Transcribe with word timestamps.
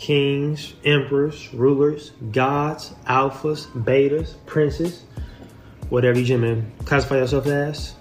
kings, 0.00 0.72
emperors, 0.82 1.52
rulers, 1.52 2.12
gods, 2.32 2.94
alphas, 3.06 3.66
betas, 3.84 4.34
princes, 4.46 5.04
whatever 5.90 6.18
you 6.18 6.24
gentlemen 6.24 6.72
classify 6.86 7.18
yourself 7.18 7.46
as. 7.46 7.94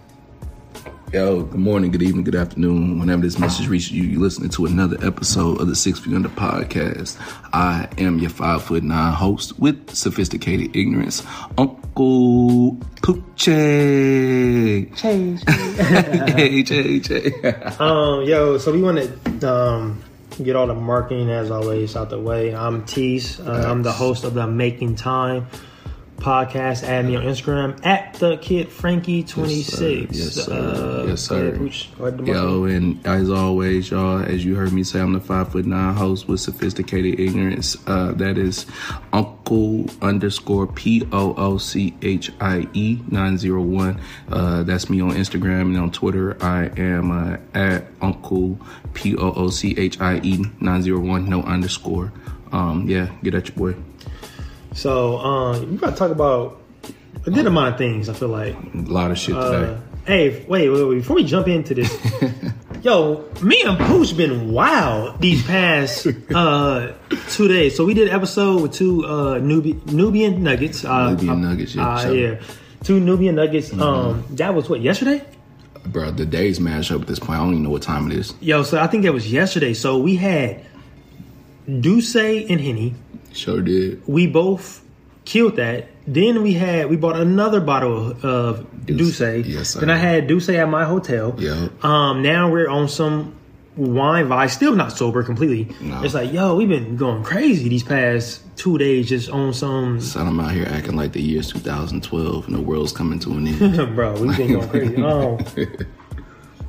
Yo, 1.12 1.42
good 1.44 1.60
morning, 1.60 1.92
good 1.92 2.02
evening, 2.02 2.24
good 2.24 2.36
afternoon. 2.36 3.00
Whenever 3.00 3.24
this 3.24 3.38
message 3.38 3.68
reaches 3.68 3.92
you, 3.92 4.04
you're 4.04 4.22
listening 4.22 4.50
to 4.52 4.66
another 4.66 4.96
episode 5.06 5.60
of 5.60 5.68
the 5.68 5.76
Six 5.76 6.00
Feet 6.00 6.14
Under 6.14 6.30
podcast. 6.30 7.18
I 7.52 7.90
am 7.98 8.20
your 8.20 8.30
five 8.30 8.64
foot 8.64 8.84
nine 8.84 9.12
host 9.12 9.60
with 9.60 9.94
sophisticated 9.94 10.74
ignorance, 10.78 11.22
Uncle 11.58 12.78
Poochie. 13.02 14.96
Change. 14.96 15.44
hey, 16.36 16.64
Jay, 16.64 17.00
Jay. 17.00 17.34
um, 17.80 18.24
yo, 18.24 18.58
so 18.58 18.72
we 18.72 18.82
want 18.82 19.00
to 19.42 19.52
um, 19.52 20.02
get 20.44 20.56
all 20.56 20.68
the 20.68 20.76
marketing 20.76 21.30
as 21.30 21.52
always 21.52 21.96
out 21.96 22.10
the 22.10 22.20
way. 22.20 22.56
I'm 22.56 22.86
Tease. 22.86 23.40
Uh, 23.40 23.66
I'm 23.68 23.84
the 23.84 23.92
host 23.92 24.24
of 24.24 24.34
the 24.34 24.48
Making 24.48 24.96
Time 24.96 25.48
podcast. 26.20 26.84
Add 26.84 27.06
me 27.06 27.16
on 27.16 27.24
Instagram 27.24 27.84
at 27.86 28.14
the 28.16 28.38
kid 28.38 28.70
Frankie 28.70 29.24
twenty 29.24 29.62
six. 29.62 30.18
Yes, 30.18 30.34
sir. 30.46 30.54
Uh, 30.54 31.06
Yes, 31.10 31.22
sir. 31.22 31.58
Pooch. 31.58 31.90
Go 31.98 32.06
ahead, 32.06 32.18
the 32.20 32.26
Yo, 32.26 32.64
and 32.66 33.06
as 33.08 33.30
always, 33.30 33.90
y'all, 33.90 34.20
as 34.20 34.46
you 34.46 34.56
heard 34.56 34.72
me 34.74 34.84
say, 34.84 35.00
I'm 35.00 35.14
the 35.14 35.20
five 35.20 35.52
foot 35.52 35.66
nine 35.66 35.96
host 35.96 36.28
with 36.28 36.40
sophisticated 36.40 37.20
ignorance. 37.20 37.76
Uh, 37.88 38.12
that 38.14 38.38
is 38.38 38.66
Uncle 39.14 39.86
underscore 40.02 40.68
P 40.68 41.08
O 41.12 41.34
O 41.36 41.58
C 41.58 41.96
H 42.02 42.32
I 42.40 42.68
E 42.74 43.00
nine 43.10 43.38
zero 43.38 43.62
one. 43.62 44.00
Uh, 44.30 44.64
that's 44.64 44.90
me 44.90 45.02
on 45.02 45.12
Instagram 45.12 45.62
and 45.62 45.78
on 45.78 45.92
Twitter. 45.92 46.38
I 46.44 46.66
am 46.78 47.12
uh, 47.12 47.38
at 47.54 47.86
Uncle 48.02 48.60
P 48.94 49.16
O 49.16 49.34
O 49.34 49.50
C 49.50 49.74
H 49.78 50.00
I 50.00 50.18
E 50.24 50.46
nine 50.60 50.82
zero 50.84 51.00
one. 51.00 51.30
No 51.30 51.42
underscore. 51.44 52.12
Um, 52.52 52.88
yeah, 52.90 53.10
get 53.24 53.34
at 53.36 53.48
your 53.48 53.74
boy. 53.74 53.80
So 54.74 55.18
um, 55.18 55.72
we 55.72 55.78
got 55.78 55.92
to 55.92 55.96
talk 55.96 56.12
about 56.12 56.62
a 57.26 57.32
good 57.32 57.46
amount 57.48 57.74
of 57.74 57.78
things. 57.78 58.10
I 58.10 58.14
feel 58.14 58.30
like. 58.30 58.56
A 58.56 58.78
lot 58.78 59.12
of 59.12 59.18
shit 59.18 59.36
Uh, 59.36 59.52
today. 59.52 59.78
hey, 60.06 60.46
wait, 60.48 60.70
wait, 60.70 60.84
wait, 60.84 60.96
before 60.96 61.16
we 61.16 61.24
jump 61.24 61.48
into 61.48 61.74
this, 61.76 61.92
yo, 62.84 63.26
me 63.42 63.62
and 63.64 63.78
Pooch 63.78 64.16
been 64.16 64.52
wild 64.54 65.20
these 65.20 65.46
past 65.46 66.08
uh, 66.34 66.94
two 67.30 67.48
days. 67.48 67.76
So 67.76 67.84
we 67.86 67.94
did 67.94 68.08
an 68.08 68.14
episode 68.16 68.62
with 68.62 68.74
two 68.74 69.06
uh, 69.06 69.40
Nubi- 69.40 69.86
Nubian 69.92 70.44
Nuggets. 70.44 70.86
Uh, 70.86 71.12
Nubian 71.12 71.30
uh, 71.30 71.50
Nuggets, 71.50 71.76
yeah, 71.76 71.88
uh, 71.90 72.02
sure. 72.02 72.16
yeah, 72.16 72.40
two 72.84 73.00
Nubian 73.00 73.36
Nuggets. 73.36 73.74
Um, 73.74 74.24
that 74.32 74.54
was 74.54 74.70
what 74.70 74.82
yesterday. 74.82 75.24
Bro, 75.88 76.12
the 76.12 76.26
days 76.26 76.60
match 76.60 76.92
up 76.92 77.02
at 77.02 77.08
this 77.08 77.20
point. 77.20 77.32
I 77.32 77.38
don't 77.38 77.52
even 77.52 77.64
know 77.64 77.70
what 77.72 77.82
time 77.82 78.10
it 78.12 78.18
is. 78.18 78.34
Yo, 78.42 78.64
so 78.64 78.80
I 78.80 78.86
think 78.88 79.04
that 79.04 79.14
was 79.14 79.32
yesterday. 79.32 79.74
So 79.74 79.98
we 79.98 80.16
had 80.16 80.64
D'USSÉ 81.68 82.50
and 82.50 82.60
Henny. 82.62 82.94
Sure 83.34 83.62
did. 83.62 84.02
We 84.08 84.28
both 84.28 84.84
killed 85.26 85.56
that. 85.58 85.88
Then 86.08 86.42
we 86.42 86.54
had 86.54 86.90
we 86.90 86.96
bought 86.98 87.16
another 87.18 87.62
bottle 87.62 88.16
of 88.26 88.66
D'USSÉ. 88.86 89.46
Yes, 89.48 89.70
sir. 89.72 89.80
Then 89.82 89.90
I 89.92 89.98
had 89.98 90.28
D'USSÉ 90.28 90.56
at 90.58 90.68
my 90.70 90.86
hotel. 90.86 91.36
Yeah. 91.38 91.70
Um. 91.84 92.22
Now 92.24 92.50
we're 92.52 92.68
on 92.70 92.88
some 92.90 93.36
wine 93.76 94.28
vibe. 94.28 94.50
Still 94.50 94.76
not 94.76 94.92
sober 94.92 95.24
completely. 95.24 95.76
No. 95.82 96.02
It's 96.04 96.14
like 96.16 96.34
yo, 96.34 96.56
we've 96.56 96.68
been 96.70 96.98
going 96.98 97.24
crazy 97.24 97.70
these 97.70 97.84
past 97.84 98.42
two 98.58 98.78
days 98.80 99.08
just 99.10 99.30
on 99.30 99.54
some. 99.54 100.02
Son, 100.02 100.28
I'm 100.28 100.40
out 100.40 100.52
here 100.52 100.66
acting 100.68 100.96
like 100.96 101.12
the 101.14 101.22
year's 101.22 101.52
2012 101.52 102.48
and 102.48 102.56
the 102.56 102.62
world's 102.62 102.92
coming 102.92 103.20
to 103.20 103.32
an 103.34 103.48
end. 103.48 103.96
Bro, 103.96 104.20
we've 104.22 104.36
been 104.36 104.54
going 104.54 104.70
crazy. 104.70 104.96
Oh, 105.04 105.40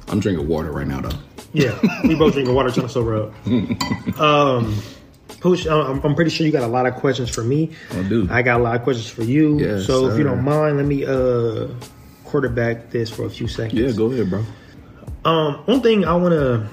I'm 0.09 0.21
drinking 0.21 0.49
water 0.49 0.71
right 0.73 0.87
now, 0.87 1.01
though. 1.01 1.17
yeah. 1.53 1.79
We 2.05 2.15
both 2.17 2.33
drinking 2.35 2.55
water 2.55 2.71
trying 2.71 2.89
to 2.89 2.93
sober 2.93 3.23
up. 3.23 3.47
um, 4.21 4.77
Pooch, 5.41 5.67
I'm, 5.67 6.01
I'm 6.05 6.15
pretty 6.15 6.31
sure 6.31 6.45
you 6.47 6.53
got 6.53 6.63
a 6.63 6.67
lot 6.67 6.87
of 6.87 6.95
questions 6.97 7.31
for 7.31 7.43
me. 7.43 7.71
I 7.93 8.03
do. 8.03 8.29
I 8.31 8.43
got 8.43 8.61
a 8.61 8.63
lot 8.63 8.77
of 8.77 8.83
questions 8.83 9.09
for 9.09 9.23
you. 9.23 9.59
Yes, 9.59 9.87
so 9.87 10.09
if 10.09 10.19
you 10.19 10.25
don't 10.25 10.45
mind, 10.45 10.77
let 10.77 10.87
me 10.87 11.05
uh 11.07 11.69
quarterback 12.25 12.91
this 12.91 13.11
for 13.11 13.25
a 13.27 13.31
few 13.31 13.49
seconds. 13.49 13.81
Yeah, 13.81 13.91
go 13.93 14.11
ahead, 14.13 14.29
bro. 14.31 14.45
Um, 15.25 15.55
one 15.67 15.81
thing 15.81 16.05
I 16.05 16.15
want 16.15 16.33
to 16.35 16.67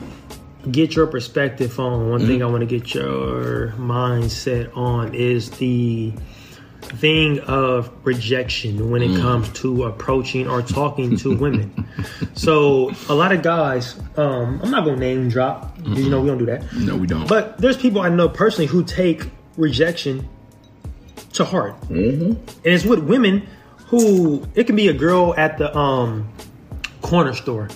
get 0.70 0.96
your 0.96 1.08
perspective 1.08 1.80
on, 1.80 2.10
one 2.10 2.20
Mm-hmm. 2.20 2.28
thing 2.30 2.44
I 2.44 2.46
want 2.48 2.62
to 2.62 2.66
get 2.68 2.94
your 2.94 3.70
mindset 3.78 4.76
on 4.76 5.14
is 5.16 5.50
the 5.52 6.14
thing 6.90 7.40
of 7.42 7.90
rejection 8.04 8.90
when 8.90 9.02
Mm. 9.02 9.18
it 9.18 9.22
comes 9.22 9.50
to 9.50 9.84
approaching 9.86 10.48
or 10.48 10.62
talking 10.62 11.18
to 11.18 11.36
women. 11.44 11.88
So 12.34 12.92
a 13.10 13.14
lot 13.16 13.32
of 13.32 13.42
guys, 13.42 14.00
um, 14.16 14.60
I'm 14.64 14.72
not 14.72 14.86
gonna 14.86 14.98
name 14.98 15.30
drop 15.30 15.76
because 15.78 16.04
you 16.04 16.10
know 16.10 16.22
we 16.22 16.28
don't 16.28 16.38
do 16.38 16.46
that. 16.48 16.64
No, 16.74 16.96
we 16.96 17.08
don't. 17.08 17.28
But 17.28 17.58
there's 17.58 17.78
people 17.78 18.02
I 18.02 18.10
know 18.10 18.30
personally 18.30 18.68
who 18.68 18.84
take 18.84 19.30
rejection 19.58 20.28
to 21.34 21.46
heart, 21.46 21.80
mm-hmm. 21.82 22.32
and 22.32 22.40
it's 22.64 22.86
with 22.86 23.00
women 23.00 23.46
who 23.88 24.46
it 24.56 24.66
can 24.66 24.76
be 24.76 24.88
a 24.88 24.94
girl 24.94 25.34
at 25.38 25.58
the 25.58 25.76
um 25.78 26.28
corner 27.02 27.34
store. 27.34 27.70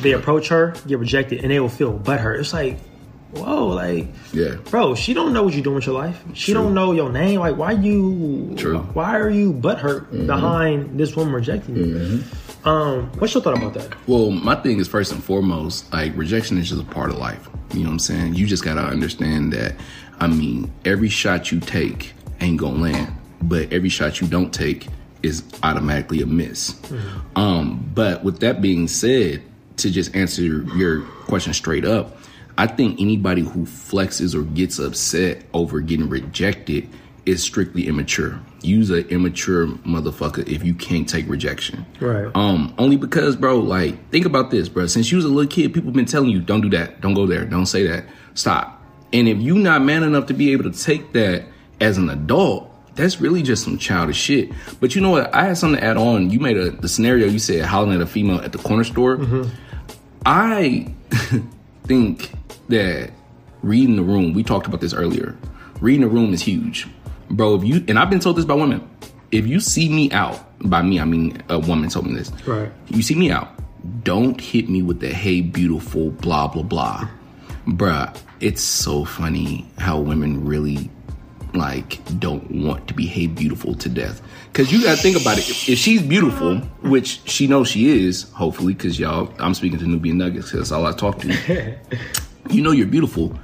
They 0.00 0.12
approach 0.12 0.48
her, 0.48 0.74
get 0.86 0.98
rejected, 0.98 1.42
and 1.42 1.50
they 1.52 1.60
will 1.60 1.68
feel 1.68 1.96
butthurt. 1.96 2.40
It's 2.40 2.52
like, 2.52 2.78
whoa, 3.32 3.66
like, 3.68 4.06
yeah. 4.32 4.54
bro, 4.70 4.94
she 4.94 5.14
don't 5.14 5.32
know 5.32 5.42
what 5.42 5.54
you're 5.54 5.62
doing 5.62 5.76
with 5.76 5.86
your 5.86 5.94
life. 5.94 6.22
She 6.34 6.52
True. 6.52 6.62
don't 6.62 6.74
know 6.74 6.92
your 6.92 7.10
name. 7.10 7.40
Like, 7.40 7.56
why 7.56 7.72
you? 7.72 8.54
True. 8.56 8.78
Why 8.78 9.18
are 9.18 9.30
you 9.30 9.52
butthurt 9.52 10.26
behind 10.26 10.98
this 10.98 11.16
woman 11.16 11.34
rejecting 11.34 11.76
you? 11.76 12.22
Um, 12.64 13.10
what's 13.18 13.34
your 13.34 13.42
thought 13.42 13.56
about 13.56 13.74
that? 13.74 13.94
Well, 14.06 14.30
my 14.30 14.54
thing 14.54 14.78
is 14.78 14.86
first 14.86 15.12
and 15.12 15.22
foremost, 15.22 15.92
like 15.92 16.16
rejection 16.16 16.58
is 16.58 16.68
just 16.68 16.80
a 16.80 16.84
part 16.84 17.10
of 17.10 17.18
life. 17.18 17.48
You 17.72 17.80
know 17.80 17.86
what 17.86 17.92
I'm 17.94 17.98
saying? 17.98 18.34
You 18.34 18.46
just 18.46 18.64
gotta 18.64 18.82
understand 18.82 19.52
that. 19.52 19.74
I 20.20 20.28
mean, 20.28 20.70
every 20.84 21.08
shot 21.08 21.50
you 21.50 21.58
take 21.58 22.12
ain't 22.40 22.58
gonna 22.58 22.80
land, 22.80 23.12
but 23.42 23.72
every 23.72 23.88
shot 23.88 24.20
you 24.20 24.28
don't 24.28 24.52
take 24.52 24.86
is 25.22 25.42
automatically 25.62 26.20
a 26.20 26.26
miss. 26.26 26.80
Um, 27.34 27.90
but 27.94 28.22
with 28.22 28.40
that 28.40 28.60
being 28.60 28.86
said, 28.88 29.42
to 29.78 29.90
just 29.90 30.14
answer 30.14 30.42
your 30.42 31.02
question 31.02 31.52
straight 31.52 31.84
up, 31.84 32.16
I 32.58 32.66
think 32.66 33.00
anybody 33.00 33.42
who 33.42 33.64
flexes 33.64 34.34
or 34.34 34.42
gets 34.42 34.78
upset 34.78 35.44
over 35.54 35.80
getting 35.80 36.08
rejected 36.08 36.88
is 37.24 37.42
strictly 37.42 37.86
immature. 37.86 38.40
Use 38.62 38.90
an 38.90 39.06
immature 39.08 39.66
motherfucker 39.66 40.46
if 40.48 40.64
you 40.64 40.74
can't 40.74 41.08
take 41.08 41.28
rejection. 41.28 41.86
Right. 42.00 42.30
Um, 42.34 42.74
only 42.78 42.96
because, 42.96 43.36
bro, 43.36 43.58
like, 43.58 44.10
think 44.10 44.26
about 44.26 44.50
this, 44.50 44.68
bro. 44.68 44.86
Since 44.86 45.10
you 45.10 45.16
was 45.16 45.24
a 45.24 45.28
little 45.28 45.50
kid, 45.50 45.72
people 45.72 45.92
been 45.92 46.04
telling 46.04 46.30
you, 46.30 46.40
don't 46.40 46.60
do 46.60 46.70
that, 46.70 47.00
don't 47.00 47.14
go 47.14 47.26
there, 47.26 47.44
don't 47.44 47.66
say 47.66 47.86
that, 47.86 48.04
stop. 48.34 48.82
And 49.12 49.28
if 49.28 49.38
you 49.38 49.56
not 49.56 49.82
man 49.82 50.02
enough 50.02 50.26
to 50.26 50.34
be 50.34 50.52
able 50.52 50.70
to 50.70 50.72
take 50.72 51.12
that 51.12 51.44
as 51.80 51.98
an 51.98 52.08
adult, 52.08 52.68
that's 52.94 53.20
really 53.20 53.42
just 53.42 53.64
some 53.64 53.78
childish 53.78 54.16
shit. 54.16 54.50
But 54.80 54.94
you 54.94 55.00
know 55.00 55.10
what? 55.10 55.34
I 55.34 55.46
had 55.46 55.58
something 55.58 55.80
to 55.80 55.86
add 55.86 55.96
on. 55.96 56.30
You 56.30 56.40
made 56.40 56.56
a 56.56 56.70
the 56.70 56.88
scenario. 56.88 57.26
You 57.26 57.38
said 57.38 57.64
hollering 57.64 57.94
at 57.94 58.00
a 58.00 58.06
female 58.06 58.40
at 58.40 58.52
the 58.52 58.58
corner 58.58 58.84
store. 58.84 59.18
I 60.26 60.94
think 61.84 62.32
that 62.72 63.10
reading 63.62 63.96
the 63.96 64.02
room. 64.02 64.32
We 64.34 64.42
talked 64.42 64.66
about 64.66 64.80
this 64.80 64.92
earlier. 64.92 65.36
Reading 65.80 66.02
the 66.02 66.08
room 66.08 66.32
is 66.32 66.42
huge, 66.42 66.86
bro. 67.30 67.54
If 67.54 67.64
you 67.64 67.84
and 67.88 67.98
I've 67.98 68.10
been 68.10 68.20
told 68.20 68.36
this 68.36 68.44
by 68.44 68.54
women. 68.54 68.88
If 69.30 69.46
you 69.46 69.60
see 69.60 69.88
me 69.88 70.10
out, 70.12 70.38
by 70.60 70.82
me 70.82 71.00
I 71.00 71.04
mean 71.04 71.42
a 71.48 71.58
woman 71.58 71.88
told 71.88 72.06
me 72.06 72.14
this. 72.14 72.30
Right. 72.46 72.70
You 72.88 73.02
see 73.02 73.14
me 73.14 73.30
out. 73.30 73.50
Don't 74.04 74.40
hit 74.40 74.68
me 74.68 74.82
with 74.82 75.00
the 75.00 75.08
hey 75.08 75.40
beautiful 75.40 76.10
blah 76.10 76.48
blah 76.48 76.62
blah, 76.62 77.08
bruh. 77.66 78.16
It's 78.40 78.62
so 78.62 79.04
funny 79.04 79.66
how 79.78 80.00
women 80.00 80.44
really 80.44 80.90
like 81.54 82.00
don't 82.18 82.50
want 82.50 82.88
to 82.88 82.94
be 82.94 83.06
hey 83.06 83.26
beautiful 83.26 83.74
to 83.74 83.88
death. 83.88 84.22
Cause 84.52 84.70
you 84.70 84.82
gotta 84.82 85.00
think 85.00 85.20
about 85.20 85.38
it. 85.38 85.48
If, 85.48 85.78
she's 85.78 86.02
beautiful, 86.02 86.58
which 86.82 87.22
she 87.28 87.46
knows 87.46 87.68
she 87.68 87.88
is, 87.88 88.30
hopefully, 88.30 88.74
cause 88.74 88.98
y'all, 88.98 89.32
I'm 89.38 89.54
speaking 89.54 89.78
to 89.78 89.86
Nubian 89.86 90.18
Nuggets, 90.18 90.50
cause 90.50 90.60
that's 90.60 90.72
all 90.72 90.86
I 90.86 90.92
talk 90.92 91.18
to. 91.20 91.78
you 92.50 92.62
know 92.62 92.70
you're 92.70 92.86
beautiful. 92.86 93.38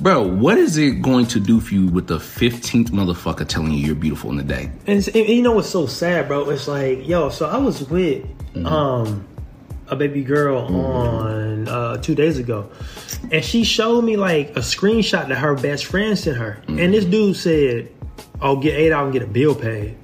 Bro, 0.00 0.26
what 0.28 0.58
is 0.58 0.76
it 0.76 1.02
going 1.02 1.26
to 1.26 1.38
do 1.38 1.60
for 1.60 1.74
you 1.74 1.86
with 1.86 2.08
the 2.08 2.18
15th 2.18 2.88
motherfucker 2.88 3.46
telling 3.46 3.72
you 3.72 3.86
you're 3.86 3.94
beautiful 3.94 4.30
in 4.30 4.36
the 4.36 4.42
day? 4.42 4.72
And, 4.86 5.06
you 5.14 5.40
know 5.40 5.52
what's 5.52 5.68
so 5.68 5.86
sad, 5.86 6.26
bro? 6.26 6.50
It's 6.50 6.66
like, 6.66 7.06
yo, 7.06 7.28
so 7.28 7.46
I 7.46 7.58
was 7.58 7.88
with 7.88 8.26
um 8.66 9.26
a 9.88 9.96
baby 9.96 10.22
girl 10.24 10.58
on 10.74 11.68
uh 11.68 11.96
two 11.98 12.14
days 12.14 12.38
ago, 12.38 12.70
and 13.30 13.44
she 13.44 13.64
showed 13.64 14.02
me 14.02 14.16
like 14.16 14.50
a 14.50 14.60
screenshot 14.60 15.28
that 15.28 15.36
her 15.38 15.54
best 15.54 15.86
friend 15.86 16.18
sent 16.18 16.36
her, 16.38 16.62
and 16.68 16.94
this 16.94 17.04
dude 17.04 17.36
said, 17.36 17.90
"I'll 18.40 18.56
get 18.56 18.74
eight 18.78 18.92
out 18.92 19.04
and 19.04 19.12
get 19.12 19.22
a 19.22 19.26
bill 19.26 19.54
paid." 19.54 19.96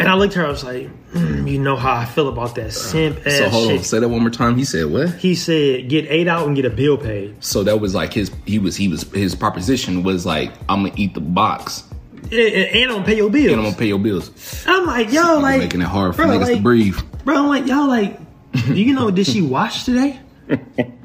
And 0.00 0.08
I 0.08 0.14
looked 0.14 0.32
at 0.36 0.40
her, 0.40 0.46
I 0.46 0.50
was 0.50 0.64
like, 0.64 0.88
mm, 1.12 1.48
"You 1.50 1.58
know 1.60 1.76
how 1.76 1.92
I 1.94 2.04
feel 2.06 2.28
about 2.28 2.54
that 2.56 2.72
simp 2.72 3.18
ass 3.26 3.36
So 3.38 3.48
hold 3.50 3.68
shit." 3.68 3.78
on, 3.78 3.84
say 3.84 3.98
that 4.00 4.08
one 4.08 4.20
more 4.22 4.30
time. 4.30 4.56
He 4.56 4.64
said 4.64 4.86
what? 4.86 5.10
He 5.14 5.34
said, 5.34 5.88
"Get 5.88 6.06
eight 6.08 6.26
out 6.26 6.46
and 6.46 6.56
get 6.56 6.64
a 6.64 6.70
bill 6.70 6.96
paid." 6.96 7.36
So 7.44 7.62
that 7.64 7.80
was 7.80 7.94
like 7.94 8.12
his 8.14 8.30
he 8.46 8.58
was 8.58 8.74
he 8.76 8.88
was 8.88 9.02
his 9.12 9.34
proposition 9.34 10.02
was 10.02 10.24
like 10.26 10.52
I'm 10.68 10.82
gonna 10.84 10.94
eat 10.96 11.14
the 11.14 11.20
box 11.20 11.84
And, 12.24 12.32
and 12.32 12.90
I'm 12.90 12.96
gonna 12.96 13.04
pay 13.04 13.16
your 13.16 13.30
bills. 13.30 13.52
and 13.52 13.60
I'm 13.60 13.64
gonna 13.66 13.76
pay 13.76 13.86
your 13.88 13.98
bills. 13.98 14.64
I'm 14.66 14.86
like, 14.86 15.12
yo, 15.12 15.38
like 15.38 15.60
making 15.60 15.82
it 15.82 15.88
hard 15.88 16.16
for 16.16 16.24
bro, 16.24 16.30
niggas 16.38 16.46
to 16.46 16.52
like- 16.54 16.62
breathe. 16.62 16.98
Bro, 17.24 17.36
I'm 17.36 17.46
like, 17.48 17.66
y'all 17.66 17.86
like, 17.86 18.18
do 18.66 18.74
you 18.74 18.94
know, 18.94 19.10
did 19.10 19.26
she 19.26 19.42
wash 19.42 19.84
today? 19.84 20.18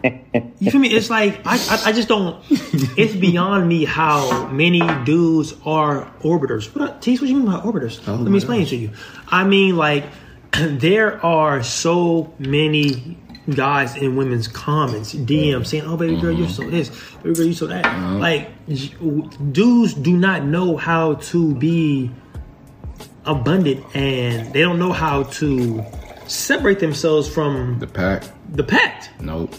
You 0.60 0.72
feel 0.72 0.80
me? 0.80 0.90
It's 0.90 1.10
like 1.10 1.46
I, 1.46 1.56
I, 1.56 1.82
I 1.88 1.92
just 1.92 2.08
don't. 2.08 2.44
It's 2.98 3.14
beyond 3.14 3.68
me 3.68 3.84
how 3.84 4.48
many 4.48 4.80
dudes 5.04 5.54
are 5.66 6.10
orbiters. 6.22 6.74
What? 6.74 7.02
Tease, 7.02 7.20
what 7.20 7.30
you 7.30 7.36
mean 7.36 7.46
by 7.46 7.60
orbiters? 7.60 8.02
Oh, 8.08 8.16
Let 8.16 8.32
me 8.32 8.38
explain 8.38 8.66
to 8.68 8.76
you. 8.76 8.92
I 9.28 9.44
mean, 9.44 9.76
like 9.76 10.06
there 10.54 11.24
are 11.26 11.62
so 11.62 12.34
many 12.40 13.18
guys 13.54 13.96
in 13.96 14.16
women's 14.16 14.48
comments, 14.48 15.14
DM 15.14 15.66
saying, 15.66 15.84
"Oh, 15.86 15.98
baby 15.98 16.20
girl, 16.20 16.32
you're 16.32 16.48
mm-hmm. 16.48 16.64
so 16.64 16.70
this, 16.70 16.90
baby 17.22 17.36
girl, 17.36 17.46
you 17.46 17.54
so 17.54 17.68
that." 17.68 17.86
Uh-huh. 17.86 18.16
Like 18.18 18.50
dudes 19.52 19.94
do 19.94 20.16
not 20.16 20.46
know 20.46 20.78
how 20.78 21.16
to 21.16 21.54
be 21.56 22.12
abundant, 23.26 23.84
and 23.96 24.54
they 24.54 24.62
don't 24.62 24.80
know 24.80 24.94
how 24.94 25.24
to 25.24 25.84
separate 26.28 26.80
themselves 26.80 27.28
from 27.28 27.80
The 27.80 27.88
pack. 27.88 28.24
the 28.50 28.64
pact. 28.64 29.10
Nope. 29.20 29.54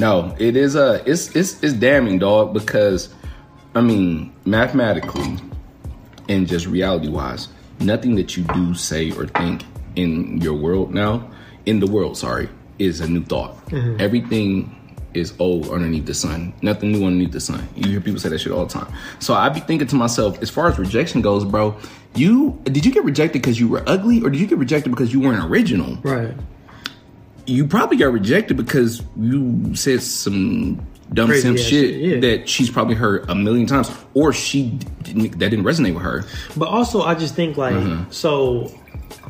No, 0.00 0.34
it 0.38 0.56
is 0.56 0.76
a 0.76 1.02
it's 1.04 1.36
it's 1.36 1.62
it's 1.62 1.74
damning, 1.74 2.18
dog, 2.18 2.54
because 2.54 3.14
I 3.74 3.82
mean, 3.82 4.32
mathematically 4.46 5.36
and 6.28 6.48
just 6.48 6.66
reality 6.66 7.08
wise, 7.08 7.48
nothing 7.80 8.14
that 8.14 8.36
you 8.36 8.44
do, 8.44 8.74
say, 8.74 9.10
or 9.12 9.26
think 9.26 9.62
in 9.96 10.40
your 10.40 10.54
world 10.54 10.94
now, 10.94 11.30
in 11.66 11.80
the 11.80 11.86
world, 11.86 12.16
sorry, 12.16 12.48
is 12.78 13.00
a 13.00 13.08
new 13.08 13.22
thought. 13.22 13.54
Mm-hmm. 13.66 14.00
Everything 14.00 14.76
is 15.12 15.34
old 15.38 15.68
underneath 15.68 16.06
the 16.06 16.14
sun. 16.14 16.54
Nothing 16.62 16.92
new 16.92 17.04
underneath 17.04 17.32
the 17.32 17.40
sun. 17.40 17.68
You 17.74 17.90
hear 17.90 18.00
people 18.00 18.20
say 18.20 18.28
that 18.30 18.38
shit 18.38 18.52
all 18.52 18.64
the 18.64 18.72
time. 18.72 18.92
So 19.18 19.34
I 19.34 19.48
be 19.48 19.60
thinking 19.60 19.88
to 19.88 19.96
myself, 19.96 20.40
as 20.40 20.48
far 20.48 20.68
as 20.68 20.78
rejection 20.78 21.20
goes, 21.20 21.44
bro, 21.44 21.76
you 22.14 22.58
did 22.64 22.86
you 22.86 22.92
get 22.92 23.04
rejected 23.04 23.42
because 23.42 23.60
you 23.60 23.68
were 23.68 23.82
ugly, 23.86 24.22
or 24.22 24.30
did 24.30 24.40
you 24.40 24.46
get 24.46 24.58
rejected 24.58 24.90
because 24.90 25.12
you 25.12 25.20
weren't 25.20 25.44
original? 25.44 25.96
Right. 25.96 26.34
You 27.46 27.66
probably 27.66 27.96
got 27.96 28.12
rejected 28.12 28.56
because 28.56 29.02
you 29.18 29.74
said 29.74 30.02
some 30.02 30.76
dumb 31.12 31.28
Crazy 31.28 31.42
simp 31.42 31.58
shit 31.58 31.68
shit, 31.68 31.94
yeah. 32.00 32.20
that 32.20 32.48
she's 32.48 32.70
probably 32.70 32.94
heard 32.94 33.28
a 33.28 33.34
million 33.34 33.66
times, 33.66 33.90
or 34.14 34.32
she 34.32 34.70
didn't, 35.02 35.30
that 35.38 35.50
didn't 35.50 35.64
resonate 35.64 35.94
with 35.94 36.02
her. 36.04 36.24
But 36.56 36.68
also, 36.68 37.02
I 37.02 37.14
just 37.14 37.34
think 37.34 37.56
like 37.56 37.74
Mm-hmm. 37.74 38.10
so. 38.10 38.72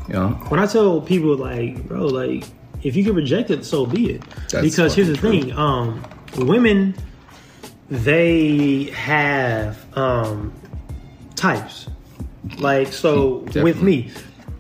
Know, 0.09 0.31
When 0.49 0.59
I 0.59 0.67
tell 0.67 1.01
people 1.01 1.37
like, 1.37 1.87
bro, 1.87 2.07
like 2.07 2.45
if 2.83 2.97
you 2.97 3.05
get 3.05 3.15
rejected, 3.15 3.65
so 3.65 3.87
be 3.87 4.15
it. 4.15 4.23
That's 4.51 4.63
because 4.69 4.93
here's 4.95 5.07
the 5.09 5.15
fucking 5.17 5.43
thing: 5.51 5.53
um, 5.57 6.03
women 6.37 6.95
they 7.89 8.85
have 8.95 9.79
um, 9.97 10.53
types. 11.37 11.89
Like 12.59 12.89
so, 12.93 13.41
Definitely. 13.43 13.63
with 13.63 13.83
me, 13.83 14.11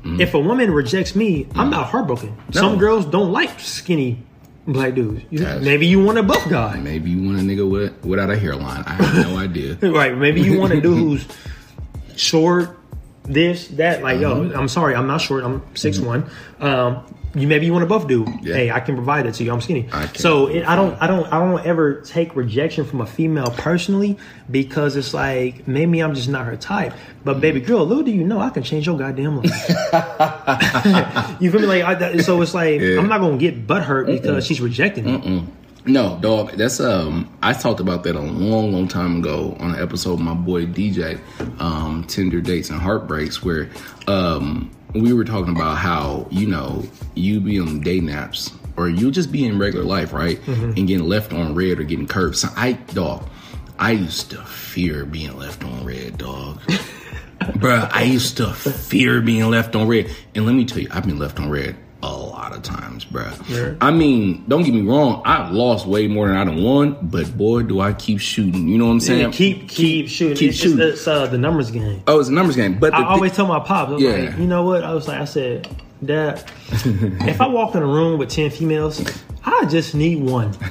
Mm-hmm. 0.01 0.21
if 0.21 0.33
a 0.35 0.39
woman 0.41 0.71
rejects 0.71 1.15
me, 1.15 1.47
I'm 1.55 1.69
not 1.71 1.87
heartbroken. 1.89 2.35
Some 2.53 2.79
girls 2.79 3.05
don't 3.05 3.33
like 3.33 3.61
skinny 3.61 4.23
black 4.67 4.95
dudes. 4.95 5.23
You- 5.31 5.45
maybe 5.61 5.87
you 5.87 6.03
want 6.03 6.17
a 6.19 6.23
buff 6.23 6.49
guy. 6.49 6.77
maybe 6.79 7.11
you 7.11 7.23
want 7.27 7.39
a 7.39 7.43
nigga 7.43 7.69
with 7.71 8.05
without 8.05 8.31
a 8.31 8.37
hairline. 8.39 8.83
I 8.87 8.95
have 8.95 9.29
no 9.29 9.37
idea. 9.39 9.77
Right. 9.83 10.17
Maybe 10.17 10.41
you 10.43 10.59
want 10.59 10.73
a 10.73 10.81
dude 10.81 10.97
who's 10.99 11.27
short, 12.17 12.79
this, 13.25 13.69
that. 13.69 14.03
Like, 14.03 14.21
yo, 14.21 14.45
uh-huh. 14.45 14.59
I'm 14.59 14.69
sorry, 14.69 14.95
I'm 14.95 15.07
not 15.07 15.21
short. 15.21 15.45
I'm 15.45 15.63
six 15.75 15.99
one. 15.99 16.23
Mm-hmm. 16.23 16.65
Um, 16.65 17.10
you 17.35 17.47
maybe 17.47 17.67
you 17.67 17.73
want 17.73 17.85
a 17.85 17.87
buff 17.87 18.09
dude. 18.09 18.29
Yeah. 18.43 18.55
Hey, 18.55 18.71
I 18.71 18.81
can 18.81 18.97
provide 18.97 19.27
that 19.27 19.35
to 19.35 19.45
you. 19.45 19.53
I'm 19.53 19.61
skinny. 19.61 19.89
I. 19.93 20.07
So 20.15 20.49
it, 20.49 20.67
I 20.67 20.75
don't, 20.75 21.01
I 21.01 21.07
don't, 21.07 21.27
I 21.33 21.39
don't 21.39 21.65
ever 21.65 22.01
take 22.01 22.35
rejection 22.35 22.85
from 22.85 23.01
a 23.01 23.07
female 23.07 23.51
personally 23.57 24.19
because 24.51 24.97
it's 24.97 25.15
like 25.15 25.69
maybe 25.69 26.01
I'm 26.01 26.15
just 26.15 26.29
not 26.29 26.47
her 26.47 26.57
type. 26.57 26.93
But 27.25 27.41
baby 27.41 27.61
girl, 27.61 27.87
little 27.87 28.03
do 28.03 28.11
you 28.11 28.25
know, 28.25 28.41
I 28.41 28.51
can 28.51 28.63
change 28.63 28.87
your 28.87 28.99
goddamn 28.99 29.37
life. 29.37 29.69
you 31.41 31.51
feel 31.53 31.61
me? 31.61 31.67
Like, 31.67 31.85
I, 31.85 32.17
so 32.19 32.41
it's 32.43 32.55
like 32.55 32.81
Yeah. 32.81 32.99
I'm 32.99 33.09
not 33.09 33.19
gonna 33.19 33.37
get 33.37 33.67
butt 33.67 33.85
hurt 33.85 34.07
because 34.07 34.45
she's 34.45 34.61
rejecting 34.61 35.05
me. 35.05 35.47
No, 35.87 36.19
dog. 36.21 36.53
That's 36.53 36.79
um. 36.81 37.33
I 37.43 37.53
talked 37.53 37.81
about 37.81 38.03
that 38.05 38.15
a 38.15 38.21
long, 38.21 38.73
long 38.73 38.87
time 38.87 39.21
ago 39.21 39.57
on 39.61 39.75
an 39.75 39.83
episode 39.83 40.15
of 40.15 40.21
my 40.21 40.35
boy 40.35 40.67
DJ, 40.67 41.19
um, 41.59 42.05
Tinder 42.05 42.41
Dates 42.41 42.69
and 42.71 42.79
Heartbreaks, 42.81 43.43
where 43.43 43.71
um 44.07 44.71
we 44.95 45.13
were 45.13 45.25
talking 45.25 45.55
about 45.55 45.77
how 45.79 46.27
you 46.31 46.47
know 46.47 46.83
you 47.15 47.41
be 47.41 47.61
on 47.61 47.81
day 47.81 48.01
naps 48.01 48.53
or 48.77 48.89
you 48.89 49.11
just 49.11 49.31
be 49.31 49.45
in 49.45 49.59
regular 49.59 49.85
life, 49.85 50.13
right, 50.13 50.41
mm-hmm. 50.43 50.73
and 50.77 50.89
getting 50.89 51.07
left 51.07 51.33
on 51.33 51.55
red 51.55 51.79
or 51.79 51.85
getting 51.85 52.07
curved. 52.07 52.37
So 52.37 52.49
I, 52.57 52.73
dog, 52.73 53.29
I 53.79 53.93
used 53.93 54.31
to 54.31 54.39
fear 54.45 55.05
being 55.05 55.37
left 55.37 55.65
on 55.65 55.85
red, 55.85 56.19
dog. 56.19 56.61
Bruh, 57.41 57.91
I 57.93 58.03
used 58.03 58.37
to 58.39 58.53
fear 58.53 59.21
being 59.21 59.51
left 59.51 59.75
on 59.77 59.89
red. 59.89 60.11
And 60.35 60.47
let 60.47 60.55
me 60.55 60.65
tell 60.65 60.79
you, 60.79 60.89
I've 60.91 61.05
been 61.05 61.19
left 61.19 61.41
on 61.41 61.51
red 61.51 61.77
a 62.03 62.11
lot 62.11 62.53
of 62.55 62.63
times, 62.63 63.05
bruh. 63.05 63.31
Yeah. 63.49 63.75
I 63.81 63.91
mean, 63.91 64.45
don't 64.49 64.63
get 64.63 64.73
me 64.75 64.83
wrong, 64.83 65.23
I've 65.25 65.53
lost 65.53 65.87
way 65.87 66.07
more 66.09 66.29
than 66.29 66.37
I 66.37 66.45
done 66.45 66.63
won, 66.63 66.97
but 67.03 67.37
boy, 67.37 67.63
do 67.63 67.81
I 67.81 67.93
keep 67.93 68.21
shooting. 68.21 68.69
You 68.69 68.79
know 68.79 68.87
what 68.87 68.93
I'm 68.93 69.01
saying? 69.01 69.21
Yeah, 69.21 69.31
keep, 69.31 69.69
keep 69.69 70.09
shooting. 70.09 70.37
keep 70.37 70.51
it's, 70.51 70.59
shooting. 70.59 70.81
It's, 70.81 71.07
uh, 71.07 71.27
the 71.27 71.39
numbers 71.39 71.71
game. 71.71 72.03
oh, 72.07 72.21
it's 72.21 72.29
a 72.29 72.33
numbers 72.33 72.57
game. 72.57 72.79
But 72.79 72.95
I 72.95 73.05
always 73.05 73.33
tell 73.33 73.47
my 73.47 73.61
pops, 73.61 74.01
Yeah. 74.01 74.11
like, 74.11 74.39
you 74.39 74.47
know 74.47 74.65
what? 74.65 74.83
I 74.85 74.95
was 74.95 75.09
like, 75.09 75.21
I 75.21 75.25
said, 75.27 75.69
Dad, 76.05 76.43
if 76.71 77.41
I 77.41 77.47
walk 77.47 77.75
in 77.75 77.83
a 77.83 77.87
room 77.87 78.19
with 78.19 78.31
10 78.31 78.51
females, 78.51 79.05
I 79.45 79.67
just 79.67 79.95
need 79.95 80.23
one. 80.23 80.55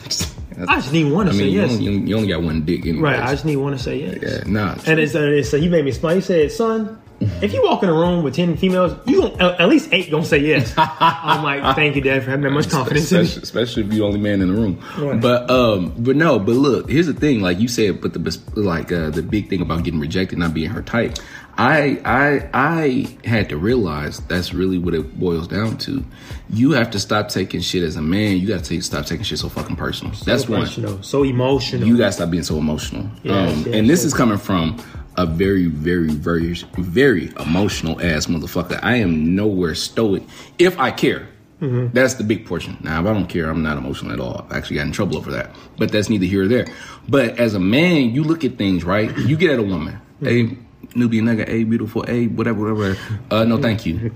I 0.68 0.76
just 0.82 0.92
need 0.92 1.12
one 1.12 1.28
to 1.28 1.32
I 1.32 1.36
mean, 1.36 1.42
say 1.42 1.48
you, 1.50 1.62
yes. 1.62 1.72
only, 1.72 1.86
you 2.10 2.16
only 2.18 2.28
got 2.28 2.42
one 2.42 2.66
dick 2.66 2.86
anyway. 2.86 3.12
right, 3.12 3.20
I 3.22 3.32
just 3.32 3.46
need 3.46 3.56
one 3.56 3.72
to 3.72 3.80
say 3.80 3.98
yes. 4.00 4.18
yeah, 4.22 4.52
nah. 4.52 4.76
And 4.86 5.00
it's, 5.00 5.16
uh, 5.16 5.22
it's, 5.22 5.54
uh, 5.54 5.58
he 5.58 5.70
made 5.70 5.86
me 5.86 5.92
smile. 5.92 6.16
He 6.16 6.22
said, 6.22 6.52
son, 6.52 6.99
if 7.42 7.54
you 7.54 7.64
walk 7.64 7.84
in 7.84 7.90
a 7.90 7.94
room 7.94 8.24
with 8.24 8.36
10 8.36 8.58
females, 8.58 8.94
you 9.06 9.22
gon- 9.22 9.42
uh, 9.42 9.56
at 9.60 9.70
least 9.70 9.90
eight 9.92 10.12
gonna 10.12 10.26
say 10.26 10.40
yes. 10.40 10.74
I'm 10.78 11.44
like, 11.44 11.76
thank 11.76 11.96
you, 11.96 12.02
Dad, 12.02 12.24
for 12.24 12.30
having 12.30 12.44
that 12.44 12.52
much 12.52 12.70
confidence 12.70 13.12
in 13.12 13.20
me. 13.20 13.24
especially, 13.24 13.44
especially 13.44 13.84
if 13.84 13.94
you're 13.94 14.00
the 14.00 14.06
only 14.06 14.20
man 14.20 14.42
in 14.42 14.54
the 14.54 14.60
room. 14.60 14.84
Right. 14.98 15.20
But 15.20 15.50
um, 15.50 15.94
but 15.98 16.16
no, 16.16 16.40
but 16.40 16.56
look, 16.56 16.90
here's 16.90 17.08
the 17.08 17.14
thing. 17.14 17.42
Like 17.42 17.60
you 17.60 17.68
said, 17.68 18.02
but 18.02 18.14
the 18.14 18.40
like 18.56 18.92
uh, 18.92 19.10
the 19.10 19.22
big 19.22 19.50
thing 19.50 19.62
about 19.62 19.84
getting 19.84 20.00
rejected, 20.00 20.38
not 20.40 20.54
being 20.54 20.70
her 20.70 20.82
type. 20.82 21.18
I 21.60 22.00
I 22.06 22.50
I 22.54 23.18
had 23.28 23.50
to 23.50 23.58
realize 23.58 24.20
that's 24.22 24.54
really 24.54 24.78
what 24.78 24.94
it 24.94 25.20
boils 25.20 25.46
down 25.46 25.78
to. 25.80 26.06
You 26.50 26.72
have 26.72 26.90
to 26.92 27.00
stop 27.00 27.28
taking 27.28 27.60
shit 27.60 27.84
as 27.84 27.98
a 27.98 28.02
man. 28.02 28.38
You 28.38 28.48
got 28.48 28.64
to 28.64 28.82
stop 28.82 29.06
taking 29.06 29.26
shit 29.26 29.40
so 29.40 29.50
fucking 29.50 29.76
personal. 29.76 30.14
that's 30.24 30.44
so 30.46 30.52
one. 30.52 30.62
emotional, 30.62 31.04
so 31.04 31.24
emotional. 31.24 31.86
You 31.86 31.98
gotta 31.98 32.14
stop 32.14 32.30
being 32.30 32.44
so 32.44 32.58
emotional. 32.58 33.10
Yes, 33.24 33.34
um, 33.34 33.58
yes, 33.58 33.76
and 33.76 33.90
this 33.90 34.00
yes. 34.00 34.06
is 34.06 34.14
coming 34.14 34.38
from 34.38 34.82
a 35.18 35.26
very, 35.26 35.66
very, 35.66 36.10
very, 36.10 36.54
very 36.78 37.32
emotional 37.40 38.00
ass 38.02 38.28
motherfucker. 38.28 38.80
I 38.82 38.96
am 38.98 39.36
nowhere 39.36 39.76
stoic 39.76 40.24
if 40.58 40.80
I 40.80 40.92
care. 40.92 41.28
Mm-hmm. 41.62 41.94
That's 41.94 42.14
the 42.14 42.24
big 42.24 42.46
portion. 42.46 42.78
Now, 42.82 43.02
if 43.02 43.08
I 43.08 43.14
don't 43.14 43.28
care, 43.28 43.50
I'm 43.50 43.62
not 43.62 43.78
emotional 43.78 44.14
at 44.14 44.20
all. 44.20 44.48
I 44.50 44.58
actually 44.58 44.78
got 44.78 44.86
in 44.86 44.94
trouble 44.94 45.18
over 45.18 45.32
that. 45.32 45.54
But 45.78 45.92
that's 45.92 46.10
neither 46.10 46.26
here 46.26 46.44
or 46.44 46.48
there. 46.48 46.68
But 47.10 47.38
as 47.38 47.54
a 47.54 47.60
man, 47.60 48.12
you 48.12 48.24
look 48.24 48.46
at 48.46 48.58
things, 48.58 48.86
right? 48.86 49.16
You 49.18 49.36
get 49.36 49.52
at 49.52 49.60
a 49.60 49.64
woman. 49.64 50.00
Hey, 50.22 50.58
Nubian 50.96 51.26
nugget, 51.26 51.50
hey, 51.50 51.64
beautiful, 51.66 52.04
hey, 52.04 52.28
whatever, 52.28 52.74
whatever. 52.74 52.98
Uh, 53.30 53.44
no, 53.44 53.62
thank 53.62 53.86
you. 53.86 54.14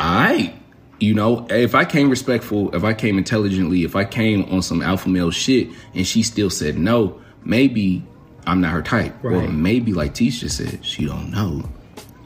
I, 0.00 0.54
you 0.98 1.14
know, 1.14 1.46
if 1.50 1.74
I 1.74 1.84
came 1.84 2.08
respectful, 2.08 2.74
if 2.74 2.82
I 2.82 2.94
came 2.94 3.18
intelligently, 3.18 3.84
if 3.84 3.94
I 3.94 4.04
came 4.04 4.44
on 4.44 4.62
some 4.62 4.82
alpha 4.82 5.08
male 5.08 5.30
shit 5.30 5.68
and 5.94 6.06
she 6.06 6.22
still 6.22 6.50
said 6.50 6.78
no, 6.78 7.20
maybe 7.44 8.04
I'm 8.46 8.60
not 8.60 8.72
her 8.72 8.82
type. 8.82 9.14
Or 9.24 9.30
Right. 9.32 9.50
maybe 9.52 9.92
like 9.92 10.14
Tisha 10.14 10.50
said, 10.50 10.84
she 10.84 11.06
don't 11.06 11.30
know. 11.30 11.62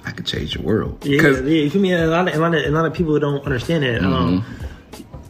I 0.04 0.12
could 0.12 0.24
change 0.26 0.54
the 0.54 0.62
world. 0.62 1.04
Yeah, 1.04 1.22
yeah. 1.30 1.40
You 1.40 1.80
mean. 1.80 1.94
A 1.94 2.06
lot, 2.06 2.28
of, 2.28 2.34
a 2.34 2.38
lot 2.38 2.54
of, 2.54 2.64
a 2.64 2.70
lot 2.70 2.86
of 2.86 2.94
people 2.94 3.18
don't 3.18 3.44
understand 3.44 3.82
that. 3.82 4.04
Um, 4.04 4.44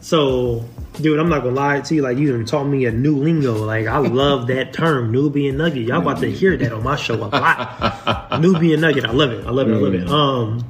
so, 0.01 0.63
dude, 1.01 1.19
I'm 1.19 1.29
not 1.29 1.43
gonna 1.43 1.55
lie 1.55 1.81
to 1.81 1.95
you. 1.95 2.01
Like, 2.01 2.17
you 2.17 2.31
done 2.31 2.45
taught 2.45 2.65
me 2.65 2.85
a 2.85 2.91
new 2.91 3.17
lingo. 3.17 3.55
Like, 3.65 3.87
I 3.87 3.97
love 3.97 4.47
that 4.47 4.73
term, 4.73 5.11
Nubian 5.11 5.57
nugget. 5.57 5.83
Y'all 5.87 6.01
about 6.01 6.19
to 6.19 6.31
hear 6.31 6.55
that 6.57 6.71
on 6.71 6.83
my 6.83 6.95
show 6.95 7.15
a 7.15 7.25
lot. 7.27 8.39
Nubian 8.41 8.81
nugget. 8.81 9.05
I 9.05 9.11
love 9.11 9.31
it. 9.31 9.45
I 9.45 9.49
love 9.49 9.67
it. 9.69 9.73
I 9.73 9.77
love 9.77 9.93
it. 9.95 10.07
Um, 10.09 10.63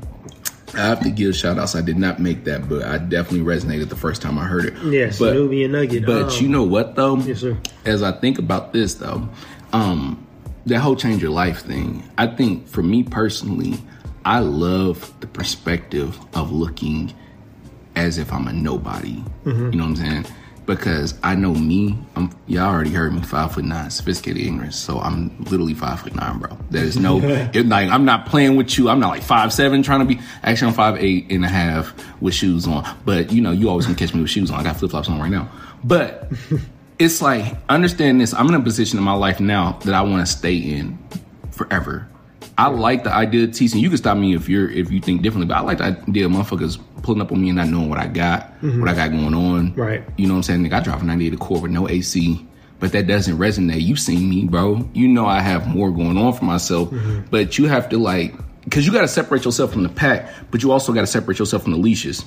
I 0.74 0.80
have 0.82 1.00
to 1.02 1.10
give 1.10 1.36
shout 1.36 1.58
outs. 1.60 1.76
I 1.76 1.82
did 1.82 1.98
not 1.98 2.20
make 2.20 2.44
that, 2.46 2.68
but 2.70 2.84
I 2.84 2.98
definitely 2.98 3.42
resonated 3.42 3.90
the 3.90 3.96
first 3.96 4.22
time 4.22 4.38
I 4.40 4.46
heard 4.46 4.66
it. 4.66 4.74
yes, 4.86 5.20
but, 5.20 5.34
Nubian 5.34 5.72
nugget. 5.74 6.06
But 6.06 6.34
Um, 6.38 6.44
you 6.44 6.50
know 6.50 6.64
what 6.64 6.96
though? 6.96 7.18
Yes, 7.18 7.40
sir. 7.42 7.58
As 7.86 8.02
I 8.04 8.12
think 8.14 8.38
about 8.40 8.74
this 8.74 8.96
though, 8.96 9.28
um, 9.78 10.28
that 10.66 10.80
whole 10.80 10.96
change 10.96 11.22
your 11.22 11.32
life 11.32 11.62
thing, 11.62 12.04
I 12.18 12.28
think 12.28 12.68
for 12.68 12.84
me 12.84 13.04
personally, 13.04 13.76
I 14.26 14.40
love 14.40 15.14
the 15.20 15.28
perspective 15.28 16.18
of 16.34 16.52
looking 16.52 17.14
as 17.96 18.18
if 18.18 18.34
I'm 18.34 18.48
a 18.48 18.54
nobody. 18.54 19.24
Mm-hmm. 19.46 19.72
You 19.72 19.78
know 19.78 19.84
what 19.86 19.90
I'm 19.90 19.96
saying? 19.96 20.26
Because 20.66 21.18
I 21.24 21.36
know 21.36 21.54
me, 21.54 21.98
I'm 22.18 22.30
y'all 22.46 22.66
already 22.74 22.90
heard 22.90 23.14
me, 23.14 23.22
five 23.22 23.54
foot 23.54 23.64
nine, 23.64 23.90
sophisticated 23.90 24.46
ignorance. 24.46 24.76
So 24.76 25.00
I'm 25.00 25.42
literally 25.46 25.74
five 25.74 26.02
foot 26.02 26.14
nine, 26.14 26.40
bro. 26.40 26.58
There's 26.70 26.98
no 26.98 27.22
it, 27.54 27.68
like 27.68 27.90
I'm 27.90 28.04
not 28.04 28.26
playing 28.26 28.58
with 28.58 28.78
you. 28.78 28.90
I'm 28.90 29.00
not 29.00 29.10
like 29.10 29.24
five 29.24 29.54
seven 29.54 29.82
trying 29.82 30.00
to 30.00 30.06
be 30.06 30.20
actually 30.44 30.70
I'm 30.70 30.74
five 30.74 30.98
eight 30.98 31.32
and 31.32 31.46
a 31.46 31.48
half 31.48 31.94
with 32.22 32.34
shoes 32.34 32.68
on. 32.68 32.86
But 33.06 33.32
you 33.32 33.42
know, 33.42 33.52
you 33.52 33.70
always 33.70 33.86
can 33.86 33.96
catch 33.96 34.14
me 34.14 34.22
with 34.22 34.30
shoes 34.30 34.52
on. 34.52 34.60
I 34.60 34.64
got 34.64 34.76
flip 34.76 34.92
flops 34.92 35.08
on 35.08 35.20
right 35.20 35.32
now. 35.32 35.50
But 35.86 36.30
it's 37.00 37.22
like 37.22 37.56
understand 37.70 38.20
this. 38.22 38.34
I'm 38.34 38.48
in 38.48 38.56
a 38.56 38.62
position 38.62 38.98
in 38.98 39.04
my 39.04 39.14
life 39.14 39.40
now 39.40 39.74
that 39.86 39.94
I 39.94 40.02
want 40.02 40.26
to 40.26 40.32
stay 40.32 40.56
in 40.56 40.98
forever. 41.52 42.08
I 42.60 42.70
like 42.70 43.04
the 43.04 43.14
idea 43.14 43.44
of 43.44 43.54
teasing. 43.54 43.82
You 43.82 43.90
can 43.90 43.98
stop 44.00 44.18
me 44.18 44.34
if 44.34 44.50
you're 44.50 44.70
if 44.70 44.92
you 44.92 45.00
think 45.00 45.22
differently, 45.22 45.48
but 45.48 45.58
I 45.58 45.62
like 45.62 45.78
the 45.78 45.84
idea 45.86 46.26
of 46.26 46.32
motherfuckers 46.32 46.80
pulling 47.04 47.22
up 47.22 47.32
on 47.32 47.40
me 47.42 47.50
and 47.50 47.58
not 47.58 47.68
knowing 47.68 47.88
what 47.90 48.00
I 48.00 48.08
got, 48.08 48.52
what 48.62 48.90
I 48.90 48.96
got 48.96 49.12
going 49.12 49.34
on. 49.36 49.70
Mm-hmm. 49.72 49.80
Right. 49.80 50.04
You 50.18 50.28
know 50.28 50.34
what 50.34 50.38
I'm 50.40 50.44
saying? 50.44 50.64
Nigga, 50.64 50.74
I 50.74 50.80
drive 50.82 51.02
a 51.04 51.06
98 51.06 51.34
Accord 51.36 51.62
with 51.62 51.72
no 51.72 51.88
AC, 51.88 52.44
but 52.80 52.92
that 52.94 53.06
doesn't 53.06 53.38
resonate. 53.38 53.82
You 53.82 53.96
seen 53.96 54.28
me, 54.28 54.46
bro. 54.46 54.90
You 54.94 55.08
know 55.08 55.28
I 55.28 55.40
have 55.42 55.68
more 55.68 55.92
going 55.92 56.18
on 56.18 56.34
for 56.34 56.46
myself, 56.46 56.90
Mm-hmm. 56.90 57.28
but 57.30 57.60
you 57.60 57.68
have 57.68 57.90
to 57.90 57.98
like, 58.00 58.34
because 58.64 58.88
you 58.88 58.92
got 58.92 59.02
to 59.02 59.08
separate 59.08 59.46
yourself 59.46 59.72
from 59.72 59.84
the 59.84 59.90
pack, 59.90 60.28
but 60.50 60.64
you 60.64 60.72
also 60.72 60.92
got 60.94 61.02
to 61.02 61.08
separate 61.08 61.38
yourself 61.38 61.62
from 61.62 61.74
the 61.74 61.78
leashes. 61.78 62.26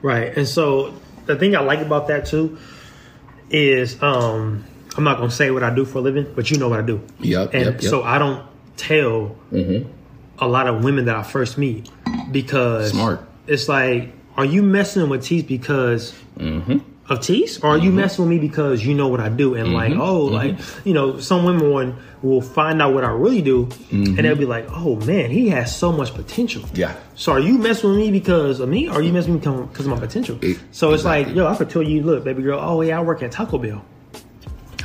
Right. 0.00 0.36
And 0.36 0.46
so 0.46 0.94
the 1.26 1.34
thing 1.36 1.56
I 1.56 1.60
like 1.60 1.80
about 1.80 2.06
that 2.06 2.24
too 2.26 2.56
is 3.50 4.02
um 4.02 4.64
I'm 4.96 5.04
not 5.04 5.18
gonna 5.18 5.30
say 5.30 5.50
what 5.50 5.62
I 5.62 5.74
do 5.74 5.84
for 5.84 5.98
a 5.98 6.00
living, 6.00 6.26
but 6.34 6.50
you 6.50 6.58
know 6.58 6.68
what 6.68 6.78
I 6.80 6.82
do. 6.82 7.00
Yep, 7.20 7.50
And 7.54 7.64
yep, 7.66 7.82
yep. 7.82 7.90
so 7.90 8.02
I 8.02 8.18
don't 8.18 8.44
tell 8.76 9.36
a 10.38 10.46
lot 10.48 10.66
of 10.68 10.82
women 10.84 11.04
that 11.06 11.16
I 11.16 11.22
first 11.22 11.58
meet 11.58 11.90
because 12.30 12.90
Smart. 12.90 13.20
it's 13.46 13.68
like, 13.68 14.12
are 14.36 14.44
you 14.44 14.62
messing 14.62 15.08
with 15.08 15.24
teeth 15.24 15.46
because 15.48 16.14
Mm-hmm. 16.38 16.78
Of 17.08 17.20
Tease? 17.20 17.58
Or 17.62 17.70
are 17.70 17.78
you 17.78 17.92
messing 17.92 18.24
with 18.24 18.30
me 18.30 18.38
because 18.38 18.84
you 18.84 18.94
know 18.94 19.08
what 19.08 19.20
I 19.20 19.28
do? 19.28 19.54
And 19.54 19.72
like, 19.72 19.92
Mm-hmm. 19.92 20.00
oh, 20.00 20.20
like, 20.24 20.56
you 20.84 20.92
know, 20.92 21.18
some 21.20 21.44
women 21.44 21.70
will, 21.72 21.94
will 22.22 22.40
find 22.42 22.82
out 22.82 22.94
what 22.94 23.04
I 23.04 23.10
really 23.10 23.42
do 23.42 23.68
and 23.90 24.18
they'll 24.18 24.34
be 24.34 24.44
like, 24.44 24.66
oh 24.70 24.96
man, 24.96 25.30
he 25.30 25.48
has 25.50 25.74
so 25.76 25.92
much 25.92 26.14
potential. 26.14 26.62
Mm-hmm. 26.62 26.76
Yeah. 26.76 26.96
So 27.14 27.32
are 27.32 27.40
you 27.40 27.58
messing 27.58 27.90
with 27.90 27.98
me 27.98 28.10
because 28.10 28.60
of 28.60 28.68
me, 28.68 28.88
or 28.88 28.94
are 28.94 29.02
you 29.02 29.12
messing 29.12 29.34
with 29.34 29.46
me 29.46 29.62
because 29.66 29.86
of 29.86 29.92
my 29.92 29.98
potential? 30.00 30.38
It- 30.42 30.58
so 30.72 30.92
it's 30.92 31.04
like, 31.04 31.28
yo, 31.34 31.46
I 31.46 31.56
could 31.56 31.70
tell 31.70 31.82
you, 31.82 32.02
look, 32.02 32.24
baby 32.24 32.42
girl, 32.42 32.58
oh 32.60 32.80
yeah, 32.82 32.98
I 32.98 33.02
work 33.02 33.22
at 33.22 33.30
Taco 33.32 33.58
Bell. 33.58 33.84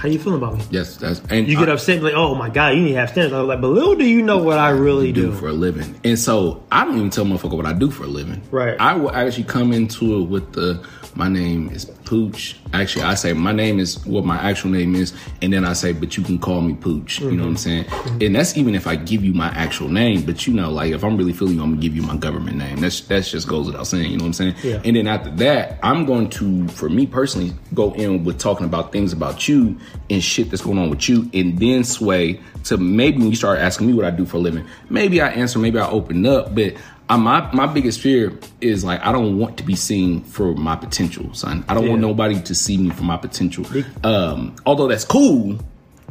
How 0.02 0.08
you 0.08 0.18
feeling 0.18 0.40
about 0.40 0.58
me? 0.58 0.64
Yes, 0.72 0.98
that's 0.98 1.22
and 1.30 1.48
You 1.48 1.56
get 1.60 1.70
I- 1.70 1.74
upset, 1.74 1.98
and 1.98 2.04
like, 2.04 2.16
oh 2.16 2.34
my 2.34 2.50
god, 2.50 2.70
you 2.70 2.82
need 2.82 2.94
to 2.94 3.00
have 3.02 3.12
standards. 3.12 3.36
I 3.36 3.40
was 3.42 3.48
like, 3.48 3.62
but 3.62 3.68
little 3.68 3.94
do 3.94 4.04
you 4.04 4.24
know 4.24 4.40
what 4.40 4.58
I 4.58 4.72
really 4.72 5.12
do 5.12 5.28
do. 5.28 5.34
for 5.34 5.50
a 5.50 5.54
living. 5.54 5.94
And 6.04 6.18
so 6.18 6.64
I 6.72 6.86
don't 6.86 6.98
even 6.98 7.12
tell 7.12 7.24
motherfucker 7.24 7.56
what 7.56 7.68
I 7.68 7.74
do 7.74 7.92
for 7.92 8.06
a 8.06 8.08
living. 8.08 8.42
Right. 8.50 8.76
I 8.80 8.96
will 8.96 9.12
actually 9.12 9.44
come 9.44 9.72
into 9.72 10.22
it 10.22 10.24
with 10.24 10.54
the 10.54 10.84
my 11.14 11.28
name 11.28 11.70
is 11.70 11.86
Pooch. 11.86 12.58
Actually, 12.74 13.04
I 13.04 13.16
say 13.16 13.34
my 13.34 13.52
name 13.52 13.80
is 13.80 14.04
what 14.06 14.26
my 14.26 14.38
actual 14.38 14.72
name 14.72 14.96
is, 14.96 15.14
and 15.42 15.54
then 15.54 15.66
I 15.66 15.74
say, 15.74 15.94
but 15.94 16.18
you 16.18 16.24
can 16.24 16.40
call 16.40 16.62
me 16.62 16.74
Pooch. 16.74 17.20
You 17.20 17.32
know 17.32 17.44
what 17.44 17.50
I'm 17.50 17.56
mm-hmm. 17.56 18.08
saying? 18.08 18.24
And 18.24 18.36
that's 18.36 18.58
even 18.58 18.76
if 18.76 18.88
I 18.88 18.96
give 18.96 19.24
you 19.24 19.34
my 19.34 19.50
actual 19.50 19.90
name. 19.90 20.24
But 20.26 20.48
you 20.48 20.54
know, 20.54 20.72
like 20.72 20.94
if 20.94 21.04
I'm 21.04 21.16
really 21.16 21.34
feeling 21.34 21.56
you, 21.56 21.62
I'm 21.62 21.72
gonna 21.72 21.82
give 21.82 21.96
you 21.96 22.02
my 22.02 22.18
government 22.18 22.58
name. 22.58 22.78
That's 22.78 23.02
that's 23.02 23.30
just 23.30 23.48
goes 23.48 23.68
without 23.68 23.86
saying. 23.86 24.10
You 24.10 24.18
know 24.18 24.24
what 24.24 24.40
I'm 24.40 24.56
saying? 24.56 24.56
Yeah. 24.64 24.82
And 24.84 24.96
then 24.96 25.06
after 25.08 25.30
that, 25.32 25.80
I'm 25.84 26.06
going 26.06 26.30
to, 26.32 26.68
for 26.70 26.90
me 26.90 27.06
personally, 27.06 27.54
go 27.74 27.94
in 27.94 28.24
with 28.24 28.40
talking 28.40 28.66
about 28.66 28.92
things 28.92 29.14
about 29.14 29.48
you 29.48 29.78
and 30.10 30.24
shit 30.24 30.50
that's 30.50 30.62
going 30.64 30.78
on 30.78 30.90
with 30.90 31.08
you, 31.08 31.30
and 31.34 31.58
then 31.60 31.84
sway 31.84 32.40
to 32.66 32.78
maybe 32.78 33.20
when 33.20 33.30
you 33.30 33.36
start 33.36 33.60
asking 33.60 33.88
me 33.88 33.94
what 33.94 34.06
I 34.06 34.12
do 34.12 34.26
for 34.26 34.38
a 34.38 34.40
living, 34.40 34.66
maybe 34.90 35.22
I 35.22 35.30
answer, 35.30 35.60
maybe 35.60 35.80
I 35.80 35.90
open 35.90 36.26
up, 36.26 36.54
but. 36.56 36.76
I, 37.10 37.18
my 37.18 37.52
my 37.52 37.66
biggest 37.66 38.00
fear 38.00 38.40
is 38.62 38.86
like 38.86 39.06
I 39.06 39.12
don't 39.12 39.38
want 39.38 39.58
to 39.58 39.64
be 39.64 39.76
seen 39.76 40.24
for 40.24 40.54
my 40.54 40.78
potential, 40.78 41.34
son. 41.34 41.66
I 41.68 41.74
don't 41.74 41.90
want 41.90 42.00
nobody 42.00 42.40
to 42.42 42.56
see 42.56 42.78
me 42.78 42.90
for 42.92 43.04
my 43.04 43.18
potential. 43.18 43.66
Um, 44.06 44.56
although 44.66 44.88
that's 44.88 45.04
cool, 45.04 45.60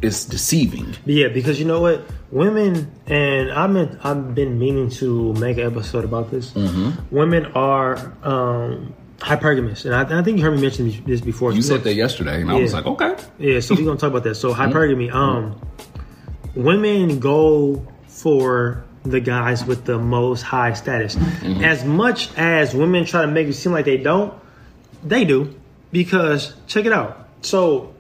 it's 0.03 0.25
deceiving. 0.25 0.95
Yeah, 1.05 1.29
because 1.29 1.59
you 1.59 1.67
know 1.67 1.81
what, 1.81 2.05
women, 2.31 2.91
and 3.07 3.51
I've 3.51 3.73
been 3.73 3.99
I've 4.03 4.35
been 4.35 4.59
meaning 4.59 4.91
to 4.91 5.33
make 5.35 5.59
an 5.59 5.67
episode 5.67 6.05
about 6.05 6.31
this. 6.31 6.51
Mm-hmm. 6.51 7.15
Women 7.15 7.47
are 7.55 8.13
um, 8.23 8.95
hypergamous, 9.21 9.85
and 9.85 9.95
I, 9.95 10.19
I 10.19 10.23
think 10.23 10.39
you 10.39 10.45
heard 10.45 10.55
me 10.55 10.63
mention 10.63 11.05
this 11.05 11.21
before. 11.21 11.53
You 11.53 11.63
said 11.63 11.85
that 11.85 11.95
yesterday, 11.95 12.41
and 12.41 12.51
I 12.51 12.55
was 12.55 12.73
like, 12.73 12.87
okay, 12.87 13.17
Yeah, 13.39 13.61
so 13.61 13.75
we're 13.75 13.85
gonna 13.85 13.99
talk 13.99 14.11
about 14.11 14.25
that. 14.25 14.35
So 14.35 14.53
hypergamy. 14.53 15.13
Um, 15.13 15.61
women 16.55 17.21
go 17.21 17.87
for 18.09 18.85
the 19.05 19.21
guys 19.21 19.65
with 19.65 19.85
the 19.85 19.99
most 19.99 20.43
high 20.43 20.73
status. 20.75 21.17
As 21.63 21.85
much 21.85 22.29
as 22.37 22.75
women 22.75 23.05
try 23.05 23.23
to 23.23 23.29
make 23.29 23.49
it 23.49 23.55
seem 23.55 23.73
like 23.73 23.85
they 23.85 23.97
don't, 23.97 24.35
they 25.03 25.25
do. 25.25 25.55
Because 25.93 26.55
check 26.67 26.85
it 26.85 26.93
out. 26.93 27.29
So 27.43 27.95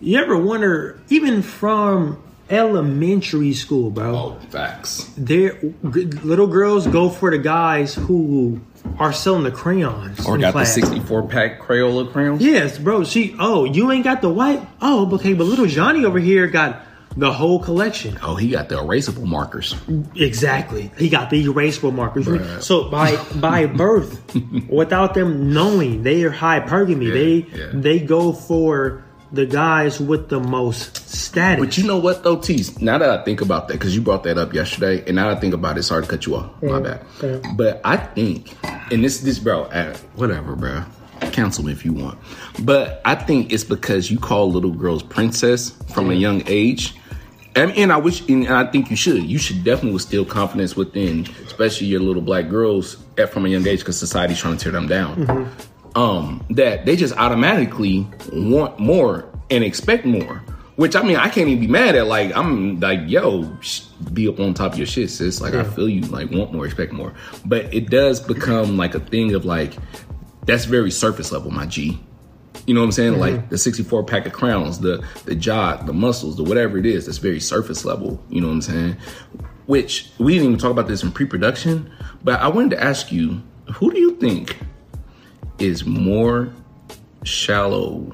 you 0.00 0.18
ever 0.18 0.36
wonder, 0.36 1.00
even 1.10 1.42
from 1.42 2.22
elementary 2.50 3.52
school, 3.54 3.90
bro, 3.90 4.14
oh, 4.14 4.38
facts. 4.50 5.10
there 5.16 5.58
little 5.82 6.46
girls 6.46 6.86
go 6.86 7.08
for 7.08 7.30
the 7.30 7.38
guys 7.38 7.94
who 7.94 8.60
are 8.98 9.12
selling 9.12 9.44
the 9.44 9.50
crayons 9.50 10.26
Or 10.26 10.36
got 10.38 10.52
class. 10.52 10.74
the 10.74 10.82
64 10.82 11.28
pack 11.28 11.60
Crayola 11.60 12.10
crayons. 12.12 12.42
Yes, 12.42 12.78
bro. 12.78 13.04
She. 13.04 13.36
Oh, 13.38 13.64
you 13.64 13.90
ain't 13.92 14.04
got 14.04 14.20
the 14.22 14.28
white. 14.28 14.60
Oh, 14.80 15.08
okay. 15.14 15.34
But 15.34 15.44
little 15.44 15.66
Johnny 15.66 16.04
over 16.04 16.18
here 16.18 16.46
got 16.48 16.82
the 17.16 17.32
whole 17.32 17.60
collection. 17.60 18.18
Oh, 18.22 18.34
he 18.36 18.48
got 18.50 18.68
the 18.68 18.76
erasable 18.76 19.24
markers. 19.24 19.74
Exactly. 20.16 20.90
He 20.98 21.08
got 21.08 21.30
the 21.30 21.44
erasable 21.44 21.92
markers. 21.94 22.26
Right. 22.26 22.62
So 22.62 22.88
by 22.90 23.16
by 23.36 23.66
birth, 23.84 24.20
without 24.68 25.14
them 25.14 25.52
knowing, 25.52 26.02
they 26.02 26.24
are 26.24 26.32
hypergamy. 26.32 27.12
they 27.12 27.58
yeah. 27.58 27.70
they 27.72 28.00
go 28.00 28.32
for 28.32 29.04
the 29.32 29.46
guys 29.46 29.98
with 30.00 30.28
the 30.28 30.38
most 30.40 31.08
status. 31.08 31.64
But 31.64 31.78
you 31.78 31.84
know 31.84 31.98
what 31.98 32.22
though, 32.22 32.36
Tease? 32.38 32.80
Now 32.80 32.98
that 32.98 33.08
I 33.10 33.24
think 33.24 33.40
about 33.40 33.68
that, 33.68 33.74
because 33.74 33.94
you 33.94 34.02
brought 34.02 34.24
that 34.24 34.38
up 34.38 34.52
yesterday, 34.52 35.02
and 35.06 35.16
now 35.16 35.30
I 35.30 35.34
think 35.34 35.54
about 35.54 35.78
it, 35.78 35.82
sorry 35.84 36.02
to 36.02 36.08
cut 36.08 36.26
you 36.26 36.36
off. 36.36 36.50
My 36.62 36.80
bad. 36.80 37.04
yeah. 37.22 37.40
But 37.56 37.80
I 37.84 37.96
think, 37.96 38.54
and 38.92 39.02
this 39.02 39.20
this 39.20 39.38
bro, 39.38 39.64
uh, 39.64 39.96
whatever, 40.16 40.54
bro. 40.56 40.84
Cancel 41.30 41.64
me 41.64 41.70
if 41.72 41.84
you 41.84 41.92
want. 41.92 42.18
But 42.64 43.00
I 43.04 43.14
think 43.14 43.52
it's 43.52 43.62
because 43.62 44.10
you 44.10 44.18
call 44.18 44.50
little 44.50 44.72
girls 44.72 45.04
princess 45.04 45.70
from 45.94 46.10
a 46.10 46.14
young 46.14 46.42
age. 46.46 46.94
And, 47.54 47.70
and 47.72 47.92
I 47.92 47.98
wish, 47.98 48.26
and 48.28 48.48
I 48.48 48.66
think 48.70 48.90
you 48.90 48.96
should. 48.96 49.22
You 49.22 49.38
should 49.38 49.62
definitely 49.62 49.92
instill 49.92 50.24
confidence 50.24 50.74
within, 50.74 51.26
especially 51.46 51.86
your 51.86 52.00
little 52.00 52.22
black 52.22 52.48
girls 52.48 52.96
at 53.18 53.30
from 53.30 53.46
a 53.46 53.48
young 53.50 53.66
age, 53.68 53.80
because 53.80 53.98
society's 53.98 54.40
trying 54.40 54.56
to 54.56 54.62
tear 54.64 54.72
them 54.72 54.88
down. 54.88 55.48
Um, 55.94 56.44
that 56.50 56.86
they 56.86 56.96
just 56.96 57.14
automatically 57.16 58.06
want 58.32 58.78
more 58.78 59.28
and 59.50 59.62
expect 59.62 60.06
more. 60.06 60.42
Which 60.76 60.96
I 60.96 61.02
mean, 61.02 61.16
I 61.16 61.28
can't 61.28 61.48
even 61.48 61.60
be 61.60 61.66
mad 61.66 61.94
at. 61.94 62.06
Like 62.06 62.34
I'm 62.34 62.80
like, 62.80 63.00
yo, 63.06 63.54
sh- 63.60 63.82
be 64.12 64.26
up 64.26 64.40
on 64.40 64.54
top 64.54 64.72
of 64.72 64.78
your 64.78 64.86
shit, 64.86 65.10
sis. 65.10 65.40
Like 65.40 65.54
I 65.54 65.64
feel 65.64 65.88
you. 65.88 66.00
Like 66.02 66.30
want 66.30 66.52
more, 66.52 66.64
expect 66.64 66.92
more. 66.92 67.12
But 67.44 67.72
it 67.74 67.90
does 67.90 68.20
become 68.20 68.78
like 68.78 68.94
a 68.94 69.00
thing 69.00 69.34
of 69.34 69.44
like, 69.44 69.74
that's 70.46 70.64
very 70.64 70.90
surface 70.90 71.30
level, 71.30 71.50
my 71.50 71.66
G. 71.66 72.00
You 72.66 72.74
know 72.74 72.80
what 72.80 72.86
I'm 72.86 72.92
saying? 72.92 73.18
Like 73.18 73.50
the 73.50 73.58
64 73.58 74.04
pack 74.04 74.24
of 74.24 74.32
crowns, 74.32 74.80
the 74.80 75.04
the 75.24 75.34
jog, 75.34 75.86
the 75.86 75.92
muscles, 75.92 76.36
the 76.36 76.44
whatever 76.44 76.78
it 76.78 76.86
is, 76.86 77.06
that's 77.06 77.18
very 77.18 77.40
surface 77.40 77.84
level. 77.84 78.22
You 78.30 78.40
know 78.40 78.46
what 78.46 78.54
I'm 78.54 78.62
saying? 78.62 78.96
Which 79.66 80.10
we 80.18 80.34
didn't 80.34 80.48
even 80.48 80.58
talk 80.58 80.70
about 80.70 80.88
this 80.88 81.02
in 81.02 81.12
pre-production, 81.12 81.92
but 82.24 82.40
I 82.40 82.48
wanted 82.48 82.70
to 82.70 82.82
ask 82.82 83.12
you, 83.12 83.42
who 83.74 83.92
do 83.92 84.00
you 84.00 84.16
think 84.16 84.58
is 85.62 85.86
more 85.86 86.52
shallow 87.24 88.04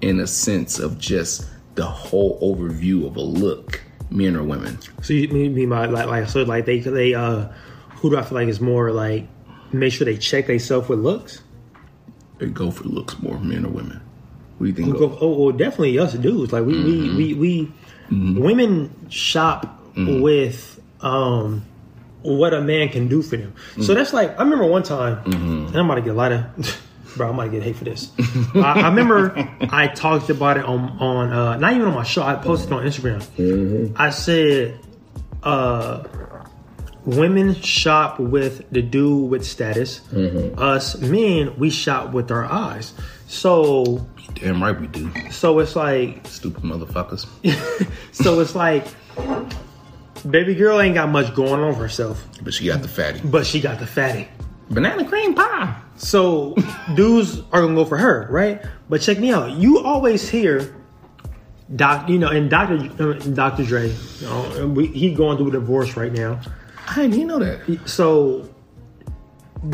in 0.00 0.20
a 0.20 0.26
sense 0.26 0.78
of 0.78 0.98
just 0.98 1.46
the 1.74 1.84
whole 1.84 2.38
overview 2.40 3.06
of 3.06 3.16
a 3.16 3.20
look, 3.20 3.82
men 4.10 4.36
or 4.36 4.42
women? 4.44 4.78
So 5.02 5.12
you 5.12 5.28
mean, 5.28 5.68
by 5.68 5.86
like 5.86 6.06
like 6.06 6.28
so 6.28 6.42
like 6.44 6.64
they 6.64 6.78
they 6.80 7.14
uh 7.14 7.48
who 7.96 8.10
do 8.10 8.16
I 8.16 8.22
feel 8.22 8.38
like 8.38 8.48
is 8.48 8.60
more 8.60 8.92
like 8.92 9.26
make 9.72 9.92
sure 9.92 10.04
they 10.04 10.16
check 10.16 10.46
themselves 10.46 10.88
with 10.88 11.00
looks? 11.00 11.42
They 12.38 12.46
go 12.46 12.70
for 12.70 12.84
looks 12.84 13.18
more, 13.20 13.38
men 13.40 13.64
or 13.64 13.70
women. 13.70 14.00
What 14.58 14.64
do 14.64 14.66
you 14.66 14.72
think? 14.74 14.96
Go- 14.98 15.18
Oh, 15.20 15.44
well, 15.46 15.56
definitely 15.56 15.98
us 15.98 16.14
dudes. 16.14 16.52
Like 16.52 16.64
we 16.64 16.74
Mm-hmm. 16.74 17.16
we 17.16 17.34
we, 17.34 17.72
we 18.10 18.40
women 18.40 18.90
shop 19.10 19.82
with 19.96 20.80
um 21.00 21.64
what 22.26 22.52
a 22.54 22.60
man 22.60 22.88
can 22.88 23.08
do 23.08 23.22
for 23.22 23.36
them. 23.36 23.54
Mm. 23.76 23.84
So 23.84 23.94
that's 23.94 24.12
like 24.12 24.38
I 24.38 24.42
remember 24.42 24.66
one 24.66 24.82
time, 24.82 25.16
Mm-hmm. 25.24 25.66
and 25.68 25.76
I'm 25.76 25.86
about 25.86 25.96
to 25.96 26.00
get 26.02 26.10
a 26.10 26.14
lot 26.14 26.32
of. 26.32 26.82
Bro, 27.16 27.30
I 27.30 27.32
might 27.32 27.50
get 27.50 27.62
hate 27.62 27.76
for 27.76 27.84
this. 27.84 28.12
I, 28.54 28.82
I 28.82 28.88
remember 28.88 29.32
I 29.70 29.86
talked 29.88 30.28
about 30.28 30.58
it 30.58 30.66
on 30.66 30.80
on 31.00 31.32
uh, 31.32 31.56
not 31.56 31.72
even 31.72 31.88
on 31.88 31.94
my 31.94 32.02
show. 32.02 32.22
I 32.22 32.34
posted 32.34 32.70
on 32.72 32.82
Instagram. 32.84 33.22
Mm-hmm. 33.38 33.94
I 33.96 34.10
said, 34.10 34.78
uh, 35.42 36.04
women 37.06 37.54
shop 37.54 38.18
with 38.20 38.68
the 38.70 38.82
dude 38.82 39.30
with 39.30 39.46
status. 39.46 40.00
Mm-hmm. 40.12 40.58
Us 40.60 40.98
men, 40.98 41.56
we 41.58 41.70
shop 41.70 42.12
with 42.12 42.30
our 42.30 42.44
eyes. 42.44 42.92
So 43.28 44.06
Damn 44.34 44.62
right 44.62 44.78
we 44.78 44.86
do. 44.86 45.10
so 45.30 45.58
it's 45.60 45.74
like 45.74 46.26
Stupid 46.26 46.64
motherfuckers. 46.64 47.26
so 48.12 48.40
it's 48.40 48.54
like 48.54 48.86
baby 50.30 50.54
girl 50.54 50.80
ain't 50.80 50.94
got 50.94 51.08
much 51.08 51.34
going 51.34 51.60
on 51.60 51.74
for 51.74 51.80
herself, 51.80 52.26
But 52.42 52.54
she 52.54 52.66
got 52.66 52.82
the 52.82 52.88
fatty. 52.88 53.20
but 53.24 53.46
she 53.46 53.60
got 53.60 53.78
the 53.78 53.86
fatty. 53.86 54.28
Banana 54.70 55.06
cream 55.08 55.34
pie. 55.34 55.74
So 55.96 56.54
dudes 56.94 57.38
are 57.52 57.60
gonna 57.62 57.74
go 57.74 57.84
for 57.84 57.96
her, 57.96 58.26
right? 58.30 58.62
But 58.88 59.00
check 59.00 59.18
me 59.18 59.32
out. 59.32 59.52
You 59.52 59.78
always 59.80 60.28
hear 60.28 60.74
Doc, 61.74 62.08
you 62.08 62.18
know, 62.18 62.28
and 62.28 62.48
Doctor 62.50 62.74
uh, 63.02 63.12
Dr. 63.14 63.64
Dre, 63.64 63.88
you 63.88 64.26
know, 64.26 64.66
we, 64.68 64.86
he 64.88 65.14
going 65.14 65.36
through 65.38 65.48
a 65.48 65.52
divorce 65.52 65.96
right 65.96 66.12
now. 66.12 66.40
I 66.88 66.94
didn't 66.96 67.14
even 67.14 67.26
know 67.28 67.38
that. 67.40 67.88
So 67.88 68.48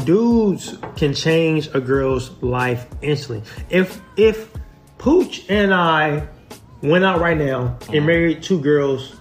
dudes 0.05 0.77
can 0.97 1.13
change 1.15 1.69
a 1.75 1.81
girl's 1.81 2.31
life 2.43 2.87
instantly. 3.03 3.43
If 3.71 4.01
if 4.17 4.51
Pooch 4.99 5.45
and 5.51 5.75
I 5.75 6.27
went 6.83 7.05
out 7.05 7.21
right 7.21 7.37
now 7.37 7.77
and 7.93 8.07
married 8.07 8.43
two 8.43 8.61
girls 8.61 9.17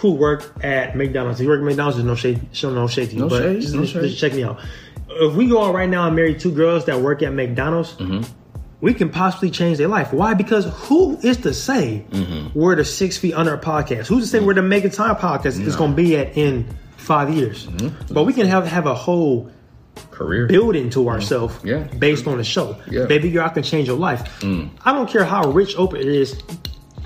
who 0.00 0.12
work 0.12 0.52
at 0.64 0.96
McDonald's. 0.96 1.40
If 1.40 1.44
you 1.44 1.50
work 1.50 1.60
at 1.60 1.64
McDonald's, 1.64 1.96
there's 1.98 2.06
no 2.06 2.14
shade, 2.14 2.40
show 2.52 2.70
no 2.72 2.88
shade 2.88 3.10
to 3.10 3.14
you. 3.16 3.20
No 3.22 3.28
but 3.28 3.42
shade, 3.42 3.60
just, 3.60 3.74
no 3.74 3.84
shade. 3.84 4.02
just 4.02 4.18
check 4.18 4.32
me 4.34 4.44
out. 4.44 4.58
If 5.08 5.34
we 5.34 5.46
go 5.48 5.62
out 5.62 5.74
right 5.74 5.88
now 5.88 6.06
and 6.06 6.16
marry 6.16 6.34
two 6.34 6.52
girls 6.52 6.86
that 6.86 7.00
work 7.00 7.22
at 7.22 7.32
McDonald's, 7.34 7.92
Mm-hmm. 7.94 8.22
we 8.80 8.94
can 8.94 9.10
possibly 9.10 9.50
change 9.50 9.76
their 9.78 9.88
life. 9.88 10.12
Why? 10.12 10.34
Because 10.34 10.66
who 10.86 11.18
is 11.18 11.36
to 11.38 11.52
say 11.52 12.04
Mm-hmm. 12.10 12.58
where 12.58 12.76
the 12.76 12.84
Six 12.84 13.18
Feet 13.18 13.34
Under 13.34 13.56
podcast? 13.58 14.06
Who's 14.06 14.24
to 14.24 14.28
say 14.30 14.40
we're 14.40 14.54
the 14.54 14.62
Making 14.62 14.90
Time 14.92 15.16
podcast 15.16 15.60
is 15.60 15.76
going 15.76 15.90
to 15.92 15.96
be 15.96 16.16
at 16.16 16.36
in 16.36 16.66
five 16.96 17.34
years? 17.34 17.66
Mm-hmm. 17.66 18.14
But 18.14 18.24
we 18.24 18.32
can 18.32 18.46
have 18.46 18.66
have 18.66 18.86
a 18.86 18.94
whole 18.94 19.50
Career. 20.12 20.46
building 20.46 20.88
to 20.90 21.08
ourselves 21.08 21.54
Mm-hmm. 21.56 21.66
Yeah. 21.66 21.78
based 21.98 22.26
on 22.26 22.38
the 22.38 22.44
show. 22.44 22.76
Yeah. 22.90 23.00
Mm. 23.02 23.08
Baby 23.08 23.30
girl, 23.32 23.44
I 23.44 23.48
can 23.50 23.62
change 23.64 23.88
your 23.88 23.98
life. 23.98 24.42
I 24.42 24.92
don't 24.92 25.10
care 25.10 25.24
how 25.24 25.50
rich 25.50 25.76
Oprah 25.76 25.98
is. 26.02 26.40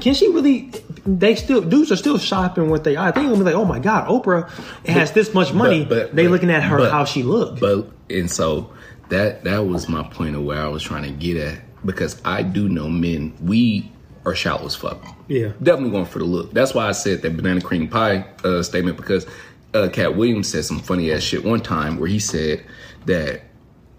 Can 0.00 0.14
she 0.14 0.28
really? 0.28 0.70
They 1.06 1.34
still 1.34 1.60
dudes 1.60 1.92
are 1.92 1.96
still 1.96 2.18
shopping 2.18 2.68
what 2.70 2.84
they 2.84 2.96
are. 2.96 3.12
They 3.12 3.22
gonna 3.22 3.36
be 3.36 3.42
like, 3.42 3.54
oh 3.54 3.64
my 3.64 3.78
god, 3.78 4.08
Oprah 4.08 4.48
has 4.86 5.12
this 5.12 5.32
much 5.34 5.52
money. 5.52 5.84
But- 5.84 5.88
but- 6.08 6.16
they 6.16 6.24
but- 6.26 6.32
looking 6.32 6.50
at 6.50 6.62
her 6.62 6.78
but- 6.78 6.90
how 6.90 7.04
she 7.04 7.22
look. 7.22 7.60
But 7.60 7.88
and 8.10 8.30
so 8.30 8.70
that 9.10 9.44
that 9.44 9.66
was 9.66 9.88
my 9.88 10.02
point 10.02 10.36
of 10.36 10.42
where 10.44 10.60
I 10.60 10.68
was 10.68 10.82
trying 10.82 11.04
to 11.04 11.10
get 11.10 11.36
at 11.36 11.60
because 11.86 12.20
I 12.24 12.42
do 12.42 12.68
know 12.68 12.88
men 12.88 13.34
we 13.42 13.90
are 14.26 14.34
shallow 14.34 14.64
as 14.66 14.74
fuck. 14.74 15.02
Yeah. 15.28 15.52
definitely 15.62 15.90
going 15.90 16.06
for 16.06 16.18
the 16.18 16.24
look. 16.24 16.52
That's 16.52 16.74
why 16.74 16.86
I 16.86 16.92
said 16.92 17.22
that 17.22 17.36
banana 17.36 17.60
cream 17.60 17.88
pie 17.88 18.26
uh, 18.42 18.62
statement 18.62 18.96
because 18.96 19.26
uh, 19.74 19.88
Katt 19.92 20.16
Williams 20.16 20.48
said 20.48 20.64
some 20.64 20.78
funny 20.80 21.12
ass 21.12 21.22
shit 21.22 21.44
one 21.44 21.60
time 21.60 21.98
where 21.98 22.08
he 22.08 22.18
said 22.18 22.64
that 23.06 23.42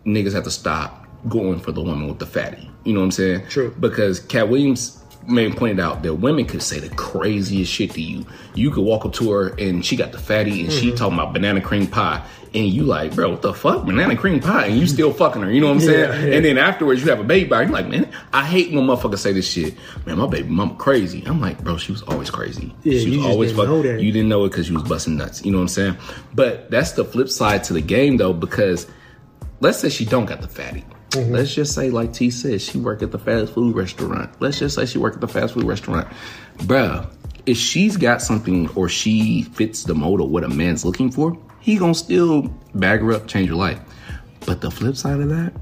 niggas 0.05 0.33
have 0.33 0.43
to 0.45 0.51
stop 0.51 1.05
going 1.29 1.59
for 1.59 1.71
the 1.71 1.81
woman 1.81 2.07
with 2.07 2.17
the 2.19 2.25
fatty. 2.25 2.69
You 2.83 2.93
know 2.93 2.99
what 3.01 3.05
I'm 3.05 3.11
saying? 3.11 3.47
True. 3.49 3.75
Because 3.79 4.19
Katt 4.19 4.49
Williams 4.49 5.01
man 5.27 5.53
pointed 5.53 5.79
out 5.79 6.03
that 6.03 6.15
women 6.15 6.45
could 6.45 6.61
say 6.61 6.79
the 6.79 6.89
craziest 6.95 7.71
shit 7.71 7.91
to 7.91 8.01
you. 8.01 8.25
You 8.53 8.71
could 8.71 8.83
walk 8.83 9.05
up 9.05 9.13
to 9.13 9.31
her 9.31 9.47
and 9.59 9.85
she 9.85 9.95
got 9.95 10.11
the 10.11 10.19
fatty 10.19 10.61
and 10.61 10.71
she 10.71 10.87
Mm-hmm. 10.87 10.95
talking 10.95 11.13
about 11.19 11.33
banana 11.33 11.61
cream 11.61 11.87
pie. 11.87 12.25
And 12.53 12.67
you 12.67 12.83
like, 12.83 13.13
bro, 13.13 13.31
what 13.31 13.41
the 13.41 13.53
fuck? 13.53 13.85
Banana 13.85 14.15
cream 14.15 14.39
pie. 14.39 14.67
And 14.67 14.79
you 14.79 14.87
still 14.87 15.11
fucking 15.11 15.41
her. 15.41 15.51
You 15.51 15.59
know 15.59 15.67
what 15.67 15.73
I'm 15.73 15.79
saying? 15.81 15.99
Yeah, 16.09 16.25
yeah. 16.25 16.35
And 16.37 16.45
then 16.45 16.57
afterwards 16.57 17.03
you 17.03 17.09
have 17.09 17.19
a 17.19 17.23
baby 17.25 17.49
by. 17.49 17.63
You're 17.63 17.71
like, 17.71 17.87
man, 17.89 18.09
I 18.31 18.45
hate 18.45 18.71
when 18.71 18.85
motherfuckers 18.85 19.17
say 19.17 19.33
this 19.33 19.45
shit. 19.51 19.73
Man, 20.05 20.17
my 20.19 20.27
baby 20.27 20.47
mama 20.47 20.73
crazy. 20.75 21.21
I'm 21.25 21.41
like, 21.41 21.61
bro, 21.61 21.75
she 21.75 21.91
was 21.91 22.01
always 22.03 22.29
crazy. 22.29 22.73
Yeah, 22.83 22.99
she 22.99 23.09
you 23.09 23.17
was 23.17 23.27
always 23.27 23.51
didn't 23.51 23.67
fucking. 23.83 23.99
You 23.99 24.11
didn't 24.13 24.29
know 24.29 24.45
it 24.45 24.51
because 24.51 24.67
she 24.67 24.71
was 24.73 24.83
busting 24.83 25.17
nuts. 25.17 25.43
You 25.43 25.51
know 25.51 25.57
what 25.57 25.63
I'm 25.63 25.67
saying? 25.67 25.97
But 26.33 26.71
that's 26.71 26.93
the 26.93 27.03
flip 27.03 27.27
side 27.27 27.65
to 27.65 27.73
the 27.73 27.81
game 27.81 28.15
though, 28.15 28.31
because 28.31 28.87
let's 29.59 29.79
say 29.79 29.89
she 29.89 30.05
don't 30.05 30.25
got 30.25 30.39
the 30.41 30.47
fatty. 30.47 30.85
Mm-hmm. 31.15 31.31
Let's 31.33 31.53
just 31.53 31.73
say, 31.73 31.89
like 31.89 32.13
T 32.13 32.29
said, 32.29 32.61
she 32.61 32.77
work 32.77 33.01
at 33.01 33.11
the 33.11 33.19
fast 33.19 33.53
food 33.53 33.75
restaurant. 33.75 34.29
Let's 34.41 34.59
just 34.59 34.75
say 34.75 34.85
she 34.85 34.97
work 34.97 35.15
at 35.15 35.21
the 35.21 35.27
fast 35.27 35.53
food 35.53 35.63
restaurant, 35.65 36.07
bruh. 36.57 37.09
If 37.45 37.57
she's 37.57 37.95
got 37.95 38.21
something 38.21 38.69
or 38.71 38.89
she 38.89 39.43
fits 39.43 39.83
the 39.83 39.93
mold 39.93 40.19
of 40.19 40.29
what 40.29 40.43
a 40.43 40.49
man's 40.49 40.83
looking 40.83 41.11
for, 41.11 41.37
he 41.59 41.77
gonna 41.77 41.93
still 41.93 42.43
bag 42.73 43.01
her 43.01 43.13
up, 43.13 43.27
change 43.27 43.49
her 43.49 43.55
life. 43.55 43.79
But 44.45 44.61
the 44.61 44.71
flip 44.71 44.95
side 44.95 45.19
of 45.19 45.29
that, 45.29 45.53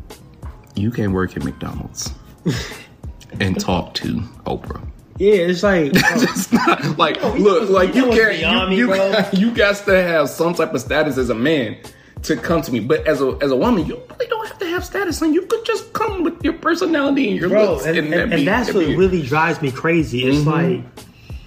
you 0.75 0.91
can't 0.91 1.11
work 1.11 1.35
at 1.35 1.43
McDonald's 1.43 2.09
and 3.39 3.59
talk 3.59 3.93
to 3.95 4.15
Oprah. 4.45 4.85
yeah, 5.17 5.33
it's 5.33 5.61
like 5.63 5.91
It's 5.95 6.51
not 6.51 6.97
like 6.97 7.21
look 7.21 7.69
like 7.69 7.93
you 7.95 8.09
can't 8.09 8.69
me, 8.69 8.77
you, 8.77 8.93
you, 8.93 9.15
you 9.33 9.51
got 9.51 9.75
to 9.85 10.01
have 10.01 10.29
some 10.29 10.53
type 10.53 10.73
of 10.73 10.81
status 10.81 11.17
as 11.17 11.29
a 11.29 11.35
man 11.35 11.77
to 12.23 12.35
come 12.37 12.61
to 12.61 12.71
me. 12.71 12.79
But 12.79 13.05
as 13.07 13.21
a 13.21 13.37
as 13.41 13.51
a 13.51 13.55
woman, 13.55 13.85
you 13.85 14.01
really 14.09 14.27
don't 14.27 14.47
have 14.47 14.57
to 14.59 14.65
have 14.67 14.85
status, 14.85 15.21
and 15.21 15.33
you 15.33 15.43
could 15.43 15.63
just 15.65 15.93
come 15.93 16.23
with 16.23 16.43
your 16.43 16.53
personality 16.53 17.29
and 17.31 17.39
your 17.39 17.49
bro, 17.49 17.73
looks, 17.73 17.85
and, 17.85 17.97
and, 17.97 18.13
and 18.13 18.31
be- 18.31 18.45
that's 18.45 18.73
what 18.73 18.85
be- 18.85 18.95
really 18.95 19.21
drives 19.21 19.61
me 19.61 19.71
crazy. 19.71 20.23
It's 20.25 20.45
like 20.45 20.81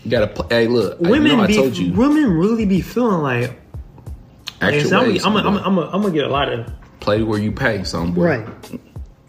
you 0.05 0.11
gotta. 0.11 0.27
Play, 0.29 0.47
hey, 0.51 0.67
look, 0.69 0.99
I- 1.05 1.11
women 1.11 1.31
you 1.33 1.37
know, 1.37 1.43
I 1.43 1.47
be 1.47 1.57
told 1.57 1.77
you. 1.77 1.93
women 1.95 2.31
really 2.31 2.67
be 2.67 2.81
feeling 2.81 3.23
like. 3.23 3.59
Actual 4.61 4.95
I'm, 4.95 5.17
I'm, 5.19 5.37
I'm. 5.37 5.57
I'm, 5.59 5.79
I'm 5.79 6.03
gonna 6.03 6.11
get 6.15 6.25
a 6.25 6.31
lot 6.31 6.51
of 6.51 6.67
play 7.01 7.23
where 7.23 7.39
you 7.39 7.53
pay, 7.53 7.85
some 7.85 8.15
boy. 8.15 8.23
right. 8.25 8.49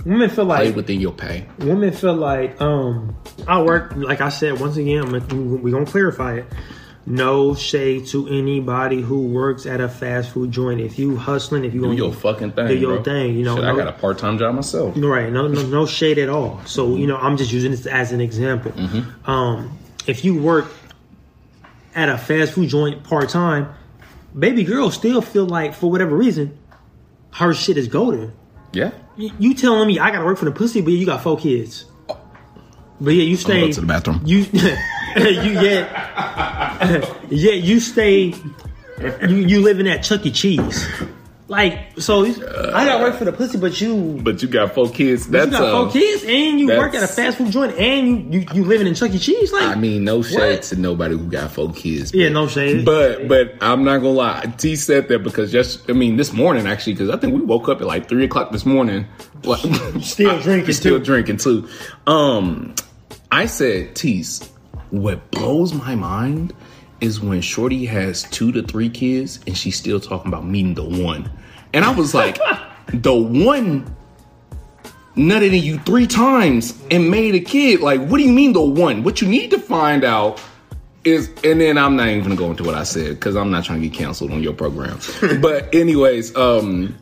Women 0.06 0.30
feel 0.30 0.46
like 0.46 0.60
Play 0.62 0.72
within 0.72 1.02
your 1.02 1.12
pay. 1.12 1.46
women 1.60 1.92
feel 1.92 2.14
like 2.14 2.62
um 2.62 3.14
I 3.46 3.62
work 3.62 3.94
like 3.98 4.22
I 4.22 4.30
said 4.30 4.58
once 4.62 4.78
again 4.78 5.12
we 5.62 5.70
gonna 5.70 5.86
clarify 5.86 6.36
it. 6.36 6.46
No 7.10 7.56
shade 7.56 8.06
to 8.08 8.28
anybody 8.28 9.02
who 9.02 9.28
works 9.28 9.66
at 9.66 9.80
a 9.80 9.88
fast 9.88 10.32
food 10.32 10.52
joint. 10.52 10.82
If 10.82 11.00
you 11.00 11.16
hustling, 11.16 11.64
if 11.64 11.74
you 11.74 11.80
Do 11.80 11.94
your 11.94 12.12
fucking 12.12 12.52
thing. 12.52 12.68
do 12.68 12.76
your 12.76 12.96
bro. 12.96 13.04
thing, 13.04 13.38
you 13.38 13.46
know. 13.46 13.56
Shit, 13.56 13.64
no, 13.64 13.74
I 13.74 13.78
got 13.78 13.88
a 13.88 13.94
part 13.94 14.18
time 14.18 14.38
job 14.38 14.54
myself. 14.56 14.94
right, 14.98 15.32
no, 15.32 15.48
no, 15.48 15.62
no 15.68 15.86
shade 15.86 16.18
at 16.18 16.28
all. 16.28 16.60
So 16.66 16.98
you 16.98 17.08
know, 17.08 17.16
I'm 17.16 17.38
just 17.38 17.54
using 17.54 17.72
this 17.72 17.86
as 17.86 18.12
an 18.12 18.20
example. 18.20 18.74
Mm-hmm. 18.74 19.30
Um, 19.32 19.78
if 20.06 20.26
you 20.26 20.38
work 20.42 20.70
at 21.96 22.10
a 22.10 22.18
fast 22.18 22.52
food 22.52 22.68
joint 22.68 23.06
part 23.06 23.30
time, 23.30 23.74
baby 24.38 24.66
girl 24.66 24.92
still 24.92 25.22
feel 25.22 25.46
like 25.46 25.74
for 25.74 25.90
whatever 25.90 26.14
reason, 26.14 26.58
her 27.36 27.54
shit 27.54 27.78
is 27.78 27.88
golden. 27.88 28.34
Yeah. 28.74 28.92
You, 29.16 29.32
you 29.40 29.54
telling 29.54 29.88
me 29.88 29.98
I 29.98 30.12
gotta 30.12 30.26
work 30.26 30.38
for 30.38 30.46
the 30.46 30.52
pussy, 30.52 30.82
but 30.82 30.92
you 30.92 31.06
got 31.06 31.24
four 31.24 31.38
kids. 31.38 31.86
But 33.00 33.12
yeah, 33.12 33.24
you 33.24 33.38
stay. 33.38 33.62
go 33.62 33.72
to 33.72 33.80
the 33.82 33.88
bathroom. 33.88 34.22
You, 34.26 34.46
you 35.44 35.52
yeah, 35.60 37.16
yeah. 37.30 37.52
You 37.54 37.80
stay. 37.80 38.34
You 39.22 39.36
you 39.36 39.62
living 39.62 39.88
at 39.88 40.04
Chuck 40.04 40.26
E. 40.26 40.32
Cheese, 40.32 40.88
like 41.48 41.80
so. 42.00 42.26
I 42.26 42.86
gotta 42.86 43.04
work 43.04 43.16
for 43.16 43.26
the 43.26 43.32
pussy, 43.32 43.60
but 43.60 43.80
you. 43.80 44.20
But 44.24 44.42
you 44.42 44.48
got 44.48 44.74
four 44.74 44.90
kids. 44.90 45.28
That's 45.28 45.46
you 45.52 45.52
got 45.52 45.72
four 45.84 45.92
kids, 45.92 46.24
and 46.24 46.60
you 46.60 46.68
work 46.68 46.90
at 46.96 46.98
a 46.98 47.00
that's- 47.02 47.16
fast 47.16 47.38
food 47.38 47.52
joint, 47.52 47.78
and 47.78 48.34
you 48.34 48.40
you, 48.40 48.46
you 48.56 48.64
living 48.66 48.88
in 48.88 48.96
Chuck 48.96 49.12
E. 49.12 49.20
Cheese. 49.20 49.54
Like 49.54 49.64
I 49.68 49.76
mean, 49.76 50.04
no 50.04 50.24
shade 50.24 50.38
What? 50.56 50.64
to 50.64 50.76
nobody 50.78 51.16
who 51.16 51.26
got 51.30 51.52
four 51.52 51.72
kids. 51.74 52.12
yeah, 52.14 52.30
no 52.30 52.48
shade. 52.48 52.86
But 52.86 53.28
but 53.28 53.54
I'm 53.62 53.84
not 53.84 53.98
gonna 54.00 54.10
lie. 54.10 54.54
T 54.58 54.76
said 54.76 55.10
that 55.10 55.20
because 55.24 55.52
just 55.52 55.88
I 55.90 55.94
mean 55.94 56.16
this 56.18 56.34
morning 56.34 56.66
actually 56.66 56.94
because 56.94 57.12
I 57.12 57.18
think 57.18 57.36
we 57.36 57.42
woke 57.42 57.70
up 57.70 57.80
at 57.82 57.86
like 57.88 58.10
three 58.10 58.26
o'clock 58.26 58.52
this 58.52 58.66
morning. 58.66 59.06
Like, 59.44 59.60
Still 60.02 60.40
drinking, 60.42 60.74
still 60.74 60.98
too. 60.98 61.06
drinking 61.06 61.38
too. 61.38 61.70
Um, 62.08 62.74
I 63.32 63.46
said 63.46 63.96
T's. 63.96 64.50
What 64.92 65.32
blows 65.32 65.74
my 65.74 65.96
mind 65.96 66.54
is 67.02 67.20
when 67.20 67.42
Shorty 67.42 67.86
has 67.86 68.24
two 68.24 68.52
to 68.54 68.64
three 68.64 68.90
kids 68.90 69.40
and 69.46 69.58
she's 69.58 69.78
still 69.78 70.00
talking 70.00 70.28
about 70.28 70.46
meeting 70.46 70.74
the 70.74 70.84
one, 70.84 71.30
and 71.74 71.86
I 71.86 71.92
was 71.92 72.14
like, 72.14 72.40
the 72.88 73.14
one 73.14 73.96
nutted 75.16 75.48
in 75.48 75.64
you 75.64 75.80
three 75.80 76.08
times 76.08 76.80
and 76.92 77.10
made 77.10 77.36
a 77.36 77.40
kid. 77.40 77.82
Like, 77.82 78.02
what 78.02 78.18
do 78.18 78.24
you 78.24 78.32
mean 78.32 78.54
the 78.54 78.62
one? 78.62 79.04
What 79.04 79.22
you 79.22 79.28
need 79.28 79.52
to 79.52 79.60
find 79.60 80.04
out 80.04 80.42
is, 81.04 81.30
and 81.44 81.60
then 81.60 81.78
I'm 81.78 81.96
not 81.96 82.10
even 82.10 82.24
gonna 82.24 82.36
go 82.36 82.52
into 82.52 82.64
what 82.64 82.76
I 82.76 82.84
said 82.84 83.16
because 83.16 83.36
I'm 83.36 83.52
not 83.52 83.66
trying 83.66 83.82
to 83.82 83.88
get 83.88 83.98
canceled 83.98 84.32
on 84.32 84.44
your 84.44 84.54
program. 84.54 85.00
but 85.42 85.74
anyways, 85.74 86.36
um, 86.36 86.98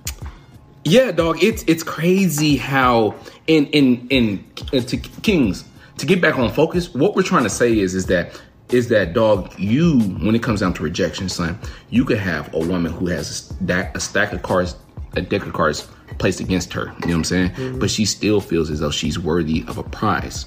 yeah, 0.83 1.11
dog, 1.11 1.43
it's 1.43 1.63
it's 1.67 1.83
crazy 1.83 2.57
how 2.57 3.15
in 3.47 3.67
in 3.67 4.07
in 4.09 4.45
uh, 4.73 4.79
to 4.81 4.97
Kings 4.97 5.65
to 5.97 6.05
get 6.05 6.21
back 6.21 6.37
on 6.37 6.51
focus. 6.51 6.93
What 6.93 7.15
we're 7.15 7.23
trying 7.23 7.43
to 7.43 7.49
say 7.49 7.77
is 7.77 7.95
is 7.95 8.05
that 8.07 8.41
is 8.69 8.89
that 8.89 9.13
dog 9.13 9.53
you 9.59 9.99
when 9.99 10.35
it 10.35 10.43
comes 10.43 10.61
down 10.61 10.73
to 10.75 10.83
rejection, 10.83 11.29
son, 11.29 11.57
you 11.89 12.05
could 12.05 12.17
have 12.17 12.53
a 12.53 12.59
woman 12.59 12.91
who 12.91 13.07
has 13.07 13.29
a 13.29 13.33
stack, 13.33 13.95
a 13.95 13.99
stack 13.99 14.33
of 14.33 14.41
cards, 14.41 14.75
a 15.15 15.21
deck 15.21 15.45
of 15.45 15.53
cards 15.53 15.87
placed 16.17 16.39
against 16.39 16.73
her. 16.73 16.85
You 16.85 16.87
know 16.87 16.93
what 17.07 17.13
I'm 17.13 17.23
saying? 17.23 17.49
Mm-hmm. 17.51 17.79
But 17.79 17.89
she 17.89 18.05
still 18.05 18.41
feels 18.41 18.69
as 18.69 18.79
though 18.79 18.91
she's 18.91 19.19
worthy 19.19 19.63
of 19.67 19.77
a 19.77 19.83
prize 19.83 20.45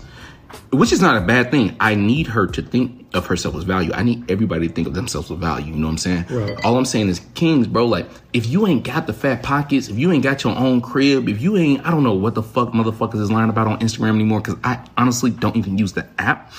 which 0.71 0.93
is 0.93 1.01
not 1.01 1.17
a 1.17 1.21
bad 1.21 1.51
thing. 1.51 1.77
I 1.81 1.95
need 1.95 2.27
her 2.29 2.47
to 2.47 2.63
think 2.63 3.07
of 3.15 3.27
herself 3.27 3.55
as 3.57 3.65
value. 3.65 3.91
I 3.93 4.03
need 4.03 4.31
everybody 4.31 4.69
to 4.69 4.75
think 4.75 4.87
of 4.87 4.95
themselves 4.95 5.31
as 5.31 5.39
value. 5.39 5.73
You 5.73 5.79
know 5.79 5.87
what 5.87 5.93
I'm 5.93 5.99
saying? 5.99 6.27
Right. 6.31 6.65
All 6.65 6.77
I'm 6.77 6.85
saying 6.85 7.09
is, 7.09 7.21
Kings, 7.35 7.67
bro. 7.67 7.87
Like, 7.87 8.07
if 8.33 8.47
you 8.47 8.67
ain't 8.67 8.85
got 8.85 9.07
the 9.07 9.13
fat 9.13 9.43
pockets, 9.43 9.89
if 9.89 9.99
you 9.99 10.13
ain't 10.13 10.23
got 10.23 10.45
your 10.45 10.57
own 10.57 10.81
crib, 10.81 11.29
if 11.29 11.41
you 11.41 11.57
ain't, 11.57 11.87
I 11.87 11.91
don't 11.91 12.03
know 12.03 12.15
what 12.15 12.35
the 12.35 12.43
fuck 12.43 12.71
motherfuckers 12.71 13.21
is 13.21 13.31
lying 13.31 13.51
about 13.51 13.67
on 13.67 13.79
Instagram 13.81 14.15
anymore, 14.15 14.41
because 14.41 14.57
I 14.65 14.85
honestly 14.97 15.31
don't 15.31 15.57
even 15.57 15.79
use 15.79 15.93
the 15.93 16.07
app. 16.19 16.53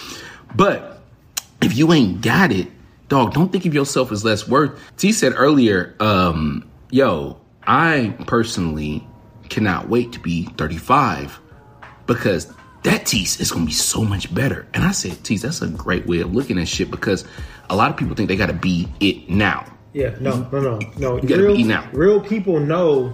But 0.55 1.01
if 1.61 1.77
you 1.77 1.91
ain't 1.93 2.21
got 2.21 2.51
it, 2.51 2.67
dog, 3.09 3.33
don't 3.33 3.51
think 3.51 3.65
of 3.65 3.73
yourself 3.73 4.11
as 4.11 4.23
less 4.23 4.47
worth. 4.47 4.79
T 4.97 5.11
said 5.11 5.33
earlier, 5.35 5.95
um, 5.99 6.67
yo, 6.89 7.39
I 7.63 8.15
personally 8.27 9.05
cannot 9.49 9.89
wait 9.89 10.11
to 10.13 10.19
be 10.19 10.45
35 10.57 11.39
because 12.05 12.51
that 12.83 13.05
tease 13.05 13.39
is 13.39 13.51
gonna 13.51 13.65
be 13.65 13.71
so 13.71 14.03
much 14.03 14.33
better. 14.33 14.67
And 14.73 14.83
I 14.83 14.91
said, 14.91 15.23
tease, 15.23 15.41
that's 15.41 15.61
a 15.61 15.67
great 15.67 16.05
way 16.07 16.19
of 16.21 16.33
looking 16.33 16.57
at 16.59 16.67
shit 16.67 16.89
because 16.91 17.25
a 17.69 17.75
lot 17.75 17.91
of 17.91 17.97
people 17.97 18.15
think 18.15 18.29
they 18.29 18.35
gotta 18.35 18.53
be 18.53 18.87
it 18.99 19.29
now. 19.29 19.65
Yeah, 19.93 20.15
no, 20.19 20.47
no, 20.51 20.59
no, 20.61 20.79
no. 20.97 21.19
gotta 21.19 21.41
real, 21.43 21.55
be 21.55 21.63
now. 21.63 21.87
real 21.91 22.21
people 22.21 22.59
know 22.59 23.13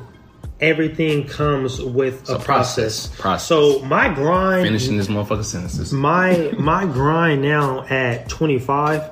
everything 0.60 1.28
comes 1.28 1.82
with 1.82 2.30
a, 2.30 2.36
a 2.36 2.40
process. 2.40 3.08
process. 3.08 3.20
Process. 3.20 3.48
So 3.48 3.80
my 3.86 4.14
grind, 4.14 4.66
Finishing 4.66 4.98
this 4.98 5.08
motherfucker 5.08 5.44
sentences. 5.46 5.92
my 5.94 6.54
my 6.58 6.86
grind 6.86 7.42
now 7.42 7.86
at 7.86 8.28
25 8.30 9.10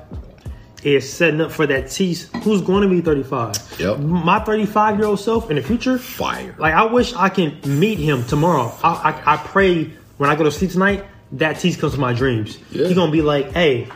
is 0.84 1.10
setting 1.10 1.40
up 1.40 1.50
for 1.50 1.66
that 1.66 1.90
tease 1.90 2.28
who's 2.42 2.60
going 2.60 2.82
to 2.82 2.88
be 2.88 3.00
35. 3.00 3.56
Yep. 3.80 3.98
My 4.00 4.38
35 4.40 4.98
year 4.98 5.06
old 5.08 5.18
self 5.20 5.48
in 5.50 5.56
the 5.56 5.62
future, 5.62 5.98
Fire. 5.98 6.54
like 6.58 6.74
I 6.74 6.84
wish 6.84 7.14
I 7.14 7.30
can 7.30 7.58
meet 7.64 7.98
him 7.98 8.24
tomorrow. 8.24 8.72
I 8.82 9.10
I, 9.26 9.34
I 9.34 9.36
pray 9.38 9.90
when 10.16 10.30
I 10.30 10.36
go 10.36 10.44
to 10.44 10.50
sleep 10.50 10.70
tonight 10.70 11.04
that 11.38 11.58
tease 11.58 11.76
comes 11.76 11.94
to 11.94 12.00
my 12.00 12.12
dreams. 12.12 12.58
Yeah. 12.70 12.86
He's 12.86 12.96
gonna 12.96 13.12
be 13.12 13.22
like, 13.22 13.52
hey. 13.52 13.88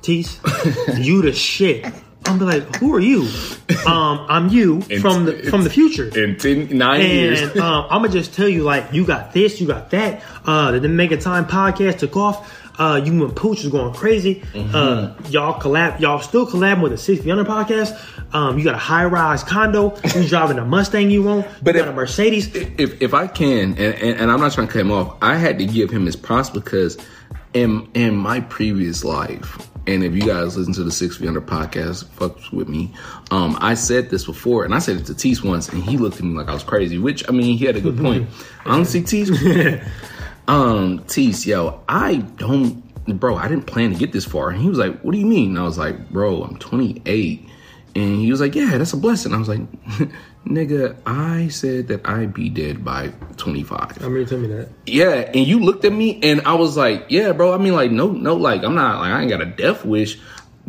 Tease, 0.00 0.40
you 0.96 1.22
the 1.22 1.32
shit. 1.32 1.84
I'm 2.24 2.38
be 2.38 2.44
like, 2.44 2.76
who 2.76 2.94
are 2.94 3.00
you? 3.00 3.28
Um, 3.86 4.24
I'm 4.28 4.48
you 4.48 4.74
And 4.90 5.00
from 5.00 5.24
the 5.24 5.42
from 5.50 5.64
the 5.64 5.70
future. 5.70 6.06
In 6.16 6.36
10, 6.36 6.76
nine 6.76 7.00
years. 7.00 7.40
And 7.40 7.60
um, 7.60 7.86
I'm 7.90 8.02
gonna 8.02 8.12
just 8.12 8.32
tell 8.32 8.48
you, 8.48 8.62
like, 8.62 8.92
you 8.92 9.04
got 9.04 9.32
this, 9.32 9.60
you 9.60 9.66
got 9.66 9.90
that. 9.90 10.22
Uh, 10.44 10.78
the 10.78 10.88
Making 10.88 11.18
Time 11.18 11.46
podcast 11.46 11.98
took 11.98 12.16
off. 12.16 12.67
Uh, 12.78 13.00
you 13.04 13.24
and 13.24 13.34
Pooch 13.34 13.62
was 13.64 13.68
going 13.72 13.92
crazy. 13.92 14.36
Mm-hmm. 14.52 14.74
Uh, 14.74 15.14
y'all 15.30 15.60
collab, 15.60 15.98
y'all 16.00 16.20
still 16.20 16.46
collab 16.46 16.80
with 16.80 16.92
the 16.92 16.98
Six 16.98 17.26
Under 17.26 17.44
podcast. 17.44 17.98
Um, 18.34 18.56
you 18.58 18.64
got 18.64 18.74
a 18.74 18.78
high 18.78 19.04
rise 19.06 19.42
condo. 19.42 19.96
You 20.14 20.28
driving 20.28 20.58
a 20.58 20.64
Mustang 20.64 21.10
you 21.10 21.22
want. 21.24 21.46
But 21.62 21.74
you 21.74 21.80
got 21.80 21.88
if- 21.88 21.94
a 21.94 21.96
Mercedes. 21.96 22.54
if 22.54 23.02
if 23.02 23.14
I 23.14 23.26
can, 23.26 23.70
and, 23.70 23.78
and, 23.78 24.20
and 24.20 24.30
I'm 24.30 24.40
not 24.40 24.52
trying 24.52 24.66
to 24.68 24.72
cut 24.72 24.80
him 24.80 24.92
off, 24.92 25.16
I 25.22 25.36
had 25.36 25.58
to 25.58 25.66
give 25.66 25.90
him 25.90 26.06
his 26.06 26.14
props 26.16 26.50
because 26.50 26.96
in 27.54 27.88
in 27.94 28.14
my 28.14 28.40
previous 28.40 29.02
life, 29.04 29.68
and 29.86 30.04
if 30.04 30.14
you 30.14 30.20
guys 30.22 30.56
listen 30.56 30.74
to 30.74 30.84
the 30.84 30.92
Six 30.92 31.16
Feet 31.16 31.26
Under 31.28 31.40
podcast, 31.40 32.04
fucks 32.04 32.52
with 32.52 32.68
me. 32.68 32.92
Um, 33.30 33.56
I 33.60 33.72
said 33.74 34.10
this 34.10 34.26
before, 34.26 34.64
and 34.64 34.74
I 34.74 34.78
said 34.78 34.98
it 34.98 35.06
to 35.06 35.14
Tease 35.14 35.42
once, 35.42 35.68
and 35.70 35.82
he 35.82 35.96
looked 35.96 36.18
at 36.18 36.22
me 36.24 36.36
like 36.36 36.48
I 36.48 36.52
was 36.52 36.62
crazy. 36.62 36.98
Which 36.98 37.26
I 37.28 37.32
mean, 37.32 37.56
he 37.56 37.64
had 37.64 37.76
a 37.76 37.80
good 37.80 37.96
point. 38.02 38.28
Honestly, 38.66 39.02
Tease, 39.02 39.30
um, 40.48 41.04
Tease, 41.04 41.46
yo, 41.46 41.82
I 41.88 42.16
don't, 42.16 42.82
bro, 43.20 43.36
I 43.36 43.46
didn't 43.48 43.66
plan 43.66 43.92
to 43.92 43.98
get 43.98 44.12
this 44.12 44.24
far. 44.24 44.48
And 44.48 44.60
he 44.60 44.68
was 44.68 44.78
like, 44.78 44.98
"What 45.02 45.12
do 45.12 45.18
you 45.18 45.26
mean?" 45.26 45.50
And 45.50 45.58
I 45.58 45.62
was 45.62 45.78
like, 45.78 46.10
"Bro, 46.10 46.42
I'm 46.42 46.56
28." 46.56 47.46
And 47.94 48.20
he 48.20 48.30
was 48.30 48.40
like, 48.40 48.54
"Yeah, 48.54 48.78
that's 48.78 48.92
a 48.92 48.96
blessing." 48.96 49.34
I 49.34 49.38
was 49.38 49.48
like, 49.48 49.60
"Nigga, 50.46 50.96
I 51.06 51.48
said 51.48 51.88
that 51.88 52.08
I'd 52.08 52.32
be 52.32 52.48
dead 52.48 52.84
by 52.84 53.08
25." 53.36 54.02
I 54.02 54.08
mean, 54.08 54.26
tell 54.26 54.38
me 54.38 54.48
that. 54.48 54.70
Yeah, 54.86 55.30
and 55.34 55.46
you 55.46 55.60
looked 55.60 55.84
at 55.84 55.92
me, 55.92 56.18
and 56.22 56.40
I 56.42 56.54
was 56.54 56.76
like, 56.76 57.06
"Yeah, 57.08 57.32
bro." 57.32 57.52
I 57.52 57.58
mean, 57.58 57.74
like, 57.74 57.90
no, 57.90 58.10
no, 58.10 58.34
like, 58.34 58.64
I'm 58.64 58.74
not 58.74 59.00
like 59.00 59.12
I 59.12 59.20
ain't 59.20 59.30
got 59.30 59.42
a 59.42 59.46
death 59.46 59.84
wish, 59.84 60.18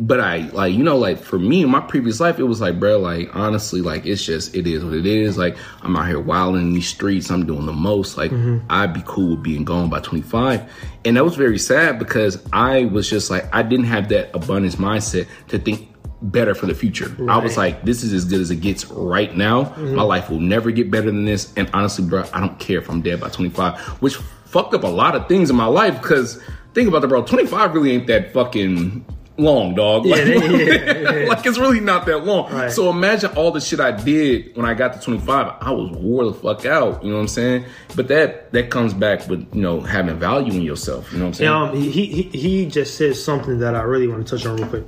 but 0.00 0.18
I 0.18 0.48
like, 0.52 0.72
you 0.72 0.82
know, 0.82 0.96
like 0.96 1.18
for 1.18 1.38
me 1.38 1.62
in 1.62 1.70
my 1.70 1.80
previous 1.80 2.20
life, 2.20 2.38
it 2.38 2.44
was 2.44 2.60
like, 2.60 2.80
bro, 2.80 2.98
like 2.98 3.28
honestly, 3.36 3.82
like 3.82 4.06
it's 4.06 4.24
just 4.24 4.56
it 4.56 4.66
is 4.66 4.82
what 4.82 4.94
it 4.94 5.04
is. 5.04 5.36
Like 5.36 5.58
I'm 5.82 5.94
out 5.94 6.08
here 6.08 6.18
wilding 6.18 6.62
in 6.62 6.72
these 6.72 6.88
streets, 6.88 7.30
I'm 7.30 7.44
doing 7.44 7.66
the 7.66 7.72
most. 7.72 8.16
Like 8.16 8.30
mm-hmm. 8.30 8.64
I'd 8.70 8.94
be 8.94 9.02
cool 9.04 9.32
with 9.36 9.42
being 9.42 9.64
gone 9.64 9.90
by 9.90 10.00
25, 10.00 10.72
and 11.04 11.16
that 11.18 11.24
was 11.24 11.36
very 11.36 11.58
sad 11.58 11.98
because 11.98 12.42
I 12.52 12.86
was 12.86 13.10
just 13.10 13.30
like 13.30 13.54
I 13.54 13.62
didn't 13.62 13.86
have 13.86 14.08
that 14.08 14.34
abundance 14.34 14.76
mindset 14.76 15.28
to 15.48 15.58
think 15.58 15.88
better 16.22 16.54
for 16.54 16.66
the 16.66 16.74
future. 16.74 17.14
I 17.30 17.38
was 17.38 17.56
like, 17.56 17.84
this 17.84 18.02
is 18.02 18.12
as 18.12 18.24
good 18.24 18.40
as 18.40 18.50
it 18.50 18.56
gets 18.56 18.86
right 18.90 19.34
now. 19.36 19.64
Mm-hmm. 19.64 19.94
My 19.96 20.02
life 20.02 20.30
will 20.30 20.40
never 20.40 20.70
get 20.70 20.90
better 20.90 21.06
than 21.06 21.24
this. 21.24 21.52
And 21.56 21.70
honestly, 21.72 22.06
bro, 22.06 22.24
I 22.32 22.40
don't 22.40 22.58
care 22.58 22.78
if 22.78 22.90
I'm 22.90 23.00
dead 23.00 23.20
by 23.20 23.30
25, 23.30 23.78
which 24.02 24.16
fucked 24.44 24.74
up 24.74 24.82
a 24.82 24.88
lot 24.88 25.14
of 25.14 25.28
things 25.28 25.48
in 25.48 25.56
my 25.56 25.66
life 25.66 26.00
because 26.00 26.42
think 26.74 26.88
about 26.88 27.02
the 27.02 27.08
bro. 27.08 27.22
25 27.22 27.74
really 27.74 27.92
ain't 27.92 28.06
that 28.08 28.32
fucking 28.32 29.04
long, 29.40 29.74
dog. 29.74 30.06
Like, 30.06 30.24
they- 30.24 30.36
yeah, 30.36 31.12
yeah. 31.22 31.28
like 31.28 31.44
it's 31.46 31.58
really 31.58 31.80
not 31.80 32.06
that 32.06 32.24
long. 32.24 32.52
Right. 32.52 32.70
So 32.70 32.90
imagine 32.90 33.30
all 33.36 33.50
the 33.50 33.60
shit 33.60 33.80
I 33.80 33.90
did 33.92 34.56
when 34.56 34.66
I 34.66 34.74
got 34.74 34.92
to 34.94 35.00
25. 35.00 35.54
I 35.60 35.70
was 35.70 35.90
wore 35.96 36.24
the 36.26 36.34
fuck 36.34 36.64
out. 36.66 37.02
You 37.02 37.10
know 37.10 37.16
what 37.16 37.22
I'm 37.22 37.28
saying? 37.28 37.64
But 37.96 38.08
that 38.08 38.52
that 38.52 38.70
comes 38.70 38.94
back 38.94 39.26
with 39.28 39.46
you 39.54 39.62
know 39.62 39.80
having 39.80 40.18
value 40.18 40.52
in 40.52 40.62
yourself. 40.62 41.12
You 41.12 41.18
know 41.18 41.24
what 41.26 41.28
I'm 41.28 41.34
saying? 41.34 41.50
Um, 41.50 41.76
he, 41.76 42.06
he 42.06 42.22
he 42.38 42.66
just 42.66 42.96
said 42.96 43.16
something 43.16 43.58
that 43.60 43.74
I 43.74 43.82
really 43.82 44.06
want 44.08 44.26
to 44.26 44.36
touch 44.36 44.46
on 44.46 44.56
real 44.56 44.68
quick. 44.68 44.84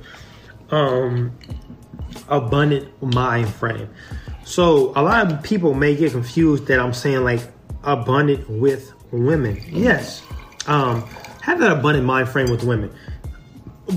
Um, 0.71 1.37
abundant 2.29 2.89
mind 3.01 3.49
frame. 3.49 3.89
So 4.45 4.91
a 4.95 5.01
lot 5.01 5.31
of 5.31 5.43
people 5.43 5.73
may 5.73 5.95
get 5.95 6.11
confused 6.11 6.67
that 6.67 6.79
I'm 6.79 6.93
saying 6.93 7.23
like 7.23 7.41
abundant 7.83 8.49
with 8.49 8.93
women. 9.11 9.61
Yes, 9.69 10.21
um, 10.67 11.03
have 11.41 11.59
that 11.59 11.71
abundant 11.71 12.05
mind 12.05 12.29
frame 12.29 12.49
with 12.49 12.63
women, 12.63 12.91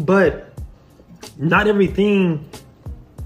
but 0.03 0.46
not 1.39 1.67
everything 1.67 2.49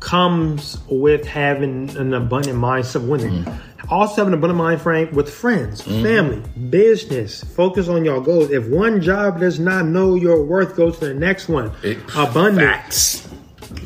comes 0.00 0.78
with 0.88 1.26
having 1.26 1.90
an 1.96 2.14
abundant 2.14 2.58
mindset 2.58 2.96
of 2.96 3.08
women. 3.08 3.46
Also 3.90 4.16
having 4.16 4.32
an 4.32 4.38
abundant 4.38 4.58
mind 4.58 4.80
frame 4.80 5.12
with 5.12 5.28
friends, 5.32 5.82
family, 5.82 6.40
business. 6.70 7.42
Focus 7.42 7.88
on 7.88 8.04
your 8.04 8.20
goals. 8.22 8.50
If 8.50 8.66
one 8.68 9.00
job 9.02 9.40
does 9.40 9.58
not 9.58 9.84
know 9.86 10.14
your 10.14 10.42
worth, 10.44 10.76
go 10.76 10.90
to 10.90 11.00
the 11.00 11.14
next 11.14 11.48
one. 11.48 11.72
It- 11.82 11.98
abundant 12.16 12.68
Facts. 12.68 13.28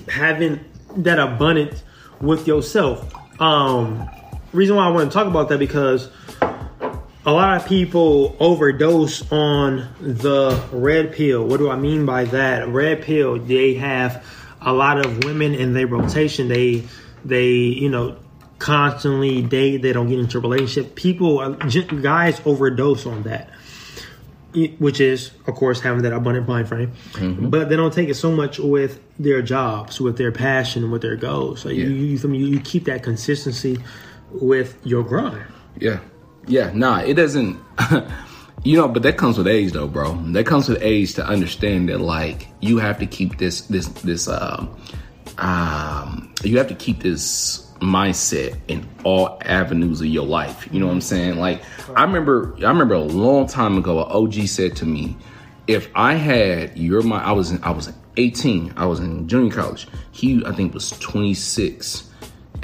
having 0.08 0.60
that 0.98 1.18
abundance 1.18 1.82
with 2.20 2.46
yourself. 2.46 3.12
Um, 3.40 4.08
reason 4.52 4.76
why 4.76 4.86
I 4.86 4.90
want 4.90 5.10
to 5.10 5.14
talk 5.14 5.26
about 5.26 5.48
that 5.48 5.58
because 5.58 6.08
a 7.26 7.32
lot 7.32 7.56
of 7.56 7.66
people 7.66 8.36
overdose 8.38 9.30
on 9.32 9.88
the 10.00 10.62
red 10.72 11.12
pill. 11.12 11.46
What 11.46 11.58
do 11.58 11.70
I 11.70 11.76
mean 11.76 12.04
by 12.06 12.24
that? 12.24 12.68
Red 12.68 13.02
pill, 13.02 13.38
they 13.38 13.74
have 13.74 14.24
a 14.60 14.72
lot 14.72 15.04
of 15.04 15.24
women 15.24 15.54
in 15.54 15.72
their 15.72 15.86
rotation. 15.86 16.48
They 16.48 16.84
they 17.24 17.48
you 17.52 17.88
know 17.88 18.16
constantly 18.58 19.42
date. 19.42 19.78
They 19.78 19.92
don't 19.92 20.08
get 20.08 20.18
into 20.18 20.38
a 20.38 20.40
relationship. 20.40 20.94
People, 20.94 21.38
uh, 21.40 21.50
guys 21.50 22.40
overdose 22.44 23.06
on 23.06 23.22
that 23.24 23.50
which 24.78 25.00
is 25.00 25.32
of 25.48 25.54
course 25.56 25.80
having 25.80 26.02
that 26.02 26.12
abundant 26.12 26.46
mind 26.46 26.68
frame 26.68 26.92
but 27.50 27.68
they 27.68 27.74
don't 27.74 27.92
take 27.92 28.08
it 28.08 28.14
so 28.14 28.30
much 28.30 28.60
with 28.60 29.00
their 29.18 29.42
jobs 29.42 30.00
with 30.00 30.16
their 30.16 30.30
passion 30.30 30.92
with 30.92 31.02
their 31.02 31.16
goals 31.16 31.60
so 31.60 31.68
Yeah. 31.68 31.86
you, 31.86 32.16
you, 32.16 32.46
you 32.46 32.60
keep 32.60 32.84
that 32.84 33.02
consistency 33.02 33.78
with 34.30 34.76
your 34.84 35.02
grind 35.02 35.44
Yeah. 35.80 35.98
Yeah. 36.46 36.70
Nah, 36.74 37.00
it 37.00 37.14
doesn't. 37.14 37.58
you 38.64 38.76
know, 38.76 38.88
but 38.88 39.02
that 39.02 39.16
comes 39.16 39.38
with 39.38 39.46
age, 39.46 39.72
though, 39.72 39.88
bro. 39.88 40.14
That 40.32 40.46
comes 40.46 40.68
with 40.68 40.82
age 40.82 41.14
to 41.14 41.26
understand 41.26 41.88
that, 41.88 42.00
like, 42.00 42.48
you 42.60 42.78
have 42.78 42.98
to 42.98 43.06
keep 43.06 43.38
this, 43.38 43.62
this, 43.62 43.88
this, 43.88 44.28
um, 44.28 44.76
um, 45.38 46.32
you 46.42 46.58
have 46.58 46.68
to 46.68 46.74
keep 46.74 47.02
this 47.02 47.64
mindset 47.80 48.56
in 48.68 48.88
all 49.04 49.38
avenues 49.42 50.00
of 50.00 50.06
your 50.06 50.24
life. 50.24 50.68
You 50.72 50.80
know 50.80 50.86
what 50.86 50.92
I'm 50.92 51.00
saying? 51.00 51.38
Like, 51.38 51.62
I 51.96 52.02
remember, 52.02 52.54
I 52.58 52.68
remember 52.68 52.94
a 52.94 53.00
long 53.00 53.46
time 53.46 53.76
ago, 53.76 54.04
an 54.04 54.10
OG 54.10 54.46
said 54.46 54.76
to 54.76 54.86
me, 54.86 55.16
if 55.66 55.90
I 55.94 56.14
had 56.14 56.76
your 56.76 57.02
mind, 57.02 57.26
I 57.26 57.32
was 57.32 57.50
in, 57.50 57.62
I 57.62 57.70
was 57.70 57.92
18, 58.16 58.74
I 58.76 58.86
was 58.86 59.00
in 59.00 59.28
junior 59.28 59.52
college. 59.52 59.88
He, 60.12 60.44
I 60.44 60.52
think, 60.52 60.74
was 60.74 60.90
26. 60.90 62.03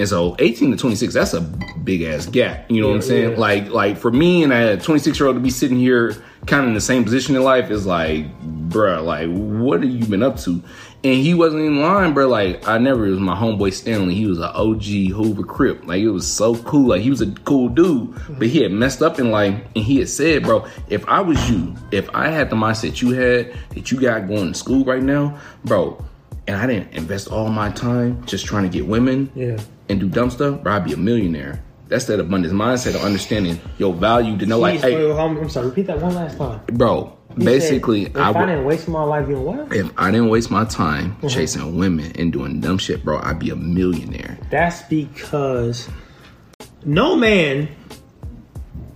And 0.00 0.08
so 0.08 0.34
18 0.38 0.70
to 0.70 0.76
26, 0.78 1.12
that's 1.12 1.34
a 1.34 1.42
big 1.42 2.02
ass 2.02 2.26
gap. 2.26 2.70
You 2.70 2.80
know 2.80 2.88
what 2.88 2.94
I'm 2.96 3.02
saying? 3.02 3.32
yeah. 3.32 3.36
Like, 3.36 3.68
like 3.68 3.98
for 3.98 4.10
me 4.10 4.42
and 4.42 4.52
a 4.52 4.78
26 4.78 5.20
year 5.20 5.26
old 5.26 5.36
to 5.36 5.40
be 5.40 5.50
sitting 5.50 5.78
here 5.78 6.16
kind 6.46 6.62
of 6.62 6.68
in 6.68 6.74
the 6.74 6.80
same 6.80 7.04
position 7.04 7.36
in 7.36 7.42
life 7.42 7.70
is 7.70 7.84
like, 7.86 8.24
bruh, 8.70 9.04
like, 9.04 9.28
what 9.28 9.82
have 9.82 9.90
you 9.90 10.06
been 10.06 10.22
up 10.22 10.38
to? 10.40 10.62
And 11.02 11.14
he 11.14 11.34
wasn't 11.34 11.62
in 11.62 11.82
line, 11.82 12.14
bro. 12.14 12.28
Like, 12.28 12.66
I 12.66 12.78
never, 12.78 13.06
it 13.06 13.10
was 13.10 13.20
my 13.20 13.34
homeboy 13.34 13.72
Stanley. 13.74 14.14
He 14.14 14.26
was 14.26 14.38
an 14.38 14.44
OG 14.54 14.84
Hoover 15.14 15.44
Crip. 15.44 15.86
Like, 15.86 16.00
it 16.00 16.10
was 16.10 16.26
so 16.26 16.56
cool. 16.56 16.88
Like, 16.88 17.02
he 17.02 17.10
was 17.10 17.20
a 17.20 17.30
cool 17.44 17.68
dude, 17.68 18.14
but 18.38 18.48
he 18.48 18.62
had 18.62 18.72
messed 18.72 19.02
up 19.02 19.18
in 19.18 19.30
life. 19.30 19.54
And 19.74 19.84
he 19.84 19.98
had 19.98 20.08
said, 20.08 20.44
bro, 20.44 20.66
if 20.88 21.06
I 21.08 21.20
was 21.20 21.50
you, 21.50 21.74
if 21.90 22.08
I 22.14 22.28
had 22.28 22.48
the 22.48 22.56
mindset 22.56 23.00
you 23.02 23.12
had, 23.12 23.54
that 23.70 23.90
you 23.90 24.00
got 24.00 24.28
going 24.28 24.52
to 24.52 24.58
school 24.58 24.84
right 24.84 25.02
now, 25.02 25.38
bro, 25.64 26.02
and 26.46 26.56
I 26.56 26.66
didn't 26.66 26.92
invest 26.92 27.28
all 27.28 27.48
my 27.48 27.70
time 27.70 28.24
just 28.26 28.44
trying 28.44 28.64
to 28.64 28.68
get 28.68 28.86
women 28.86 29.30
Yeah. 29.34 29.58
And 29.90 30.00
do 30.00 30.08
dumb 30.08 30.30
stuff, 30.30 30.62
bro, 30.62 30.74
I'd 30.74 30.84
be 30.84 30.92
a 30.92 30.96
millionaire. 30.96 31.62
That's 31.88 32.04
that 32.06 32.20
abundance 32.20 32.54
mindset 32.54 32.94
of 32.94 33.02
understanding 33.02 33.60
your 33.78 33.92
value 33.92 34.38
to 34.38 34.46
know, 34.46 34.60
like, 34.60 34.74
Please, 34.80 34.84
wait, 34.84 34.92
hey, 34.92 35.06
wait, 35.08 35.16
hold 35.16 35.30
on, 35.32 35.38
I'm 35.38 35.48
sorry 35.50 35.66
repeat 35.66 35.86
that 35.88 36.00
one 36.00 36.14
last 36.14 36.38
time 36.38 36.60
bro, 36.72 37.16
You 37.36 37.44
basically, 37.44 38.04
said, 38.04 38.12
if 38.16 38.36
I 38.36 38.46
didn't 38.46 38.64
waste 38.64 38.86
my 38.86 39.02
life 39.02 39.26
doing 39.26 39.42
what 39.44 39.74
If 39.74 39.90
I 39.98 40.12
didn't 40.12 40.28
waste 40.28 40.50
my 40.52 40.64
time 40.64 41.16
Mm-hmm. 41.16 41.26
chasing 41.28 41.76
women 41.76 42.12
and 42.16 42.32
doing 42.32 42.60
dumb 42.60 42.78
shit, 42.78 43.04
bro, 43.04 43.18
I'd 43.18 43.40
be 43.40 43.50
a 43.50 43.56
millionaire. 43.56 44.38
that's 44.50 44.82
because 44.82 45.88
no 46.84 47.16
man 47.16 47.68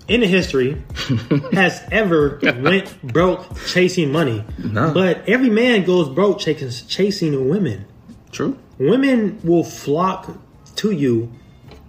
in 0.06 0.20
the 0.20 0.26
history 0.28 0.80
has 1.52 1.82
ever 1.90 2.38
went 2.60 3.02
broke 3.02 3.56
chasing 3.66 4.12
money 4.12 4.44
No. 4.58 4.92
but 4.94 5.28
every 5.28 5.50
man 5.50 5.82
goes 5.84 6.08
broke 6.10 6.38
chasing, 6.38 6.70
chasing 6.88 7.48
women 7.48 7.86
True. 8.30 8.56
women 8.78 9.40
will 9.42 9.64
flock 9.64 10.30
to 10.76 10.90
you 10.90 11.32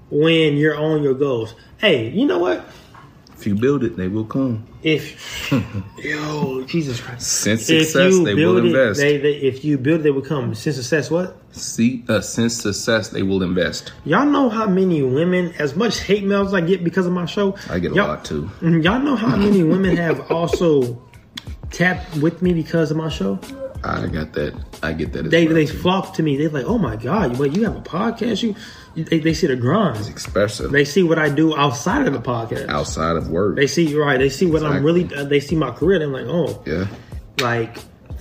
when 0.09 0.57
you're 0.57 0.77
on 0.77 1.03
your 1.03 1.13
goals. 1.13 1.55
Hey, 1.77 2.09
you 2.09 2.25
know 2.25 2.39
what? 2.39 2.65
If 3.37 3.45
you 3.45 3.55
build 3.55 3.83
it, 3.83 3.97
they 3.97 4.07
will 4.07 4.23
come. 4.23 4.65
If 4.81 5.51
yo, 5.97 6.63
Jesus 6.63 7.01
Christ, 7.01 7.27
Since 7.27 7.69
if 7.69 7.87
success, 7.87 8.13
you 8.13 8.23
they 8.23 8.33
build 8.33 8.55
will 8.55 8.63
it, 8.63 8.67
invest. 8.67 8.99
they, 8.99 9.17
they, 9.17 9.33
if 9.33 9.65
you 9.65 9.77
build 9.77 9.99
it, 9.99 10.03
they 10.03 10.11
will 10.11 10.21
come. 10.21 10.55
Since 10.55 10.77
success, 10.77 11.11
what? 11.11 11.35
See, 11.51 12.05
uh, 12.07 12.21
since 12.21 12.55
success, 12.61 13.09
they 13.09 13.23
will 13.23 13.43
invest. 13.43 13.91
Y'all 14.05 14.25
know 14.25 14.47
how 14.49 14.67
many 14.67 15.01
women, 15.01 15.53
as 15.59 15.75
much 15.75 15.99
hate 15.99 16.23
mails 16.23 16.53
I 16.53 16.61
get 16.61 16.83
because 16.83 17.07
of 17.07 17.11
my 17.13 17.25
show. 17.25 17.57
I 17.69 17.79
get 17.79 17.91
a 17.91 17.95
lot 17.95 18.23
too. 18.23 18.49
Y'all 18.61 18.99
know 19.01 19.15
how 19.17 19.35
many 19.35 19.63
women 19.63 19.97
have 19.97 20.31
also 20.31 21.01
tapped 21.71 22.15
with 22.17 22.41
me 22.41 22.53
because 22.53 22.89
of 22.91 22.97
my 22.97 23.09
show. 23.09 23.39
I 23.85 24.07
got 24.07 24.33
that. 24.33 24.53
I 24.81 24.93
get 24.93 25.13
that. 25.13 25.29
They 25.29 25.45
well, 25.45 25.55
they 25.55 25.65
too. 25.65 25.77
flock 25.77 26.13
to 26.15 26.23
me. 26.23 26.37
They're 26.37 26.49
like, 26.49 26.65
oh 26.65 26.77
my 26.77 26.95
god, 26.95 27.37
wait, 27.39 27.55
you 27.55 27.63
have 27.65 27.75
a 27.75 27.81
podcast? 27.81 28.41
You, 28.43 28.55
they, 29.03 29.19
they 29.19 29.33
see 29.33 29.47
the 29.47 29.55
grind. 29.55 29.97
It's 29.97 30.07
Expressive 30.09 30.71
They 30.71 30.85
see 30.85 31.03
what 31.03 31.19
I 31.19 31.29
do 31.29 31.55
outside 31.55 32.07
of 32.07 32.13
the 32.13 32.21
podcast. 32.21 32.69
outside 32.69 33.15
of 33.17 33.29
work. 33.29 33.55
They 33.57 33.67
see 33.67 33.95
right. 33.95 34.17
They 34.17 34.29
see 34.29 34.45
what 34.45 34.63
I'm 34.63 34.83
really. 34.83 35.13
Uh, 35.13 35.25
they 35.25 35.39
see 35.39 35.55
my 35.55 35.71
career. 35.71 35.99
They're 35.99 36.07
like, 36.07 36.25
oh, 36.27 36.63
yeah. 36.65 36.87
like 37.41 37.77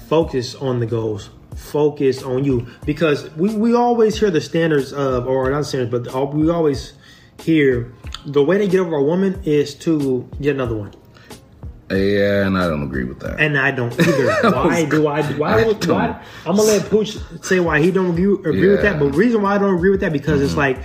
focus 0.08 0.54
on 0.56 0.80
the 0.80 0.86
goals. 0.86 1.30
focus 1.56 2.22
on 2.22 2.44
you 2.44 2.66
because 2.84 3.30
we, 3.36 3.54
we 3.54 3.74
always 3.74 4.18
hear 4.18 4.30
the 4.30 4.40
standards 4.40 4.92
of 4.92 5.26
or 5.26 5.48
not 5.50 5.64
standards 5.64 5.90
but 5.90 6.34
we 6.34 6.50
always 6.50 6.94
hear 7.40 7.92
the 8.26 8.42
way 8.42 8.58
they 8.58 8.68
get 8.68 8.80
over 8.80 8.96
a 8.96 9.02
woman 9.02 9.40
is 9.44 9.74
to 9.74 10.28
get 10.40 10.54
another 10.54 10.74
one 10.76 10.92
Yeah, 11.90 12.46
and 12.46 12.56
I 12.58 12.66
don't 12.68 12.82
agree 12.84 13.04
with 13.04 13.20
that. 13.20 13.38
and 13.40 13.58
I 13.58 13.70
don't 13.70 13.92
either. 14.00 14.50
Why 14.50 14.84
do 14.84 15.06
I? 15.06 15.22
Why? 15.34 15.64
Would- 15.66 15.84
why 15.86 16.22
I'm 16.46 16.56
gonna 16.56 16.62
let 16.62 16.86
Pooch 16.90 17.18
say 17.44 17.60
why 17.60 17.80
he 17.80 17.90
don't 17.90 18.10
agree, 18.12 18.32
agree 18.32 18.68
with 18.68 18.82
that. 18.82 18.98
But 18.98 19.12
the 19.12 19.18
reason 19.18 19.42
why 19.42 19.54
I 19.54 19.58
don't 19.58 19.74
agree 19.74 19.90
with 19.90 20.00
that 20.00 20.12
because 20.12 20.36
Mm-hmm. 20.40 20.44
it's 20.46 20.56
like 20.56 20.78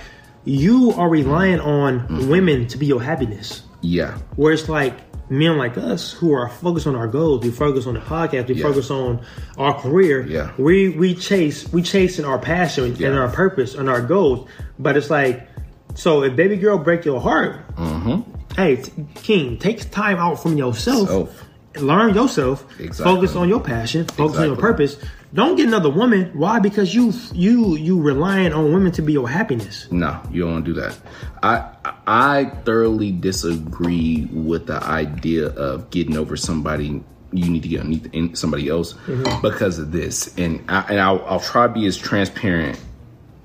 you 0.44 0.92
are 0.92 1.08
relying 1.08 1.60
on 1.60 2.28
women 2.28 2.66
to 2.68 2.78
be 2.78 2.86
your 2.86 3.02
happiness. 3.02 3.62
yeah, 3.82 4.16
Where 4.36 4.52
it's 4.52 4.68
like 4.68 4.94
men 5.30 5.56
like 5.58 5.78
us 5.78 6.12
who 6.12 6.32
are 6.32 6.48
focused 6.48 6.86
on 6.86 6.96
our 6.96 7.06
goals, 7.06 7.44
we 7.44 7.50
focus 7.50 7.86
on 7.86 7.94
the 7.94 8.00
podcast, 8.00 8.48
we 8.48 8.54
Yeah. 8.56 8.62
focus 8.64 8.90
on 8.90 9.20
our 9.58 9.74
career. 9.74 10.26
Yeah. 10.26 10.50
We 10.58 10.90
we 10.90 11.14
chase 11.14 11.70
we 11.72 11.82
chasing 11.82 12.24
our 12.24 12.38
passion 12.38 12.96
and 13.02 13.18
our 13.18 13.28
purpose 13.28 13.74
and 13.74 13.88
our 13.88 14.02
goals. 14.02 14.48
But 14.78 14.96
it's 14.96 15.08
like 15.10 15.48
so 15.94 16.22
if 16.24 16.36
baby 16.36 16.56
girl 16.56 16.78
break 16.78 17.04
your 17.04 17.20
heart, 17.20 17.56
Mm-hmm. 17.76 18.36
Hey 18.56 18.76
t- 18.76 18.92
King, 19.16 19.58
take 19.58 19.90
time 19.90 20.18
out 20.18 20.42
from 20.42 20.56
yourself. 20.56 21.08
Self. 21.08 21.44
Learn 21.76 22.14
yourself. 22.14 22.64
Exactly. 22.80 23.14
Focus 23.14 23.36
on 23.36 23.48
your 23.48 23.60
passion. 23.60 24.04
Focus 24.06 24.38
on 24.38 24.46
your 24.46 24.56
purpose. 24.56 24.96
Don't 25.32 25.54
get 25.54 25.68
another 25.68 25.90
woman. 25.90 26.32
Why? 26.34 26.58
Because 26.58 26.92
you 26.92 27.12
you 27.32 27.76
you 27.76 28.00
relying 28.00 28.52
on 28.52 28.72
women 28.72 28.90
to 28.92 29.02
be 29.02 29.12
your 29.12 29.28
happiness. 29.28 29.86
No, 29.92 30.20
you 30.32 30.42
don't 30.42 30.52
want 30.52 30.64
to 30.64 30.74
do 30.74 30.80
that. 30.80 30.98
I 31.42 31.70
I 32.06 32.44
thoroughly 32.64 33.12
disagree 33.12 34.28
with 34.32 34.66
the 34.66 34.82
idea 34.82 35.46
of 35.46 35.90
getting 35.90 36.16
over 36.16 36.36
somebody. 36.36 37.04
You 37.32 37.48
need 37.48 37.62
to 37.62 37.68
get 37.68 37.82
underneath 37.82 38.36
somebody 38.36 38.68
else 38.68 38.94
mm-hmm. 38.94 39.40
because 39.40 39.78
of 39.78 39.92
this, 39.92 40.36
and 40.36 40.68
I, 40.68 40.80
and 40.88 41.00
I'll, 41.00 41.24
I'll 41.24 41.40
try 41.40 41.68
to 41.68 41.72
be 41.72 41.86
as 41.86 41.96
transparent 41.96 42.80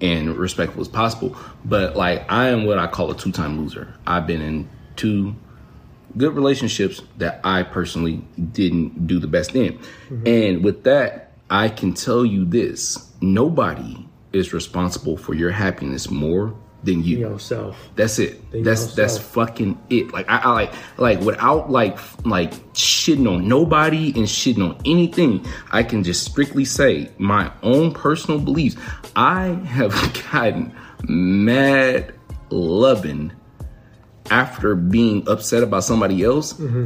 and 0.01 0.35
respectful 0.35 0.81
as 0.81 0.87
possible. 0.87 1.37
But 1.63 1.95
like 1.95 2.25
I 2.31 2.49
am 2.49 2.65
what 2.65 2.79
I 2.79 2.87
call 2.87 3.11
a 3.11 3.15
two 3.15 3.31
time 3.31 3.61
loser. 3.61 3.93
I've 4.07 4.25
been 4.25 4.41
in 4.41 4.69
two 4.95 5.36
good 6.17 6.34
relationships 6.34 7.01
that 7.17 7.41
I 7.43 7.63
personally 7.63 8.23
didn't 8.51 9.08
do 9.08 9.19
the 9.19 9.27
best 9.27 9.55
in. 9.55 9.73
Mm-hmm. 9.73 10.27
And 10.27 10.63
with 10.63 10.84
that, 10.84 11.31
I 11.49 11.69
can 11.69 11.93
tell 11.93 12.25
you 12.25 12.45
this 12.45 13.12
nobody 13.21 14.08
is 14.34 14.53
responsible 14.53 15.17
for 15.17 15.34
your 15.34 15.51
happiness 15.51 16.10
more 16.10 16.55
than 16.84 17.03
you. 17.03 17.17
Yourself. 17.17 17.77
That's 17.95 18.19
it. 18.19 18.39
That's 18.51 18.65
yourself. 18.65 18.95
that's 18.95 19.17
fucking 19.17 19.79
it. 19.89 20.12
Like 20.12 20.29
I, 20.29 20.38
I 20.38 20.51
like 20.51 20.73
like 20.97 21.19
without 21.21 21.69
like 21.69 21.97
like 22.25 22.51
shitting 22.73 23.29
on 23.31 23.47
nobody 23.47 24.13
and 24.15 24.25
shitting 24.25 24.63
on 24.63 24.79
anything. 24.86 25.45
I 25.71 25.84
can 25.84 26.03
just 26.03 26.25
strictly 26.25 26.65
say 26.65 27.10
my 27.17 27.51
own 27.63 27.93
personal 27.93 28.39
beliefs. 28.39 28.75
I 29.15 29.47
have 29.65 29.91
gotten 30.31 30.73
mad 31.08 32.13
loving 32.49 33.31
after 34.31 34.75
being 34.75 35.27
upset 35.27 35.63
about 35.63 35.83
somebody 35.83 36.23
else, 36.23 36.53
Mm-hmm. 36.53 36.85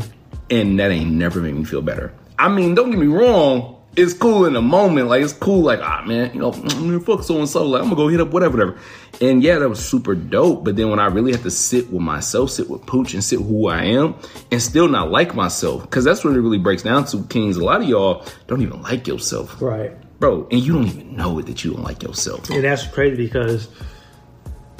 and 0.49 0.79
that 0.79 0.91
ain't 0.91 1.11
never 1.11 1.39
made 1.41 1.55
me 1.55 1.63
feel 1.63 1.81
better. 1.81 2.13
I 2.37 2.47
mean, 2.49 2.75
don't 2.75 2.89
get 2.89 2.99
me 2.99 3.07
wrong. 3.07 3.75
It's 3.95 4.13
cool 4.13 4.45
in 4.45 4.53
the 4.53 4.61
moment, 4.61 5.07
like 5.07 5.23
it's 5.23 5.33
cool, 5.33 5.61
like 5.63 5.79
ah 5.81 6.03
man, 6.05 6.31
you 6.33 6.39
know, 6.39 6.51
mm, 6.51 7.03
fuck 7.03 7.23
so 7.23 7.37
and 7.39 7.49
so, 7.49 7.65
like 7.65 7.81
I'm 7.81 7.85
gonna 7.89 7.95
go 7.97 8.07
hit 8.07 8.21
up 8.21 8.29
whatever, 8.29 8.55
whatever. 8.55 8.77
And 9.19 9.43
yeah, 9.43 9.57
that 9.59 9.67
was 9.67 9.83
super 9.83 10.13
dope. 10.15 10.63
But 10.63 10.75
then 10.75 10.89
when 10.89 10.99
I 10.99 11.07
really 11.07 11.31
have 11.31 11.41
to 11.43 11.51
sit 11.51 11.91
with 11.91 12.01
myself, 12.01 12.51
sit 12.51 12.69
with 12.69 12.85
Pooch, 12.85 13.13
and 13.15 13.23
sit 13.23 13.39
who 13.41 13.67
I 13.67 13.83
am, 13.85 14.15
and 14.51 14.61
still 14.61 14.87
not 14.87 15.11
like 15.11 15.33
myself, 15.35 15.81
because 15.81 16.05
that's 16.05 16.23
what 16.23 16.35
it 16.35 16.39
really 16.39 16.59
breaks 16.59 16.83
down 16.83 17.05
to. 17.05 17.23
Kings, 17.23 17.57
a 17.57 17.63
lot 17.65 17.81
of 17.81 17.89
y'all 17.89 18.23
don't 18.47 18.61
even 18.61 18.81
like 18.83 19.07
yourself, 19.07 19.59
Right. 19.61 19.91
bro, 20.19 20.47
and 20.51 20.61
you 20.61 20.73
don't 20.73 20.85
even 20.87 21.15
know 21.17 21.39
it 21.39 21.47
that 21.47 21.65
you 21.65 21.73
don't 21.73 21.83
like 21.83 22.03
yourself. 22.03 22.49
And 22.51 22.63
that's 22.63 22.85
crazy 22.87 23.17
because 23.17 23.67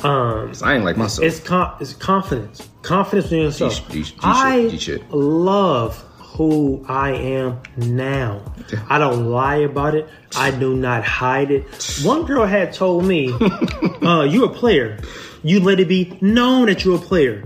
um 0.03 0.51
I 0.63 0.75
ain't 0.75 0.83
like 0.85 0.97
myself. 0.97 1.25
it's 1.25 1.39
con- 1.39 1.75
it's 1.79 1.93
confidence. 1.93 2.67
Confidence 2.81 3.31
in 3.31 3.39
yourself. 3.39 3.87
G- 3.91 4.03
G- 4.03 4.11
G- 4.11 4.17
I 4.23 4.75
shit. 4.77 5.09
love 5.11 5.97
who 6.17 6.85
I 6.87 7.11
am 7.11 7.59
now. 7.77 8.41
I 8.89 8.97
don't 8.97 9.25
lie 9.25 9.57
about 9.57 9.95
it. 9.95 10.07
I 10.37 10.51
do 10.51 10.75
not 10.75 11.03
hide 11.03 11.51
it. 11.51 11.65
One 12.03 12.25
girl 12.25 12.45
had 12.45 12.71
told 12.71 13.03
me, 13.05 13.31
uh, 14.01 14.23
you 14.23 14.45
a 14.45 14.49
player. 14.49 14.99
You 15.43 15.59
let 15.59 15.79
it 15.79 15.87
be 15.87 16.17
known 16.21 16.67
that 16.67 16.85
you're 16.85 16.95
a 16.97 17.01
player. 17.01 17.43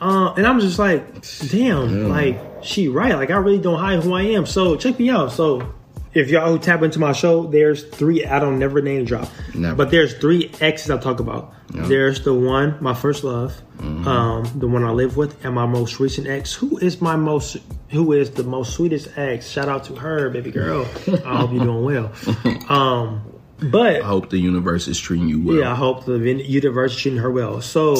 Uh, 0.00 0.32
and 0.36 0.46
I'm 0.46 0.60
just 0.60 0.78
like, 0.78 1.02
damn, 1.50 2.08
like 2.08 2.38
she 2.62 2.88
right. 2.88 3.14
Like 3.14 3.30
I 3.30 3.36
really 3.36 3.58
don't 3.58 3.78
hide 3.78 4.02
who 4.02 4.12
I 4.14 4.22
am. 4.22 4.46
So 4.46 4.76
check 4.76 4.98
me 4.98 5.10
out. 5.10 5.32
So 5.32 5.74
if 6.14 6.30
y'all 6.30 6.50
who 6.52 6.58
tap 6.58 6.82
into 6.82 6.98
my 6.98 7.12
show, 7.12 7.46
there's 7.46 7.82
three. 7.84 8.24
I 8.24 8.38
don't 8.38 8.58
never 8.58 8.80
name 8.80 9.04
drop, 9.04 9.28
Never. 9.54 9.74
but 9.74 9.90
there's 9.90 10.14
three 10.14 10.50
exes 10.60 10.90
I 10.90 10.98
talk 10.98 11.20
about. 11.20 11.52
There's 11.68 12.22
the 12.22 12.32
one, 12.32 12.78
my 12.80 12.94
first 12.94 13.24
love, 13.24 13.60
um, 13.80 14.44
the 14.54 14.68
one 14.68 14.84
I 14.84 14.90
live 14.90 15.16
with, 15.16 15.44
and 15.44 15.54
my 15.56 15.66
most 15.66 15.98
recent 15.98 16.28
ex, 16.28 16.52
who 16.52 16.78
is 16.78 17.00
my 17.00 17.16
most, 17.16 17.56
who 17.90 18.12
is 18.12 18.30
the 18.30 18.44
most 18.44 18.74
sweetest 18.74 19.08
ex. 19.18 19.48
Shout 19.48 19.68
out 19.68 19.82
to 19.84 19.96
her, 19.96 20.30
baby 20.30 20.52
girl. 20.52 20.86
I 21.24 21.36
hope 21.38 21.52
you're 21.52 21.64
doing 21.64 21.84
well. 21.84 22.12
Um, 22.68 23.22
but 23.70 24.02
I 24.02 24.04
hope 24.04 24.30
the 24.30 24.38
universe 24.38 24.88
is 24.88 24.98
treating 25.00 25.28
you 25.28 25.42
well. 25.42 25.56
yeah, 25.56 25.72
I 25.72 25.74
hope 25.74 26.04
the 26.04 26.18
universe 26.18 26.92
is 26.94 27.00
treating 27.00 27.20
her 27.20 27.30
well. 27.30 27.60
So 27.60 27.96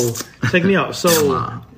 check 0.50 0.62
me 0.64 0.77
out. 0.77 0.94
So 0.96 1.09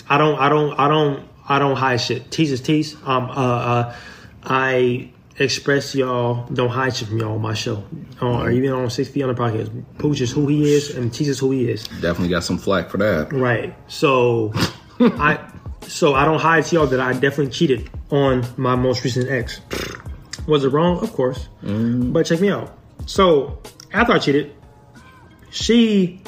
I 0.09 0.18
don't, 0.18 0.38
I 0.38 0.49
don't, 0.49 0.79
I 0.79 0.88
don't, 0.88 1.29
I 1.49 1.59
don't 1.59 1.77
hide 1.77 2.01
shit. 2.01 2.31
Tease 2.31 2.53
is 2.53 2.61
tease. 2.61 2.94
Um, 3.05 3.31
uh, 3.31 3.33
uh, 3.33 3.96
I 4.44 5.11
express 5.38 5.94
y'all 5.94 6.46
don't 6.46 6.70
hide 6.70 6.96
shit 6.96 7.09
from 7.09 7.18
y'all 7.18 7.35
on 7.35 7.42
my 7.42 7.55
show, 7.55 7.85
uh, 8.22 8.42
or 8.42 8.51
even 8.51 8.72
on 8.72 8.88
Six 8.90 9.09
Feet 9.11 9.22
on 9.22 9.35
the 9.35 9.40
podcast. 9.40 9.85
Pooch 9.99 10.20
is 10.20 10.31
who 10.31 10.46
he 10.46 10.75
is, 10.75 10.94
and 10.96 11.12
tease 11.12 11.29
is 11.29 11.38
who 11.38 11.51
he 11.51 11.70
is. 11.70 11.87
Definitely 11.88 12.29
got 12.29 12.44
some 12.44 12.59
flack 12.59 12.90
for 12.90 12.99
that. 12.99 13.33
Right. 13.33 13.75
So 13.88 14.53
I, 15.01 15.51
so 15.83 16.14
I 16.14 16.25
don't 16.25 16.40
hide 16.40 16.64
to 16.66 16.77
y'all 16.77 16.87
that 16.87 17.01
I 17.01 17.12
definitely 17.12 17.49
cheated 17.49 17.90
on 18.11 18.44
my 18.57 18.75
most 18.75 19.05
recent 19.05 19.31
ex. 19.31 19.61
Was 20.46 20.64
it 20.64 20.68
wrong? 20.68 20.99
Of 21.01 21.12
course. 21.12 21.49
But 21.62 22.25
check 22.27 22.40
me 22.40 22.51
out. 22.51 22.79
So 23.07 23.61
after 23.92 24.12
I 24.12 24.18
cheated, 24.18 24.55
she 25.51 26.22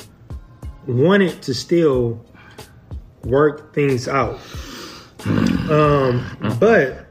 wanted 0.86 1.40
to 1.42 1.54
still 1.54 2.24
work 3.24 3.74
things 3.74 4.08
out. 4.08 4.38
Um, 5.68 6.24
but 6.58 7.07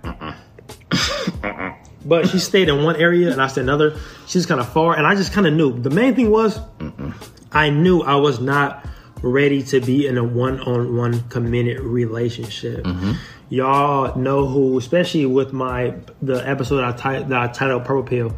but 2.08 2.28
she 2.30 2.40
stayed 2.40 2.70
in 2.70 2.84
one 2.84 2.96
area 2.96 3.32
and 3.32 3.42
I 3.42 3.48
stayed 3.48 3.62
in 3.64 3.70
another. 3.70 3.98
She's 4.28 4.46
kind 4.46 4.60
of 4.62 4.70
far, 4.72 4.96
and 4.98 5.06
I 5.06 5.16
just 5.16 5.34
kind 5.34 5.46
of 5.48 5.54
knew. 5.54 5.78
The 5.80 5.90
main 5.90 6.16
thing 6.16 6.30
was 6.32 6.60
I 7.52 7.70
knew 7.70 8.02
I 8.02 8.16
was 8.16 8.40
not 8.40 8.86
ready 9.24 9.64
to 9.64 9.82
be 9.82 10.06
in 10.08 10.18
a 10.18 10.24
one-on-one 10.24 11.22
committed 11.30 11.80
relationship. 11.80 12.86
Y'all 13.50 14.18
know 14.18 14.46
who, 14.46 14.78
especially 14.78 15.26
with 15.26 15.54
my 15.54 15.94
the 16.22 16.48
episode 16.48 16.84
I 16.84 16.92
ti- 16.92 17.26
that 17.30 17.40
I 17.42 17.48
titled 17.48 17.86
"Purple 17.86 18.04
Pill." 18.04 18.36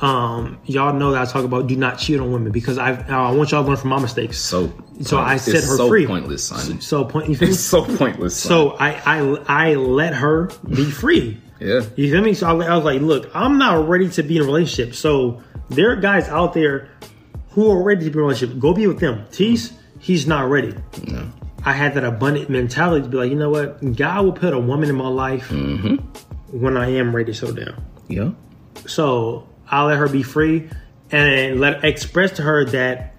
Um, 0.00 0.58
y'all 0.64 0.92
know 0.92 1.12
that 1.12 1.22
I 1.22 1.30
talk 1.30 1.44
about 1.44 1.66
do 1.66 1.74
not 1.76 1.98
cheat 1.98 2.20
on 2.20 2.32
women 2.32 2.52
because 2.52 2.76
I 2.78 2.92
I 3.08 3.30
want 3.32 3.50
y'all 3.52 3.62
to 3.62 3.68
learn 3.68 3.76
from 3.76 3.90
my 3.90 4.00
mistakes. 4.00 4.38
So, 4.38 4.72
So 5.02 5.18
I 5.18 5.36
set 5.38 5.54
her 5.54 5.60
so 5.76 5.88
free. 5.88 6.06
pointless, 6.06 6.44
son. 6.44 6.80
So 6.80 7.04
point 7.04 7.28
you? 7.30 7.36
It's 7.40 7.60
so 7.60 7.84
pointless. 7.84 8.36
Son. 8.36 8.48
So 8.50 8.70
I, 8.78 8.90
I 9.06 9.70
I 9.70 9.74
let 9.74 10.14
her 10.14 10.50
be 10.68 10.84
free. 10.90 11.38
Yeah, 11.60 11.82
You 11.96 12.10
feel 12.10 12.22
me? 12.22 12.34
So 12.34 12.46
I, 12.46 12.66
I 12.66 12.76
was 12.76 12.84
like, 12.84 13.00
look, 13.00 13.30
I'm 13.34 13.58
not 13.58 13.88
ready 13.88 14.08
to 14.10 14.22
be 14.22 14.36
in 14.36 14.42
a 14.42 14.46
relationship. 14.46 14.94
So 14.94 15.42
there 15.68 15.90
are 15.90 15.96
guys 15.96 16.28
out 16.28 16.54
there 16.54 16.90
who 17.50 17.70
are 17.70 17.82
ready 17.82 18.04
to 18.04 18.10
be 18.10 18.14
in 18.14 18.18
a 18.20 18.22
relationship. 18.22 18.58
Go 18.58 18.72
be 18.72 18.86
with 18.86 19.00
them. 19.00 19.26
Tease, 19.30 19.72
he's 19.98 20.26
not 20.26 20.48
ready. 20.48 20.74
no. 21.06 21.32
I 21.64 21.72
had 21.72 21.94
that 21.94 22.04
abundant 22.04 22.48
mentality 22.48 23.02
to 23.02 23.08
be 23.08 23.16
like, 23.16 23.30
you 23.30 23.36
know 23.36 23.50
what? 23.50 23.96
God 23.96 24.24
will 24.24 24.32
put 24.32 24.54
a 24.54 24.58
woman 24.58 24.88
in 24.88 24.94
my 24.94 25.08
life 25.08 25.48
mm-hmm. 25.48 25.96
when 26.56 26.76
I 26.76 26.90
am 26.92 27.14
ready 27.14 27.32
to 27.32 27.38
settle 27.38 27.54
down. 27.56 27.84
yeah, 28.06 28.30
So 28.86 29.48
I'll 29.68 29.86
let 29.86 29.98
her 29.98 30.08
be 30.08 30.22
free 30.22 30.70
and 31.10 31.58
let 31.58 31.84
express 31.84 32.32
to 32.36 32.42
her 32.42 32.64
that 32.66 33.16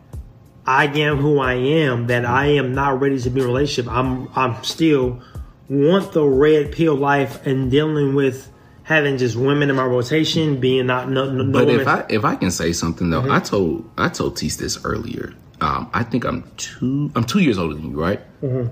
I 0.66 0.86
am 0.86 1.18
who 1.18 1.40
I 1.40 1.56
am, 1.56 2.08
that 2.08 2.26
I 2.26 2.48
am 2.48 2.74
not 2.74 3.02
ready 3.02 3.20
to 3.20 3.30
be 3.30 3.42
in 3.42 3.46
a 3.46 3.50
relationship. 3.50 3.92
I'm 3.92 4.30
I'm 4.36 4.64
still 4.64 5.22
want 5.70 6.12
the 6.14 6.26
red 6.26 6.72
pill 6.72 6.96
life 6.96 7.46
and 7.46 7.70
dealing 7.72 8.16
with 8.16 8.52
having 8.84 9.18
just 9.18 9.36
women 9.36 9.70
in 9.70 9.76
my 9.76 9.86
rotation, 9.86 10.60
being 10.60 10.88
not 10.88 11.10
no, 11.10 11.30
no, 11.32 11.52
But 11.52 11.68
women. 11.68 11.82
if 11.82 11.88
I 11.88 12.06
if 12.10 12.26
I 12.26 12.36
can 12.36 12.52
say 12.52 12.74
something 12.74 13.10
though, 13.10 13.22
Mm-hmm. 13.22 13.32
I 13.32 13.40
told 13.40 13.90
I 13.98 14.10
told 14.10 14.36
Tease 14.38 14.58
this 14.58 14.84
earlier. 14.84 15.34
Um, 15.62 15.90
I 15.94 16.04
think 16.04 16.24
I'm 16.24 16.50
two 16.56 17.12
I'm 17.16 17.26
two 17.26 17.40
years 17.40 17.58
older 17.58 17.74
than 17.76 17.92
you, 17.92 18.02
right? 18.02 18.22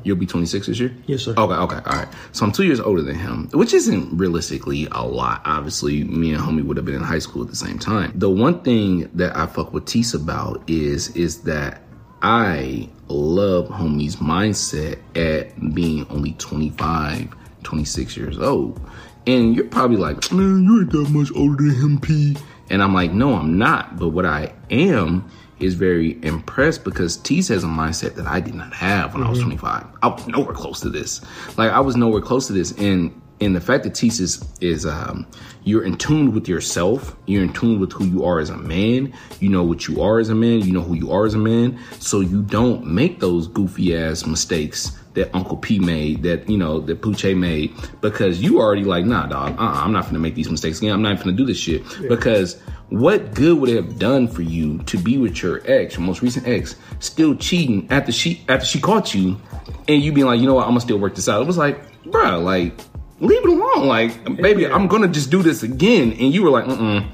You'll 0.03 0.15
be 0.15 0.25
26 0.25 0.67
this 0.67 0.79
year. 0.79 0.87
Mm-hmm. 0.89 1.01
Yes, 1.11 1.23
sir. 1.23 1.31
Okay, 1.37 1.53
okay, 1.53 1.75
all 1.85 1.97
right. 1.97 2.07
So 2.31 2.45
I'm 2.45 2.53
two 2.53 2.63
years 2.63 2.79
older 2.79 3.01
than 3.01 3.15
him, 3.15 3.49
which 3.51 3.73
isn't 3.73 4.17
realistically 4.17 4.87
a 4.93 5.05
lot. 5.05 5.41
Obviously, 5.43 6.05
me 6.05 6.31
and 6.33 6.41
homie 6.41 6.63
would 6.65 6.77
have 6.77 6.85
been 6.85 6.95
in 6.95 7.03
high 7.03 7.19
school 7.19 7.41
at 7.43 7.49
the 7.49 7.55
same 7.57 7.77
time. 7.77 8.13
The 8.15 8.29
one 8.29 8.61
thing 8.61 9.09
that 9.15 9.35
I 9.35 9.45
fuck 9.47 9.73
with 9.73 9.85
Tease 9.85 10.13
about 10.13 10.63
is 10.69 11.09
is 11.17 11.41
that 11.41 11.81
I 12.21 12.89
love 13.07 13.67
homie's 13.67 14.17
mindset 14.17 14.99
at 15.15 15.73
being 15.73 16.07
only 16.09 16.33
25, 16.33 17.35
26 17.63 18.17
years 18.17 18.39
old. 18.39 18.79
And 19.25 19.55
you're 19.55 19.65
probably 19.65 19.97
like, 19.97 20.31
man, 20.31 20.63
you 20.63 20.81
ain't 20.81 20.91
that 20.91 21.09
much 21.09 21.31
older 21.35 21.63
than 21.63 21.75
him, 21.75 21.99
P. 21.99 22.37
And 22.69 22.81
I'm 22.81 22.93
like, 22.93 23.11
no, 23.11 23.35
I'm 23.35 23.57
not. 23.57 23.97
But 23.97 24.09
what 24.09 24.25
I 24.25 24.53
am 24.69 25.29
is 25.59 25.73
very 25.73 26.23
impressed 26.23 26.83
because 26.83 27.17
Tease 27.17 27.47
has 27.49 27.63
a 27.63 27.67
mindset 27.67 28.15
that 28.15 28.27
I 28.27 28.39
did 28.39 28.53
not 28.53 28.73
have 28.73 29.13
when 29.13 29.23
I 29.23 29.29
was 29.29 29.39
mm-hmm. 29.39 29.57
25. 29.57 29.87
I 30.01 30.07
was 30.07 30.27
nowhere 30.27 30.53
close 30.53 30.79
to 30.81 30.89
this. 30.89 31.21
Like 31.57 31.71
I 31.71 31.79
was 31.79 31.95
nowhere 31.95 32.21
close 32.21 32.47
to 32.47 32.53
this. 32.53 32.71
And 32.73 33.19
and 33.39 33.55
the 33.55 33.61
fact 33.61 33.83
that 33.83 33.93
Tease 33.93 34.43
is, 34.61 34.85
um, 34.85 35.27
you're 35.63 35.83
in 35.83 35.97
tune 35.97 36.33
with 36.33 36.47
yourself. 36.47 37.15
You're 37.27 37.43
in 37.43 37.53
tune 37.53 37.79
with 37.79 37.91
who 37.91 38.05
you 38.05 38.25
are 38.25 38.39
as 38.39 38.49
a 38.49 38.57
man. 38.57 39.13
You 39.39 39.49
know 39.49 39.63
what 39.63 39.87
you 39.87 40.01
are 40.01 40.19
as 40.19 40.29
a 40.29 40.35
man. 40.35 40.61
You 40.61 40.73
know 40.73 40.81
who 40.81 40.95
you 40.95 41.11
are 41.11 41.25
as 41.25 41.35
a 41.35 41.39
man. 41.39 41.79
So 41.99 42.21
you 42.21 42.41
don't 42.41 42.85
make 42.85 43.19
those 43.19 43.47
goofy 43.47 43.95
ass 43.95 44.25
mistakes 44.25 44.97
that 45.13 45.33
Uncle 45.35 45.57
P 45.57 45.79
made, 45.79 46.23
that 46.23 46.49
you 46.49 46.57
know, 46.57 46.79
that 46.79 47.01
Poochie 47.01 47.37
made, 47.37 47.73
because 48.01 48.41
you 48.41 48.59
already 48.59 48.83
like, 48.83 49.05
nah, 49.05 49.25
dog, 49.25 49.59
uh-uh, 49.59 49.83
I'm 49.83 49.91
not 49.91 50.05
gonna 50.05 50.19
make 50.19 50.35
these 50.35 50.49
mistakes 50.49 50.77
again. 50.77 50.93
I'm 50.93 51.01
not 51.01 51.17
gonna 51.17 51.31
do 51.31 51.45
this 51.45 51.57
shit 51.57 51.83
because 52.07 52.61
what 52.89 53.33
good 53.33 53.59
would 53.59 53.69
it 53.69 53.75
have 53.75 53.99
done 53.99 54.27
for 54.27 54.43
you 54.43 54.77
to 54.83 54.97
be 54.97 55.17
with 55.17 55.41
your 55.41 55.61
ex, 55.65 55.95
your 55.95 56.05
most 56.05 56.21
recent 56.21 56.47
ex, 56.47 56.75
still 56.99 57.35
cheating 57.35 57.87
after 57.89 58.11
she 58.11 58.45
after 58.47 58.65
she 58.65 58.79
caught 58.79 59.13
you, 59.13 59.41
and 59.87 60.01
you 60.01 60.11
being 60.11 60.27
like, 60.27 60.39
you 60.39 60.45
know 60.45 60.53
what, 60.53 60.63
I'm 60.63 60.69
gonna 60.69 60.81
still 60.81 60.99
work 60.99 61.15
this 61.15 61.27
out. 61.27 61.41
It 61.41 61.47
was 61.47 61.57
like, 61.57 62.03
bruh, 62.03 62.43
like 62.43 62.79
leave 63.19 63.43
it 63.43 63.49
alone. 63.49 63.87
Like, 63.87 64.23
baby, 64.41 64.63
Yeah. 64.63 64.75
I'm 64.75 64.87
gonna 64.87 65.07
just 65.07 65.31
do 65.31 65.41
this 65.41 65.63
again. 65.63 66.11
And 66.13 66.33
you 66.33 66.43
were 66.43 66.49
like, 66.49 66.65
mm-mm. 66.65 67.05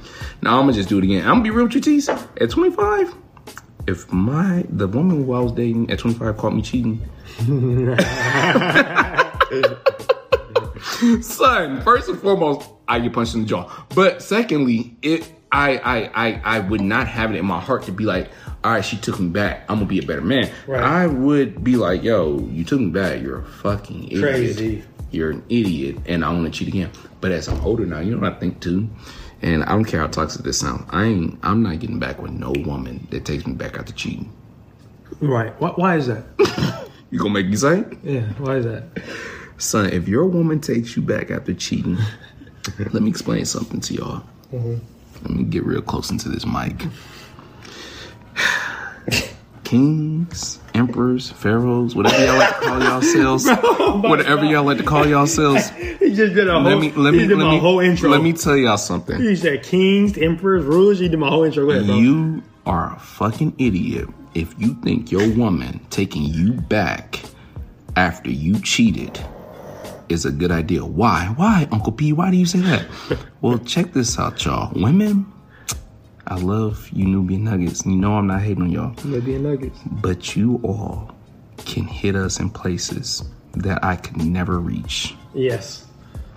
Now 0.42 0.58
I'm 0.60 0.64
gonna 0.64 0.74
just 0.74 0.90
do 0.90 0.98
it 0.98 1.04
again. 1.04 1.22
I'm 1.24 1.36
gonna 1.36 1.44
be 1.44 1.50
real 1.52 1.66
with 1.66 1.76
you, 1.76 1.82
Tease. 1.82 2.10
At 2.10 2.50
25, 2.50 3.14
if 3.88 4.12
my 4.12 4.66
the 4.70 4.88
woman 4.88 5.26
who 5.26 5.34
I 5.34 5.40
was 5.40 5.52
dating 5.54 5.90
at 5.92 6.00
25 6.00 6.38
caught 6.38 6.54
me 6.54 6.62
cheating, 6.62 7.02
son, 11.22 11.82
first 11.82 12.10
and 12.10 12.20
foremost, 12.20 12.70
I 12.88 13.00
get 13.00 13.14
punched 13.14 13.36
in 13.36 13.42
the 13.42 13.48
jaw. 13.48 13.70
But 13.96 14.22
secondly, 14.22 14.96
it 15.02 15.32
I 15.52 15.78
I 15.78 16.28
I 16.28 16.42
I 16.44 16.60
would 16.60 16.82
not 16.82 17.08
have 17.08 17.32
it 17.32 17.38
in 17.38 17.46
my 17.46 17.60
heart 17.60 17.84
to 17.84 17.92
be 17.92 18.04
like, 18.04 18.30
all 18.64 18.72
right, 18.72 18.84
she 18.84 18.98
took 18.98 19.20
me 19.20 19.30
back. 19.30 19.66
I'm 19.70 19.78
gonna 19.78 19.86
be 19.88 20.00
a 20.00 20.06
better 20.06 20.22
man. 20.22 20.52
Right. 20.68 20.84
I 20.84 21.08
would 21.08 21.64
be 21.64 21.76
like, 21.76 22.04
yo, 22.04 22.40
you 22.52 22.64
took 22.66 22.80
me 22.80 22.90
back. 22.90 23.22
You're 23.22 23.40
a 23.40 23.46
fucking 23.46 24.06
idiot. 24.06 24.22
Crazy. 24.22 24.84
You're 25.14 25.32
an 25.32 25.44
idiot, 25.50 25.98
and 26.06 26.26
I 26.26 26.32
want 26.32 26.46
to 26.46 26.52
cheat 26.52 26.68
again. 26.68 26.92
But 27.22 27.32
as 27.32 27.48
I'm 27.48 27.62
older 27.62 27.86
now, 27.86 28.00
you 28.00 28.12
know 28.12 28.22
what 28.22 28.34
I 28.34 28.40
think 28.40 28.60
too. 28.60 28.90
And 29.42 29.64
I 29.64 29.70
don't 29.70 29.86
care 29.86 30.00
how 30.00 30.08
toxic 30.08 30.44
this 30.44 30.60
sounds. 30.60 30.86
I 30.90 31.06
ain't. 31.06 31.40
I'm 31.44 31.62
not 31.62 31.80
getting 31.80 32.00
back 32.00 32.22
with 32.22 32.32
no 32.32 32.52
woman 32.66 33.08
that 33.12 33.26
takes 33.26 33.46
me 33.46 33.54
back 33.54 33.78
after 33.78 33.94
cheating. 33.94 34.32
Right. 35.20 35.54
Why, 35.62 35.70
why 35.70 35.98
is 35.98 36.08
that? 36.08 36.26
You 37.14 37.20
gonna 37.20 37.30
make 37.30 37.46
me 37.46 37.56
say? 37.56 37.86
Yeah. 38.02 38.22
Why 38.40 38.56
is 38.56 38.66
that? 38.66 38.86
Son, 39.60 39.88
if 39.94 40.08
your 40.08 40.26
woman 40.26 40.60
takes 40.60 40.96
you 40.96 41.04
back 41.04 41.30
after 41.30 41.54
cheating, 41.54 41.96
let 42.80 43.04
me 43.04 43.10
explain 43.12 43.46
something 43.46 43.80
to 43.82 43.94
y'all. 43.94 44.24
Mm-hmm. 44.52 44.78
Let 45.22 45.30
me 45.30 45.44
get 45.44 45.64
real 45.64 45.84
close 45.84 46.10
into 46.10 46.28
this 46.28 46.44
mic. 46.44 46.88
Kings, 49.64 50.60
emperors, 50.74 51.32
pharaohs, 51.32 51.96
whatever 51.96 52.26
y'all 52.26 52.38
like 52.38 52.60
to 52.60 52.66
call 52.66 52.80
y'all 52.80 53.04
yourselves, 53.04 53.48
whatever 54.04 54.46
y'all 54.46 54.64
like 54.64 54.78
to 54.78 54.84
call 54.84 55.08
yourselves. 55.08 55.70
He 56.04 56.14
just 56.14 56.36
did 56.36 56.48
a 56.50 56.54
whole. 56.54 56.64
Let 56.64 56.80
me 56.80 56.92
let 56.92 57.14
me 57.14 57.20
did 57.28 57.38
let 57.38 57.46
my 57.46 57.52
me 57.52 57.60
whole 57.60 57.80
intro. 57.80 58.10
let 58.10 58.22
me 58.22 58.34
tell 58.34 58.58
y'all 58.58 58.78
something. 58.78 59.20
He 59.20 59.36
said 59.38 59.64
kings, 59.64 60.18
emperors, 60.18 60.64
rulers. 60.66 61.00
He 61.00 61.08
did 61.08 61.18
my 61.18 61.30
whole 61.30 61.44
intro. 61.44 61.68
Ahead, 61.70 61.86
bro. 61.88 61.96
You 61.96 62.44
are 62.66 62.94
a 62.96 63.00
fucking 63.00 63.56
idiot 63.58 64.10
if 64.36 64.54
you 64.60 64.76
think 64.84 65.12
your 65.12 65.28
woman 65.32 65.80
taking 65.90 66.24
you 66.24 66.54
back 66.54 67.22
after 67.96 68.30
you 68.30 68.60
cheated 68.62 69.20
is 70.10 70.26
a 70.26 70.32
good 70.32 70.52
idea. 70.52 70.84
Why? 70.86 71.34
Why, 71.36 71.68
Uncle 71.72 71.94
P? 71.94 72.14
Why 72.14 72.32
do 72.32 72.38
you 72.38 72.46
say 72.46 72.60
that? 72.60 72.86
well, 73.42 73.58
check 73.60 73.94
this 73.94 74.20
out, 74.20 74.44
y'all. 74.46 74.72
Women, 74.76 75.26
I 76.28 76.36
love 76.36 76.90
you 76.94 77.06
Nubian 77.06 77.44
Nuggets. 77.44 77.86
You 77.86 77.96
know 77.96 78.16
I'm 78.16 78.28
not 78.28 78.42
hating 78.42 78.64
on 78.64 78.72
y'all. 78.72 78.96
Maybe 79.04 79.38
nuggets. 79.38 79.78
But 79.86 80.36
you 80.36 80.60
all 80.64 81.12
can 81.58 81.84
hit 81.86 82.16
us 82.16 82.40
in 82.40 82.50
places 82.50 83.24
that 83.56 83.84
I 83.84 83.96
could 83.98 84.18
never 84.18 84.60
reach. 84.60 85.16
Yes. 85.34 85.86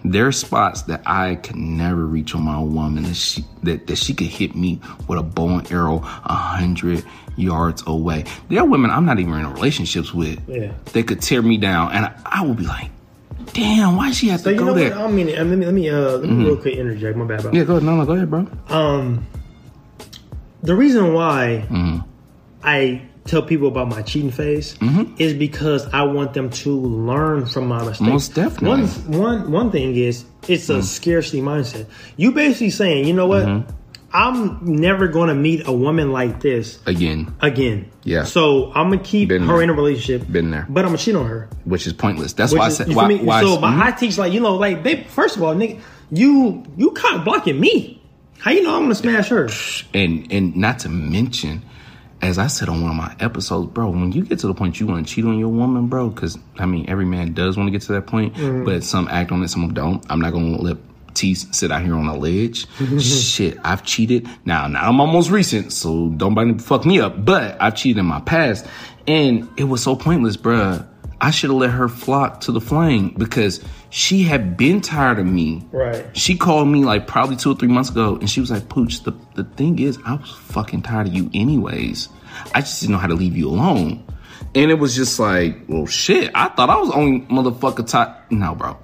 There 0.05 0.27
are 0.27 0.33
spots 0.33 0.83
that 0.83 1.03
I 1.07 1.37
could 1.37 1.57
never 1.57 2.05
reach 2.07 2.35
on 2.35 2.42
my 2.42 2.59
woman 2.61 3.05
that 3.05 3.14
she 3.14 3.44
that, 3.62 3.87
that 3.87 3.96
she 3.96 4.12
could 4.14 4.27
hit 4.29 4.55
me 4.55 4.81
with 5.09 5.18
a 5.18 5.22
bow 5.22 5.59
and 5.59 5.72
arrow 5.72 5.99
a 6.25 6.33
hundred 6.35 7.05
yards 7.37 7.83
away. 7.87 8.25
There 8.49 8.61
are 8.61 8.66
women 8.66 8.90
I'm 8.90 9.05
not 9.05 9.18
even 9.18 9.35
in 9.35 9.53
relationships 9.53 10.12
with. 10.14 10.40
Yeah. 10.49 10.72
They 10.92 11.03
could 11.03 11.22
tear 11.22 11.42
me 11.42 11.59
down 11.59 11.92
and 11.92 12.07
I, 12.07 12.14
I 12.25 12.42
would 12.46 12.57
be 12.57 12.66
like, 12.66 12.90
damn, 13.53 13.96
why 13.96 14.11
she 14.12 14.29
have 14.29 14.40
So 14.40 14.51
to 14.51 14.53
you 14.53 14.59
go 14.59 14.64
know 14.66 14.75
there? 14.75 14.90
what? 14.90 15.01
I 15.01 15.11
mean, 15.11 15.27
let 15.29 15.46
me 15.46 15.64
let 15.64 15.75
me 15.75 15.90
uh 15.90 16.18
let 16.18 16.29
me 16.31 16.44
real 16.44 16.57
quick 16.57 16.77
interject. 16.77 17.16
My 17.16 17.25
bad, 17.25 17.42
bro. 17.42 17.53
yeah, 17.53 17.64
go 17.64 17.72
ahead. 17.77 17.85
No, 17.85 17.96
no, 17.96 18.05
go 18.07 18.12
ahead, 18.12 18.31
bro. 18.31 18.46
Um, 18.68 19.27
the 20.66 20.74
reason 20.74 21.14
why 21.14 21.64
Mm-hmm. 21.70 21.98
I 22.62 23.02
tell 23.26 23.42
people 23.42 23.68
about 23.68 23.88
my 23.88 24.02
cheating 24.02 24.31
phase 24.31 24.76
Mm-hmm. 24.79 25.14
is 25.18 25.35
because 25.35 25.87
I 25.92 26.02
want 26.02 26.35
them 26.35 26.50
to 26.50 26.70
learn 26.79 27.46
from 27.46 27.66
my 27.68 27.79
mistakes. 27.85 28.00
Most 28.00 28.35
definitely. 28.35 28.87
One, 28.87 29.18
one, 29.18 29.52
one 29.52 29.70
thing 29.70 29.96
is 29.96 30.24
it's 30.48 30.68
a 30.68 30.83
scarcity 30.83 31.40
mindset. 31.40 31.87
You 32.16 32.33
basically 32.33 32.70
saying, 32.70 33.07
you 33.07 33.14
know 33.14 33.26
what? 33.26 33.44
Mm-hmm. 33.46 33.70
I'm 34.12 34.64
never 34.64 35.09
going 35.09 35.29
to 35.29 35.35
meet 35.35 35.66
a 35.66 35.72
woman 35.72 36.11
like 36.12 36.40
this 36.40 36.79
Again, 36.87 37.35
again. 37.42 37.90
Yeah. 38.05 38.24
So 38.24 38.72
I'm 38.72 38.88
gonna 38.90 39.02
keep 39.02 39.29
Been 39.29 39.42
her 39.42 39.55
there. 39.55 39.62
in 39.62 39.70
a 39.70 39.74
relationship. 39.74 40.31
Been 40.31 40.50
there. 40.50 40.64
But 40.70 40.85
I'm 40.85 40.90
gonna 40.92 40.98
cheat 40.98 41.16
on 41.16 41.26
her. 41.26 41.48
which 41.64 41.87
is 41.87 41.92
pointless. 41.92 42.33
That's 42.33 42.52
Which 42.52 42.61
why 42.61 42.66
I 42.66 42.68
said 42.70 42.88
why, 42.94 43.12
why 43.16 43.42
so 43.42 43.59
mhm. 43.59 43.83
I 43.83 43.90
teach 43.90 44.16
like 44.16 44.33
you 44.33 44.40
know 44.40 44.55
like 44.55 44.85
they 44.85 45.02
first 45.05 45.37
of 45.37 45.42
all 45.42 45.55
nigga 45.55 45.81
you 46.11 46.64
you 46.79 46.92
kind 46.92 47.16
of 47.16 47.24
blocking 47.24 47.59
me. 47.61 47.95
How 48.40 48.51
you 48.51 48.62
know 48.62 48.75
I'm 48.77 48.83
gonna 48.83 48.94
smash 48.94 49.29
her? 49.29 49.49
and 49.94 50.31
and 50.33 50.57
not 50.57 50.79
to 50.81 50.88
mention 50.88 51.62
as 52.22 52.38
i 52.38 52.46
said 52.46 52.66
on 52.70 52.81
one 52.81 52.90
of 52.90 52.96
my 52.96 53.14
episodes 53.20 53.70
bro 53.72 53.90
when 53.90 54.11
you 54.11 54.25
get 54.25 54.38
to 54.38 54.46
the 54.46 54.55
point 54.55 54.81
you 54.81 54.87
want 54.87 55.07
to 55.07 55.14
cheat 55.14 55.22
on 55.27 55.38
your 55.38 55.51
woman 55.51 55.87
bro 55.87 56.09
because 56.09 56.38
i 56.59 56.64
mean 56.64 56.87
every 56.88 57.05
man 57.05 57.35
does 57.35 57.59
want 57.59 57.66
to 57.66 57.70
get 57.70 57.83
to 57.83 57.92
that 57.92 58.07
point 58.07 58.33
Mm-hmm. 58.35 58.64
but 58.64 58.83
some 58.83 59.07
act 59.09 59.33
on 59.33 59.42
it 59.42 59.49
some 59.49 59.75
don't 59.75 60.03
i'm 60.09 60.20
not 60.20 60.33
gonna 60.33 60.57
let 60.57 60.79
T 61.12 61.35
sit 61.35 61.72
out 61.72 61.83
here 61.83 61.94
on 61.94 62.07
a 62.09 62.14
ledge. 62.14 62.66
Shit, 63.01 63.57
I've 63.64 63.83
cheated. 63.85 64.29
Now, 64.44 64.66
now 64.66 64.87
I'm 64.87 65.01
almost 65.01 65.31
recent, 65.31 65.72
so 65.72 66.11
don't 66.11 66.59
fuck 66.59 66.85
me 66.85 67.01
up. 67.01 67.25
But 67.25 67.57
I've 67.59 67.75
cheated 67.75 67.96
in 68.01 68.05
my 68.05 68.20
past, 68.20 68.66
and 69.07 69.49
it 69.57 69.64
was 69.64 69.83
so 69.83 69.96
pointless, 69.96 70.37
bruh. 70.37 70.87
I 71.26 71.30
should 71.30 71.50
have 71.50 71.58
let 71.58 71.70
her 71.70 71.88
flock 71.88 72.42
to 72.42 72.52
the 72.52 72.60
flame 72.60 73.12
because 73.18 73.60
she 73.90 74.22
had 74.22 74.56
been 74.56 74.80
tired 74.80 75.18
of 75.18 75.26
me. 75.26 75.66
Right. 75.72 76.06
She 76.16 76.36
called 76.36 76.68
me 76.68 76.84
like 76.84 77.08
probably 77.08 77.34
two 77.34 77.50
or 77.50 77.56
three 77.56 77.66
months 77.66 77.90
ago, 77.90 78.14
and 78.14 78.30
she 78.30 78.38
was 78.38 78.48
like, 78.48 78.68
"Pooch, 78.68 79.02
the 79.02 79.12
the 79.34 79.42
thing 79.42 79.80
is, 79.80 79.98
I 80.06 80.14
was 80.14 80.30
fucking 80.30 80.82
tired 80.82 81.08
of 81.08 81.14
you, 81.14 81.28
anyways. 81.34 82.10
I 82.54 82.60
just 82.60 82.80
didn't 82.80 82.92
know 82.92 82.98
how 83.00 83.08
to 83.08 83.14
leave 83.14 83.36
you 83.36 83.48
alone." 83.48 84.04
And 84.54 84.70
it 84.70 84.78
was 84.78 84.94
just 84.94 85.18
like, 85.18 85.64
"Well, 85.66 85.86
shit. 85.86 86.30
I 86.32 86.46
thought 86.46 86.70
I 86.70 86.76
was 86.76 86.92
only 86.92 87.22
motherfucker 87.22 87.84
tired." 87.88 88.14
No, 88.30 88.54
bro. 88.54 88.76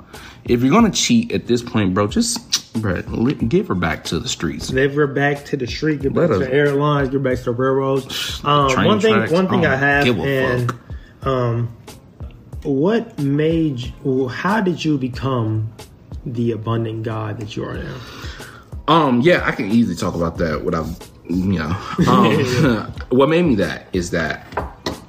If 0.44 0.62
you're 0.62 0.72
gonna 0.72 0.90
cheat 0.90 1.30
at 1.30 1.46
this 1.46 1.62
point, 1.62 1.94
bro, 1.94 2.08
just 2.08 2.72
bro, 2.82 3.02
give 3.02 3.68
her 3.68 3.76
back 3.76 4.02
to 4.06 4.18
the 4.18 4.28
streets. 4.28 4.68
Give 4.68 4.94
her 4.94 5.06
back 5.06 5.44
to 5.44 5.56
the 5.56 5.68
street. 5.68 6.02
Give 6.02 6.12
back 6.12 6.30
to 6.30 6.38
the 6.38 6.52
airlines. 6.52 7.10
Give 7.10 7.22
back 7.22 7.38
to 7.38 7.44
the 7.44 7.52
railroads. 7.52 8.42
Um, 8.44 8.84
one 8.84 8.98
thing. 8.98 9.14
tracks, 9.14 9.30
One 9.30 9.48
thing 9.48 9.64
I 9.64 9.76
have. 9.76 10.08
And 10.08 10.72
um, 11.22 11.76
what 12.64 13.18
made? 13.18 13.80
You, 13.80 13.92
well, 14.04 14.28
how 14.28 14.60
did 14.60 14.84
you 14.84 14.98
become 14.98 15.72
the 16.24 16.52
abundant 16.52 17.02
God 17.02 17.40
that 17.40 17.56
you 17.56 17.64
are 17.64 17.74
now? 17.74 17.96
Um, 18.88 19.20
yeah, 19.20 19.42
I 19.44 19.52
can 19.52 19.70
easily 19.70 19.96
talk 19.96 20.14
about 20.14 20.38
that 20.38 20.64
without, 20.64 20.86
you 21.28 21.58
know. 21.58 21.76
Um, 22.08 22.92
what 23.10 23.28
made 23.28 23.42
me 23.44 23.54
that 23.56 23.86
is 23.92 24.10
that 24.10 24.46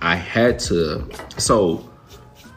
I 0.02 0.16
had 0.16 0.60
to. 0.60 1.08
So, 1.38 1.90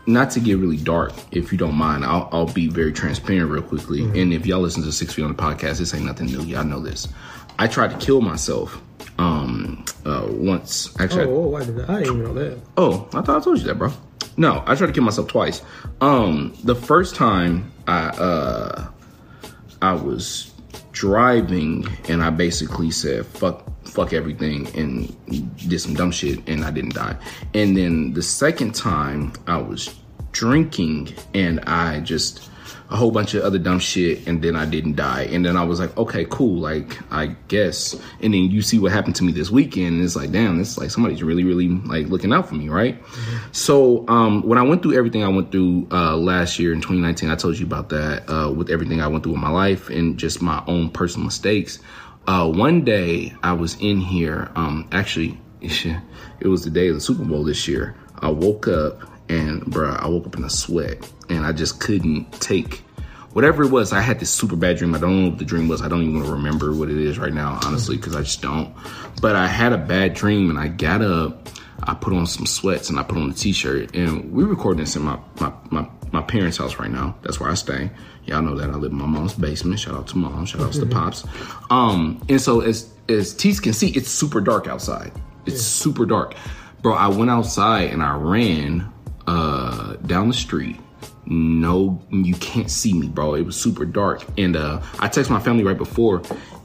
not 0.07 0.31
to 0.33 0.41
get 0.41 0.59
really 0.59 0.77
dark, 0.77 1.13
if 1.33 1.51
you 1.51 1.59
don't 1.59 1.75
mind, 1.75 2.05
I'll, 2.05 2.29
I'll 2.31 2.47
be 2.47 2.69
very 2.69 2.93
transparent 2.93 3.51
real 3.51 3.63
quickly. 3.63 4.05
And 4.21 4.33
if 4.33 4.47
y'all 4.47 4.61
listen 4.61 4.83
to 4.85 4.93
Six 4.93 5.15
Feet 5.15 5.25
on 5.25 5.35
the 5.35 5.43
podcast, 5.43 5.79
this 5.79 5.93
ain't 5.95 6.05
nothing 6.05 6.27
new. 6.27 6.43
Y'all 6.43 6.65
know 6.65 6.81
this. 6.81 7.09
I 7.59 7.67
tried 7.67 7.91
to 7.91 7.97
kill 8.05 8.21
myself. 8.21 8.81
Um, 9.19 9.85
uh, 10.05 10.27
once 10.29 10.95
actually, 11.01 11.25
Oh, 11.25 11.53
oh, 11.53 11.57
I 11.57 11.65
didn't, 11.65 11.91
I 11.91 12.01
didn't 12.01 12.21
even 12.21 12.23
know 12.25 12.35
that. 12.35 12.59
Oh, 12.77 13.09
I 13.15 13.23
thought 13.23 13.41
I 13.41 13.45
told 13.45 13.59
you 13.59 13.65
that, 13.65 13.77
bro. 13.77 13.91
No, 14.37 14.63
I 14.67 14.75
tried 14.75 14.89
to 14.89 14.93
kill 14.93 15.05
myself 15.05 15.29
twice. 15.29 15.63
Um, 16.01 16.57
the 16.65 16.75
first 16.75 17.15
time 17.15 17.73
I 17.87 18.09
uh 18.09 18.89
I 19.83 19.93
was 19.95 20.53
driving 20.93 21.87
and 22.09 22.23
I 22.23 22.31
basically 22.31 22.91
said 22.91 23.27
fuck 23.27 23.65
fuck 23.87 24.13
everything 24.13 24.67
and 24.77 25.57
did 25.69 25.79
some 25.81 25.95
dumb 25.95 26.11
shit 26.11 26.47
and 26.49 26.65
I 26.65 26.71
didn't 26.71 26.95
die. 26.95 27.17
And 27.55 27.77
then 27.77 28.13
the 28.13 28.23
second 28.23 28.75
time 28.75 29.33
I 29.47 29.59
was 29.59 29.95
drinking 30.33 31.15
and 31.35 31.61
I 31.61 32.01
just 32.01 32.51
a 32.89 32.97
whole 32.97 33.11
bunch 33.11 33.35
of 33.35 33.43
other 33.43 33.59
dumb 33.59 33.81
shit 33.81 34.27
and 34.29 34.43
then 34.43 34.55
I 34.55 34.65
didn't 34.65 34.95
die. 34.97 35.23
And 35.25 35.45
then 35.45 35.57
I 35.57 35.65
was 35.65 35.81
like, 35.81 35.97
okay, 35.97 36.25
cool, 36.31 36.61
like 36.61 36.99
I 37.13 37.35
guess. 37.49 37.95
And 38.21 38.33
then 38.33 38.51
you 38.51 38.63
see 38.63 38.79
what 38.79 38.93
happened 38.93 39.17
to 39.17 39.25
me 39.25 39.33
this 39.33 39.51
weekend 39.51 39.97
and 39.97 40.05
it's 40.05 40.15
like, 40.15 40.31
damn, 40.31 40.59
this 40.59 40.73
is 40.73 40.79
like 40.79 40.91
somebody's 40.91 41.23
really, 41.23 41.43
really 41.43 41.69
like 41.69 42.07
looking 42.07 42.33
out 42.33 42.49
for 42.49 42.55
me, 42.55 42.69
right? 42.69 42.97
So 43.53 44.07
um 44.09 44.43
when 44.47 44.59
I 44.59 44.63
went 44.63 44.83
through 44.83 44.97
everything 44.97 45.25
I 45.25 45.29
went 45.29 45.51
through 45.51 45.89
uh 45.91 46.17
last 46.17 46.59
year 46.59 46.73
in 46.73 46.81
2019, 46.81 47.29
I 47.31 47.35
told 47.37 47.59
you 47.59 47.67
about 47.67 47.89
that, 47.89 48.29
uh 48.31 48.51
with 48.53 48.71
everything 48.71 49.01
I 49.01 49.09
went 49.09 49.25
through 49.25 49.35
in 49.35 49.41
my 49.41 49.51
life 49.51 49.89
and 49.91 50.17
just 50.19 50.41
my 50.41 50.63
own 50.67 50.91
personal 50.91 51.25
mistakes. 51.27 51.81
uh, 52.29 52.51
one 52.51 52.85
day 52.85 53.33
I 53.43 53.53
was 53.53 53.77
in 53.81 54.01
here. 54.01 54.51
Um, 54.57 54.89
actually, 54.93 55.39
it 55.61 56.47
was 56.47 56.65
the 56.65 56.71
day 56.71 56.89
of 56.89 56.95
the 56.95 57.01
Super 57.01 57.25
Bowl 57.25 57.45
this 57.45 57.67
year. 57.69 57.95
I 58.19 58.31
woke 58.31 58.67
up 58.69 59.01
and, 59.29 59.63
bruh, 59.63 59.99
I 60.01 60.09
woke 60.09 60.27
up 60.27 60.37
in 60.37 60.45
a 60.45 60.51
sweat, 60.51 61.11
and 61.29 61.45
I 61.45 61.53
just 61.53 61.81
couldn't 61.81 62.33
take 62.41 62.83
whatever 63.33 63.65
it 63.65 63.71
was. 63.71 63.93
I 63.93 64.01
had 64.01 64.19
this 64.19 64.31
super 64.31 64.57
bad 64.57 64.79
dream. 64.79 64.95
I 64.95 64.99
don't 64.99 65.23
know 65.23 65.29
what 65.31 65.39
the 65.39 65.45
dream 65.45 65.69
was. 65.69 65.83
I 65.83 65.89
don't 65.89 66.03
even 66.03 66.15
want 66.15 66.27
to 66.27 66.33
remember 66.33 66.73
what 66.75 66.89
it 66.89 66.97
is 66.97 67.19
right 67.19 67.33
now, 67.33 67.59
honestly, 67.65 67.97
because 67.97 68.17
I 68.17 68.23
just 68.23 68.41
don't. 68.41 68.75
But 69.21 69.37
I 69.37 69.47
had 69.47 69.73
a 69.73 69.79
bad 69.79 70.15
dream, 70.15 70.49
and 70.49 70.59
I 70.59 70.69
got 70.69 71.03
up. 71.03 71.49
I 71.83 71.93
put 71.93 72.15
on 72.15 72.27
some 72.27 72.47
sweats 72.47 72.89
and 72.89 72.99
I 72.99 73.03
put 73.03 73.19
on 73.19 73.31
a 73.31 73.35
t-shirt, 73.35 73.95
and 73.95 74.33
we're 74.33 74.47
recording 74.47 74.81
this 74.81 74.97
in 74.97 75.03
my 75.03 75.19
my 75.39 75.53
my, 75.71 75.87
my 76.11 76.23
parents' 76.23 76.57
house 76.57 76.79
right 76.79 76.91
now. 76.91 77.15
That's 77.23 77.39
where 77.39 77.51
I 77.51 77.55
stay. 77.55 77.91
Y'all 78.25 78.41
know 78.41 78.57
that 78.57 78.71
I 78.71 78.75
live 78.75 78.93
in 78.93 78.99
my 78.99 79.07
mom's 79.07 79.35
basement. 79.35 79.79
Shout 79.79 79.95
out 79.95 80.07
to 80.09 80.17
mom. 80.17 80.47
Shout 80.47 80.63
out 80.63 80.73
to 80.73 80.87
pops. 80.87 81.27
Um, 81.71 82.25
and 82.29 82.41
so 82.41 82.61
as 82.61 82.91
as 83.09 83.35
Tease 83.35 83.61
can 83.61 83.75
see, 83.75 83.89
it's 83.91 84.09
super 84.09 84.41
dark 84.41 84.67
outside. 84.67 85.13
It's 85.45 85.57
yeah. 85.57 85.83
super 85.83 86.07
dark, 86.07 86.35
bro. 86.81 86.95
I 86.95 87.09
went 87.09 87.31
outside 87.31 87.91
and 87.91 88.03
I 88.03 88.17
ran 88.17 88.91
uh, 89.27 89.95
down 90.07 90.29
the 90.29 90.35
street. 90.35 90.81
No, 91.27 92.01
you 92.11 92.35
can't 92.35 92.71
see 92.71 92.93
me, 92.93 93.09
bro. 93.09 93.35
It 93.35 93.43
was 93.43 93.57
super 93.57 93.85
dark, 93.85 94.25
and 94.39 94.57
uh, 94.57 94.81
I 95.01 95.09
texted 95.09 95.31
my 95.31 95.41
family 95.41 95.65
right 95.65 95.77
before, 95.77 96.23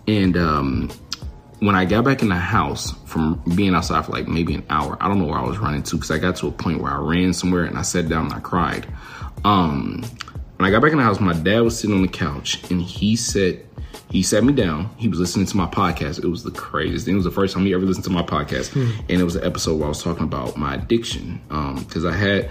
and 0.07 0.37
um, 0.37 0.91
when 1.61 1.75
I 1.75 1.85
got 1.85 2.03
back 2.03 2.23
in 2.23 2.29
the 2.29 2.35
house 2.35 2.91
from 3.05 3.41
being 3.55 3.75
outside 3.75 4.05
for 4.05 4.11
like 4.11 4.27
maybe 4.27 4.55
an 4.55 4.65
hour, 4.69 4.97
I 4.99 5.07
don't 5.07 5.19
know 5.19 5.25
where 5.25 5.37
I 5.37 5.45
was 5.45 5.59
running 5.59 5.83
to 5.83 5.95
because 5.95 6.09
I 6.09 6.17
got 6.17 6.35
to 6.37 6.47
a 6.47 6.51
point 6.51 6.81
where 6.81 6.91
I 6.91 6.97
ran 6.97 7.33
somewhere 7.33 7.65
and 7.65 7.77
I 7.77 7.83
sat 7.83 8.09
down 8.09 8.25
and 8.25 8.33
I 8.33 8.39
cried. 8.39 8.87
Um, 9.45 10.03
when 10.57 10.67
I 10.67 10.71
got 10.71 10.81
back 10.81 10.91
in 10.91 10.97
the 10.97 11.03
house, 11.03 11.19
my 11.19 11.33
dad 11.33 11.61
was 11.61 11.79
sitting 11.79 11.95
on 11.95 12.01
the 12.01 12.07
couch 12.07 12.63
and 12.71 12.81
he 12.81 13.15
said, 13.15 13.63
he 14.11 14.21
sat 14.23 14.43
me 14.43 14.51
down. 14.53 14.89
He 14.97 15.07
was 15.07 15.19
listening 15.19 15.45
to 15.47 15.57
my 15.57 15.67
podcast. 15.67 16.23
It 16.23 16.27
was 16.27 16.43
the 16.43 16.51
craziest 16.51 17.05
thing. 17.05 17.13
It 17.13 17.17
was 17.17 17.25
the 17.25 17.31
first 17.31 17.53
time 17.53 17.65
he 17.65 17.73
ever 17.73 17.85
listened 17.85 18.03
to 18.05 18.11
my 18.11 18.23
podcast. 18.23 18.73
Hmm. 18.73 18.99
And 19.09 19.21
it 19.21 19.23
was 19.23 19.37
an 19.37 19.45
episode 19.45 19.77
where 19.77 19.85
I 19.85 19.89
was 19.89 20.03
talking 20.03 20.23
about 20.23 20.57
my 20.57 20.75
addiction. 20.75 21.41
Um, 21.49 21.83
cause 21.85 22.05
I 22.05 22.13
had, 22.13 22.49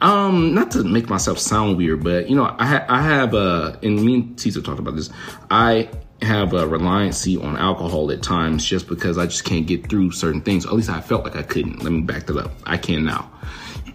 um, 0.00 0.54
not 0.54 0.70
to 0.72 0.84
make 0.84 1.08
myself 1.08 1.38
sound 1.38 1.76
weird, 1.76 2.04
but 2.04 2.30
you 2.30 2.36
know, 2.36 2.54
I, 2.58 2.66
ha- 2.66 2.86
I 2.88 3.02
have, 3.02 3.34
uh, 3.34 3.76
and 3.82 4.02
me 4.02 4.14
and 4.14 4.36
Tisa 4.36 4.64
talked 4.64 4.78
about 4.78 4.94
this. 4.94 5.10
I 5.50 5.90
have 6.22 6.52
a 6.52 6.66
reliancy 6.66 7.42
on 7.42 7.56
alcohol 7.56 8.10
at 8.12 8.22
times 8.22 8.64
just 8.64 8.86
because 8.86 9.18
I 9.18 9.26
just 9.26 9.44
can't 9.44 9.66
get 9.66 9.88
through 9.88 10.12
certain 10.12 10.42
things. 10.42 10.64
At 10.64 10.72
least 10.74 10.90
I 10.90 11.00
felt 11.00 11.24
like 11.24 11.34
I 11.34 11.42
couldn't. 11.42 11.82
Let 11.82 11.92
me 11.92 12.02
back 12.02 12.26
that 12.26 12.36
up. 12.36 12.52
I 12.66 12.76
can 12.76 13.04
now. 13.04 13.30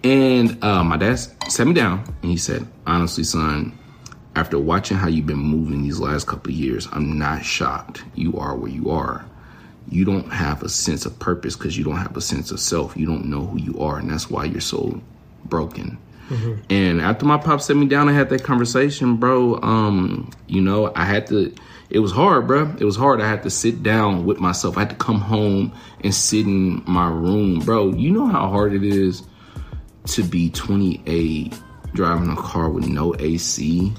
And 0.03 0.63
uh, 0.63 0.83
my 0.83 0.97
dad 0.97 1.15
sat 1.49 1.65
me 1.65 1.73
down 1.73 2.03
and 2.21 2.29
he 2.29 2.37
said, 2.37 2.67
honestly, 2.85 3.23
son, 3.23 3.77
after 4.35 4.59
watching 4.59 4.97
how 4.97 5.07
you've 5.07 5.25
been 5.25 5.37
moving 5.37 5.83
these 5.83 5.99
last 5.99 6.27
couple 6.27 6.51
of 6.51 6.57
years, 6.57 6.87
I'm 6.91 7.17
not 7.17 7.45
shocked 7.45 8.03
you 8.15 8.37
are 8.37 8.55
where 8.55 8.71
you 8.71 8.89
are. 8.89 9.25
You 9.89 10.03
don't 10.03 10.31
have 10.31 10.63
a 10.63 10.69
sense 10.69 11.05
of 11.05 11.17
purpose 11.19 11.55
because 11.55 11.77
you 11.77 11.83
don't 11.83 11.97
have 11.97 12.17
a 12.17 12.21
sense 12.21 12.51
of 12.51 12.59
self. 12.59 12.97
You 12.97 13.05
don't 13.05 13.25
know 13.25 13.45
who 13.45 13.59
you 13.59 13.79
are, 13.79 13.97
and 13.97 14.09
that's 14.09 14.29
why 14.29 14.45
you're 14.45 14.61
so 14.61 14.99
broken. 15.45 15.97
Mm-hmm. 16.29 16.61
And 16.71 17.01
after 17.01 17.25
my 17.25 17.37
pop 17.37 17.61
set 17.61 17.77
me 17.77 17.85
down, 17.85 18.09
I 18.09 18.13
had 18.13 18.29
that 18.29 18.43
conversation, 18.43 19.17
bro. 19.17 19.61
Um, 19.61 20.31
you 20.47 20.59
know, 20.59 20.91
I 20.95 21.05
had 21.05 21.27
to 21.27 21.53
it 21.89 21.99
was 21.99 22.11
hard, 22.11 22.47
bro. 22.47 22.73
It 22.79 22.83
was 22.83 22.95
hard. 22.95 23.21
I 23.21 23.27
had 23.27 23.43
to 23.43 23.49
sit 23.49 23.83
down 23.83 24.25
with 24.25 24.39
myself. 24.39 24.77
I 24.77 24.81
had 24.81 24.89
to 24.89 24.95
come 24.95 25.21
home 25.21 25.71
and 26.03 26.13
sit 26.13 26.45
in 26.45 26.83
my 26.85 27.07
room, 27.07 27.59
bro. 27.59 27.91
You 27.91 28.11
know 28.11 28.25
how 28.25 28.49
hard 28.49 28.73
it 28.73 28.83
is 28.83 29.23
to 30.07 30.23
be 30.23 30.49
28 30.49 31.59
driving 31.93 32.29
a 32.29 32.35
car 32.35 32.69
with 32.69 32.87
no 32.87 33.15
AC. 33.19 33.93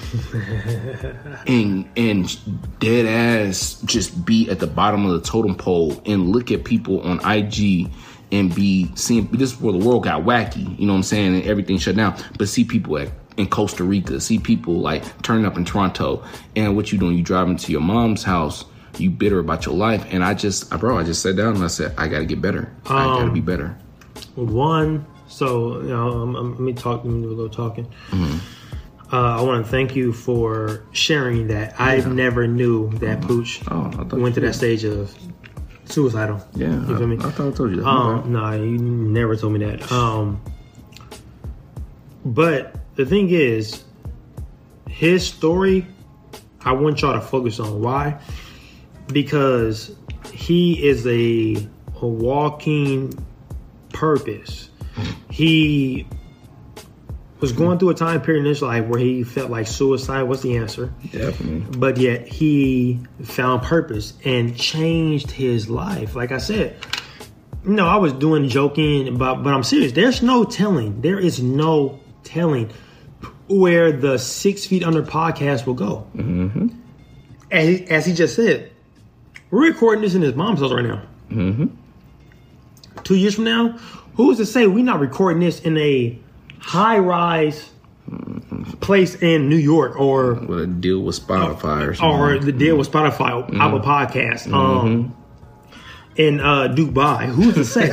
and 1.46 1.88
and 1.96 2.78
dead 2.80 3.06
ass 3.06 3.80
just 3.84 4.24
be 4.24 4.48
at 4.50 4.58
the 4.58 4.66
bottom 4.66 5.04
of 5.06 5.12
the 5.12 5.20
totem 5.20 5.54
pole 5.54 6.00
and 6.06 6.30
look 6.30 6.50
at 6.50 6.64
people 6.64 7.00
on 7.02 7.20
IG 7.24 7.90
and 8.32 8.54
be 8.54 8.90
seeing 8.94 9.26
this 9.28 9.52
is 9.52 9.60
where 9.60 9.72
the 9.72 9.84
world 9.84 10.04
got 10.04 10.22
wacky, 10.22 10.78
you 10.78 10.86
know 10.86 10.92
what 10.92 10.98
I'm 10.98 11.02
saying, 11.02 11.34
and 11.34 11.44
everything 11.44 11.78
shut 11.78 11.96
down. 11.96 12.16
But 12.38 12.48
see 12.48 12.64
people 12.64 12.98
at 12.98 13.10
in 13.36 13.48
Costa 13.48 13.84
Rica, 13.84 14.20
see 14.20 14.38
people 14.38 14.74
like 14.80 15.22
turning 15.22 15.46
up 15.46 15.56
in 15.56 15.64
Toronto, 15.64 16.22
and 16.56 16.76
what 16.76 16.92
you 16.92 16.98
doing? 16.98 17.16
You 17.16 17.22
driving 17.22 17.56
to 17.56 17.72
your 17.72 17.80
mom's 17.80 18.22
house, 18.22 18.64
you 18.98 19.10
bitter 19.10 19.38
about 19.38 19.66
your 19.66 19.74
life, 19.74 20.04
and 20.10 20.22
I 20.22 20.34
just, 20.34 20.70
bro, 20.70 20.98
I 20.98 21.04
just 21.04 21.22
sat 21.22 21.36
down 21.36 21.54
and 21.54 21.64
I 21.64 21.68
said, 21.68 21.94
I 21.96 22.08
got 22.08 22.18
to 22.18 22.26
get 22.26 22.40
better. 22.40 22.72
Um, 22.86 22.96
I 22.96 23.04
got 23.04 23.24
to 23.24 23.32
be 23.32 23.40
better. 23.40 23.76
One, 24.34 25.06
so 25.26 25.80
you 25.80 25.88
know, 25.88 26.10
um, 26.10 26.36
um, 26.36 26.50
let 26.52 26.60
me 26.60 26.72
talk. 26.72 27.04
Let 27.04 27.12
me 27.12 27.22
do 27.22 27.28
a 27.28 27.30
little 27.30 27.48
talking. 27.48 27.86
Mm-hmm. 28.10 28.38
Uh, 29.12 29.38
I 29.38 29.42
want 29.42 29.64
to 29.64 29.70
thank 29.70 29.96
you 29.96 30.12
for 30.12 30.84
sharing 30.92 31.48
that. 31.48 31.70
Yeah. 31.72 31.84
I 31.84 32.00
never 32.00 32.46
knew 32.46 32.90
that 32.98 33.20
mm-hmm. 33.20 33.26
Pooch 33.26 33.60
oh, 33.68 33.90
went 34.16 34.36
to 34.36 34.40
that 34.42 34.54
stage 34.54 34.84
of 34.84 35.12
suicidal. 35.84 36.46
Yeah, 36.54 36.72
you 36.72 36.86
feel 36.86 37.02
I, 37.02 37.06
me? 37.06 37.16
I 37.16 37.30
thought 37.30 37.52
I 37.52 37.56
told 37.56 37.70
you 37.70 37.76
that. 37.76 37.86
Um, 37.86 38.32
no, 38.32 38.40
nah, 38.40 38.52
you 38.52 38.78
never 38.78 39.34
told 39.34 39.54
me 39.54 39.64
that. 39.64 39.90
Um, 39.90 40.40
but 42.24 42.76
the 42.94 43.04
thing 43.04 43.30
is, 43.30 43.82
his 44.88 45.26
story, 45.26 45.86
I 46.60 46.72
want 46.72 47.02
y'all 47.02 47.14
to 47.14 47.20
focus 47.20 47.58
on. 47.58 47.80
Why? 47.80 48.20
Because 49.08 49.96
he 50.32 50.86
is 50.86 51.04
a, 51.06 51.68
a 52.00 52.06
walking 52.06 53.12
purpose. 53.92 54.70
He 55.30 56.06
was 57.40 57.52
going 57.52 57.78
through 57.78 57.90
a 57.90 57.94
time 57.94 58.20
period 58.20 58.40
in 58.40 58.46
his 58.46 58.62
life 58.62 58.84
where 58.86 59.00
he 59.00 59.24
felt 59.24 59.50
like 59.50 59.66
suicide 59.66 60.24
was 60.24 60.42
the 60.42 60.56
answer. 60.56 60.92
Definitely. 61.10 61.78
But 61.78 61.96
yet 61.96 62.28
he 62.28 63.00
found 63.22 63.62
purpose 63.62 64.12
and 64.24 64.56
changed 64.56 65.30
his 65.30 65.68
life. 65.70 66.14
Like 66.14 66.32
I 66.32 66.38
said, 66.38 66.76
you 67.64 67.72
know, 67.72 67.86
I 67.86 67.96
was 67.96 68.12
doing 68.12 68.48
joking, 68.48 69.16
but 69.16 69.36
but 69.36 69.52
I'm 69.52 69.64
serious. 69.64 69.92
There's 69.92 70.22
no 70.22 70.44
telling. 70.44 71.00
There 71.00 71.18
is 71.18 71.42
no 71.42 72.00
telling 72.24 72.70
where 73.48 73.90
the 73.92 74.18
Six 74.18 74.66
Feet 74.66 74.84
Under 74.84 75.02
podcast 75.02 75.66
will 75.66 75.74
go. 75.74 76.06
Mm-hmm. 76.14 76.68
As, 77.50 77.80
as, 77.90 78.06
he 78.06 78.14
just 78.14 78.36
said, 78.36 78.70
we're 79.50 79.66
recording 79.66 80.02
this 80.02 80.14
in 80.14 80.22
his 80.22 80.36
mom's 80.36 80.60
house 80.60 80.72
right 80.72 80.84
now. 80.84 81.02
Mm-hmm. 81.30 81.66
Two 83.02 83.16
years 83.16 83.34
from 83.34 83.44
now, 83.44 83.70
who's 84.14 84.36
to 84.36 84.46
say 84.46 84.68
we're 84.68 84.84
not 84.84 85.00
recording 85.00 85.40
this 85.40 85.60
in 85.60 85.76
a 85.78 86.16
high 86.60 86.98
rise 86.98 87.70
place 88.80 89.14
in 89.16 89.48
New 89.48 89.56
York 89.56 89.98
or 89.98 90.34
with 90.34 90.60
a 90.60 90.66
deal 90.66 91.00
with 91.00 91.18
Spotify 91.18 91.88
or 91.88 91.94
something. 91.94 92.20
Or 92.20 92.38
the 92.38 92.52
deal 92.52 92.76
with 92.76 92.90
Spotify, 92.90 93.46
mm-hmm. 93.46 93.60
Apple 93.60 93.80
Podcast. 93.80 94.52
Um, 94.52 95.16
in 96.16 96.40
uh, 96.40 96.68
Dubai. 96.68 97.26
Who's 97.26 97.54
to 97.54 97.64
say? 97.64 97.86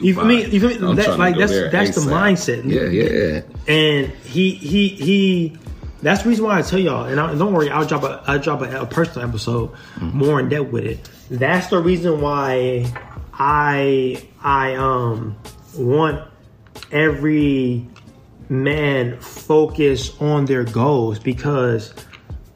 you 0.00 0.14
feel 0.14 0.24
me? 0.24 0.44
You 0.46 0.60
feel 0.60 0.94
me? 0.94 0.94
That, 0.96 1.18
like 1.18 1.36
that's 1.36 1.52
that's 1.70 1.90
ASAP. 1.90 1.94
the 1.94 2.10
mindset. 2.10 2.64
Yeah, 2.70 2.88
yeah. 2.88 3.42
And 3.72 4.12
he 4.24 4.52
he 4.54 4.88
he. 4.88 5.56
That's 6.02 6.22
the 6.22 6.28
reason 6.28 6.44
why 6.44 6.58
I 6.58 6.62
tell 6.62 6.78
y'all. 6.78 7.06
And 7.06 7.18
I, 7.18 7.34
don't 7.34 7.54
worry, 7.54 7.70
I'll 7.70 7.86
drop 7.86 8.02
a 8.02 8.22
I'll 8.26 8.38
drop 8.38 8.60
a, 8.60 8.82
a 8.82 8.86
personal 8.86 9.26
episode 9.26 9.70
mm-hmm. 9.70 10.18
more 10.18 10.40
in 10.40 10.48
depth 10.50 10.70
with 10.70 10.84
it. 10.84 11.08
That's 11.30 11.68
the 11.68 11.78
reason 11.78 12.20
why 12.20 12.92
I 13.32 14.28
I 14.42 14.74
um 14.74 15.36
want 15.78 16.28
every 16.92 17.88
man 18.50 19.18
focus 19.20 20.20
on 20.20 20.44
their 20.44 20.64
goals 20.64 21.18
because 21.18 21.94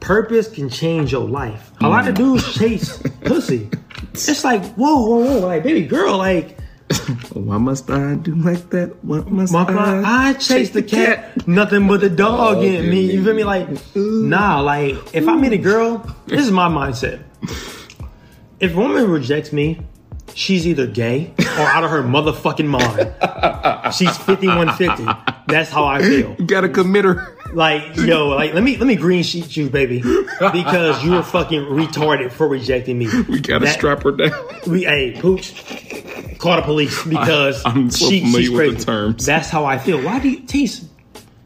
purpose 0.01 0.49
can 0.49 0.69
change 0.69 1.13
your 1.13 1.29
life. 1.29 1.71
A 1.81 1.89
lot 1.89 2.09
of 2.09 2.15
mm. 2.15 2.19
dudes 2.19 2.55
chase 2.55 3.03
pussy. 3.25 3.69
It's 4.13 4.45
like, 4.45 4.65
whoa, 4.75 5.01
whoa, 5.01 5.25
whoa, 5.25 5.47
like, 5.47 5.63
baby 5.63 5.87
girl, 5.87 6.17
like, 6.17 6.59
why 7.33 7.59
must 7.59 7.91
I 7.91 8.15
do 8.15 8.35
like 8.35 8.71
that? 8.71 9.05
What 9.05 9.31
must 9.31 9.55
I? 9.55 10.29
I 10.31 10.33
chase 10.35 10.71
the 10.71 10.83
cat, 10.83 11.35
cat. 11.35 11.49
nothing 11.49 11.87
but 11.87 12.01
the 12.01 12.09
dog 12.09 12.59
oh, 12.59 12.63
in 12.63 12.89
me. 12.89 13.13
You 13.13 13.23
feel 13.23 13.35
me? 13.35 13.45
Like, 13.45 13.69
nah, 13.95 14.61
like, 14.61 14.97
if 15.15 15.29
I 15.29 15.37
meet 15.37 15.53
a 15.53 15.59
girl, 15.59 15.99
this 16.27 16.41
is 16.41 16.51
my 16.51 16.69
mindset. 16.69 17.23
If 18.61 18.75
a 18.75 18.77
woman 18.77 19.09
rejects 19.09 19.53
me, 19.53 19.79
she's 20.35 20.67
either 20.67 20.87
gay 20.87 21.33
or 21.39 21.63
out 21.63 21.85
of 21.85 21.91
her 21.91 22.03
motherfucking 22.03 22.67
mind. 22.67 23.95
She's 23.95 24.17
5150. 24.17 25.05
That's 25.47 25.71
how 25.71 25.85
I 25.85 26.03
feel. 26.03 26.37
You 26.39 26.47
gotta 26.47 26.69
commit 26.69 27.05
her. 27.05 27.37
Like, 27.53 27.97
yo, 27.97 28.29
like 28.29 28.53
let 28.53 28.63
me 28.63 28.77
let 28.77 28.87
me 28.87 28.97
green 28.97 29.23
sheet 29.23 29.57
you, 29.57 29.71
baby. 29.71 30.03
Because 30.53 31.03
you 31.03 31.13
were 31.13 31.23
fucking 31.23 31.63
retarded 31.63 32.31
for 32.31 32.47
rejecting 32.47 32.99
me. 32.99 33.09
We 33.29 33.41
gotta 33.41 33.65
that, 33.65 33.75
strap 33.75 34.03
her 34.03 34.13
down. 34.13 34.33
We 34.67 34.85
hey, 34.85 35.19
pooch. 35.21 35.55
Call 36.39 36.57
the 36.57 36.63
police 36.63 37.05
because 37.05 37.65
I, 37.65 37.71
am 37.71 37.91
so 37.91 38.09
she, 38.09 38.25
she's 38.31 38.51
crazy. 38.51 38.77
terms. 38.85 39.27
That's 39.27 39.49
how 39.49 39.65
I 39.65 39.79
feel. 39.79 40.03
Why 40.03 40.21
do 40.21 40.29
you 40.29 40.41
tease? 40.41 40.88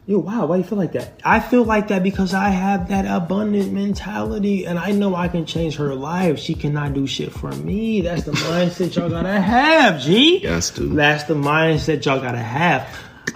Yo, 0.05 0.19
wow, 0.19 0.47
why 0.47 0.57
do 0.57 0.63
you 0.63 0.69
feel 0.69 0.79
like 0.79 0.93
that? 0.93 1.21
I 1.25 1.39
feel 1.39 1.63
like 1.65 1.89
that 1.89 2.03
because 2.03 2.35
I 2.35 2.49
have 2.49 2.89
that 2.89 3.07
abundant 3.07 3.73
mentality 3.73 4.67
and 4.67 4.77
I 4.77 4.91
know 4.91 5.15
I 5.15 5.29
can 5.29 5.47
change 5.47 5.77
her 5.77 5.95
life. 5.95 6.41
She 6.41 6.55
cannot 6.55 6.93
do 6.93 7.07
shit 7.07 7.31
for 7.31 7.53
me. 7.53 8.01
That's 8.01 8.25
the 8.25 8.33
mindset 8.33 8.97
y'all 8.97 9.09
gotta 9.09 9.41
have, 9.41 10.01
G. 10.01 10.39
Yes, 10.43 10.71
to. 10.71 10.89
That's 10.89 11.23
the 11.25 11.35
mindset 11.35 12.05
y'all 12.05 12.21
gotta 12.21 12.39
have. 12.39 12.89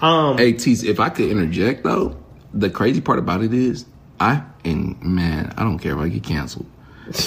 Um 0.03 0.39
Hey 0.39 0.55
Tease, 0.55 0.83
if 0.83 0.99
I 0.99 1.09
could 1.09 1.31
interject 1.31 1.85
though, 1.85 2.17
the 2.53 2.69
crazy 2.69 3.01
part 3.01 3.21
about 3.21 3.45
it 3.45 3.55
is 3.55 3.87
I 4.19 4.43
and 4.64 5.01
man, 5.05 5.55
I 5.57 5.62
don't 5.62 5.79
care 5.79 5.93
if 5.93 5.99
I 6.01 6.09
get 6.09 6.25
canceled. 6.25 6.67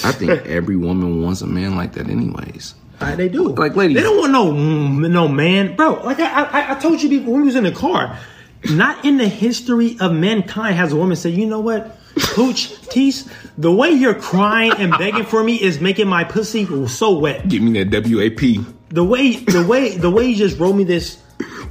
I 0.04 0.12
think 0.12 0.32
every 0.48 0.76
woman 0.76 1.22
wants 1.24 1.40
a 1.42 1.48
man 1.48 1.78
like 1.78 1.94
that, 1.94 2.10
anyways. 2.10 2.76
Uh, 3.00 3.16
they 3.16 3.30
do. 3.30 3.56
Like, 3.56 3.78
ladies- 3.78 3.96
they 3.96 4.04
don't 4.04 4.18
want 4.18 4.34
no 4.34 4.52
mm, 4.52 5.10
no 5.10 5.30
man, 5.30 5.78
bro. 5.78 5.94
Like 6.04 6.20
I, 6.20 6.44
I, 6.44 6.72
I 6.76 6.80
told 6.80 7.02
you 7.02 7.08
before 7.08 7.32
when 7.36 7.42
we 7.44 7.46
was 7.48 7.56
in 7.56 7.64
the 7.64 7.72
car. 7.72 8.20
Not 8.66 9.06
in 9.06 9.18
the 9.18 9.28
history 9.28 9.96
of 10.00 10.12
mankind 10.12 10.76
has 10.76 10.92
a 10.92 10.96
woman 10.96 11.16
said, 11.16 11.34
"You 11.34 11.46
know 11.46 11.60
what, 11.62 11.98
Pooch 12.18 12.70
Tease, 12.90 13.26
the 13.58 13.72
way 13.72 13.90
you're 13.92 14.14
crying 14.14 14.74
and 14.78 14.92
begging 14.98 15.24
for 15.24 15.44
me 15.44 15.56
is 15.62 15.80
making 15.80 16.08
my 16.08 16.24
pussy 16.24 16.68
so 16.88 17.18
wet. 17.18 17.48
Give 17.48 17.62
me 17.62 17.82
that 17.84 17.90
WAP 17.92 18.66
The 18.90 19.04
way, 19.04 19.38
the 19.38 19.64
way, 19.66 19.96
the 19.98 20.10
way 20.10 20.28
you 20.28 20.36
just 20.36 20.60
wrote 20.60 20.74
me 20.76 20.84
this 20.84 21.18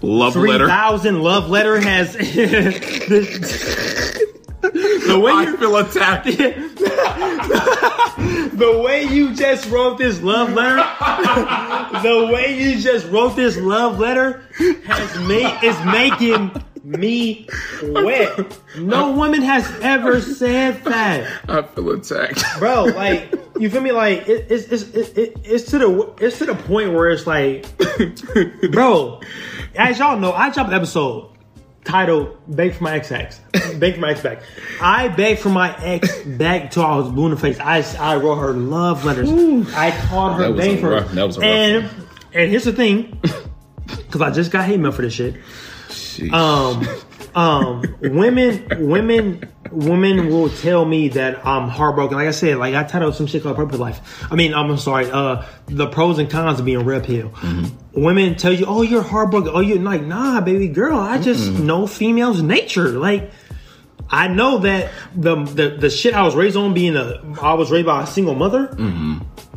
love 0.00 0.32
three 0.32 0.50
letter. 0.50 0.66
thousand 0.66 1.20
love 1.22 1.50
letter 1.50 1.78
has." 1.80 2.14
the 4.62 5.20
way 5.22 5.32
I 5.32 5.42
you 5.44 5.56
feel 5.56 5.76
attacked. 5.76 6.26
the 8.58 8.80
way 8.84 9.04
you 9.04 9.34
just 9.34 9.70
wrote 9.70 9.98
this 9.98 10.20
love 10.22 10.52
letter, 10.52 10.76
the 12.02 12.30
way 12.32 12.58
you 12.58 12.80
just 12.80 13.06
wrote 13.08 13.36
this 13.36 13.56
love 13.56 13.98
letter 13.98 14.42
has 14.86 15.28
made 15.28 15.58
is 15.62 15.76
making 15.86 16.50
me 16.88 17.48
wet. 17.82 18.58
No 18.78 19.12
woman 19.12 19.42
has 19.42 19.68
ever 19.82 20.20
said 20.20 20.82
that, 20.84 21.28
I 21.48 21.62
feel 21.62 21.90
attacked. 21.90 22.42
bro. 22.58 22.84
Like 22.84 23.32
you 23.58 23.68
feel 23.70 23.80
me? 23.82 23.92
Like 23.92 24.28
it, 24.28 24.46
it's 24.50 24.64
it's 24.72 24.82
it, 24.94 25.18
it, 25.18 25.36
it's 25.44 25.70
to 25.70 25.78
the 25.78 26.14
it's 26.24 26.38
to 26.38 26.46
the 26.46 26.54
point 26.54 26.92
where 26.92 27.10
it's 27.10 27.26
like, 27.26 27.66
bro. 28.72 29.20
As 29.76 29.98
y'all 29.98 30.18
know, 30.18 30.32
I 30.32 30.50
dropped 30.50 30.70
an 30.70 30.74
episode 30.76 31.30
titled 31.84 32.36
"Beg 32.48 32.74
for 32.74 32.84
My 32.84 32.96
Ex 32.96 33.12
Ex." 33.12 33.40
Beg 33.78 33.94
for 33.94 34.00
my 34.00 34.10
ex 34.10 34.22
back. 34.22 34.42
I 34.80 35.08
begged 35.08 35.40
for 35.40 35.50
my 35.50 35.76
ex 35.84 36.22
back 36.22 36.70
till 36.70 36.84
I 36.84 36.96
was 36.96 37.08
blue 37.10 37.26
in 37.26 37.30
the 37.32 37.36
face. 37.36 37.58
I, 37.60 37.82
I 37.98 38.16
wrote 38.16 38.36
her 38.36 38.52
love 38.52 39.04
letters. 39.04 39.28
I 39.74 39.90
called 40.08 40.36
her 40.36 40.42
That 40.44 40.50
was 40.54 40.58
begging 40.60 40.78
a 40.78 40.80
for 40.80 40.90
rough- 40.90 41.12
that 41.12 41.26
was 41.26 41.36
a 41.36 41.40
rough 41.40 41.48
and 41.48 41.90
and 42.34 42.50
here's 42.50 42.64
the 42.64 42.72
thing, 42.72 43.18
because 43.86 44.20
I 44.20 44.30
just 44.30 44.50
got 44.50 44.64
hate 44.66 44.78
mail 44.80 44.92
for 44.92 45.02
this 45.02 45.14
shit. 45.14 45.36
Sheesh. 46.18 46.32
Um, 46.32 46.86
um, 47.34 47.96
women, 48.00 48.88
women, 48.88 49.48
women 49.70 50.28
will 50.28 50.50
tell 50.50 50.84
me 50.84 51.08
that 51.10 51.46
I'm 51.46 51.68
heartbroken. 51.68 52.16
Like 52.16 52.28
I 52.28 52.32
said, 52.32 52.56
like 52.56 52.74
I 52.74 52.84
titled 52.84 53.14
some 53.14 53.26
shit 53.26 53.42
called 53.42 53.56
Purpose 53.56 53.78
Life. 53.78 54.26
I 54.30 54.34
mean, 54.34 54.54
I'm 54.54 54.76
sorry. 54.78 55.10
Uh, 55.10 55.44
the 55.66 55.86
pros 55.86 56.18
and 56.18 56.28
cons 56.30 56.58
of 56.58 56.66
being 56.66 56.84
red 56.84 57.04
pill. 57.04 57.32
Women 57.92 58.34
tell 58.36 58.52
you, 58.52 58.66
"Oh, 58.66 58.82
you're 58.82 59.02
heartbroken." 59.02 59.52
Oh, 59.54 59.60
you're 59.60 59.78
like, 59.78 60.02
"Nah, 60.02 60.40
baby 60.40 60.68
girl. 60.68 60.98
I 60.98 61.18
just 61.18 61.50
know 61.52 61.86
females' 61.86 62.42
nature." 62.42 62.88
Like. 62.90 63.30
I 64.10 64.26
know 64.26 64.60
that 64.60 64.90
the, 65.14 65.36
the 65.44 65.68
the 65.68 65.90
shit 65.90 66.14
I 66.14 66.22
was 66.22 66.34
raised 66.34 66.56
on, 66.56 66.72
being 66.72 66.96
a 66.96 67.20
I 67.42 67.52
was 67.52 67.70
raised 67.70 67.84
by 67.84 68.04
a 68.04 68.06
single 68.06 68.34
mother. 68.34 68.74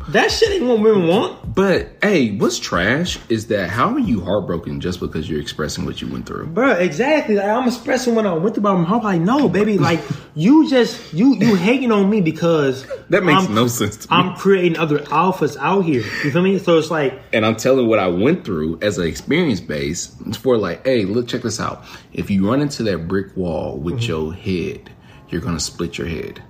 That 0.09 0.31
shit 0.31 0.51
ain't 0.51 0.65
what 0.65 0.79
women 0.79 1.07
want, 1.07 1.53
But 1.55 1.97
hey, 2.01 2.35
what's 2.37 2.57
trash 2.59 3.19
is 3.29 3.47
that 3.47 3.69
how 3.69 3.89
are 3.93 3.99
you 3.99 4.21
heartbroken 4.21 4.79
just 4.81 4.99
because 4.99 5.29
you're 5.29 5.39
expressing 5.39 5.85
what 5.85 6.01
you 6.01 6.07
went 6.11 6.25
through? 6.25 6.47
bro. 6.47 6.71
Exactly. 6.71 7.35
Like, 7.35 7.45
I'm 7.47 7.67
expressing 7.67 8.15
what 8.15 8.25
I 8.25 8.33
went 8.33 8.55
through 8.55 8.63
my 8.63 8.83
heart. 8.83 9.03
Like, 9.03 9.21
no, 9.21 9.47
baby. 9.47 9.77
Like, 9.77 9.99
you 10.35 10.69
just 10.69 11.13
you 11.13 11.35
you 11.35 11.55
hating 11.55 11.91
on 11.91 12.09
me 12.09 12.21
because 12.21 12.85
That 13.09 13.23
makes 13.23 13.43
I'm- 13.43 13.53
no 13.55 13.67
sense 13.67 13.97
to 13.97 14.11
me. 14.11 14.17
I'm 14.17 14.35
creating 14.35 14.77
other 14.77 14.99
alphas 14.99 15.55
out 15.57 15.81
here. 15.81 16.01
You 16.23 16.31
feel 16.31 16.41
me? 16.41 16.57
So 16.59 16.77
it's 16.77 16.89
like, 16.91 17.19
and 17.33 17.45
I'm 17.45 17.55
telling 17.55 17.87
what 17.87 17.99
I 17.99 18.07
went 18.07 18.43
through 18.45 18.79
as 18.81 18.97
an 18.97 19.05
experience 19.07 19.59
base 19.61 20.15
for 20.39 20.57
like, 20.57 20.85
hey, 20.85 21.05
look, 21.05 21.27
check 21.27 21.41
this 21.43 21.59
out. 21.59 21.83
If 22.13 22.29
you 22.29 22.49
run 22.49 22.61
into 22.61 22.83
that 22.83 23.07
brick 23.07 23.35
wall 23.37 23.77
with 23.77 23.95
Mm-hmm. 23.99 24.03
your 24.09 24.33
head, 24.33 24.89
you're 25.29 25.41
gonna 25.41 25.59
split 25.59 25.97
your 25.97 26.07
head. 26.07 26.41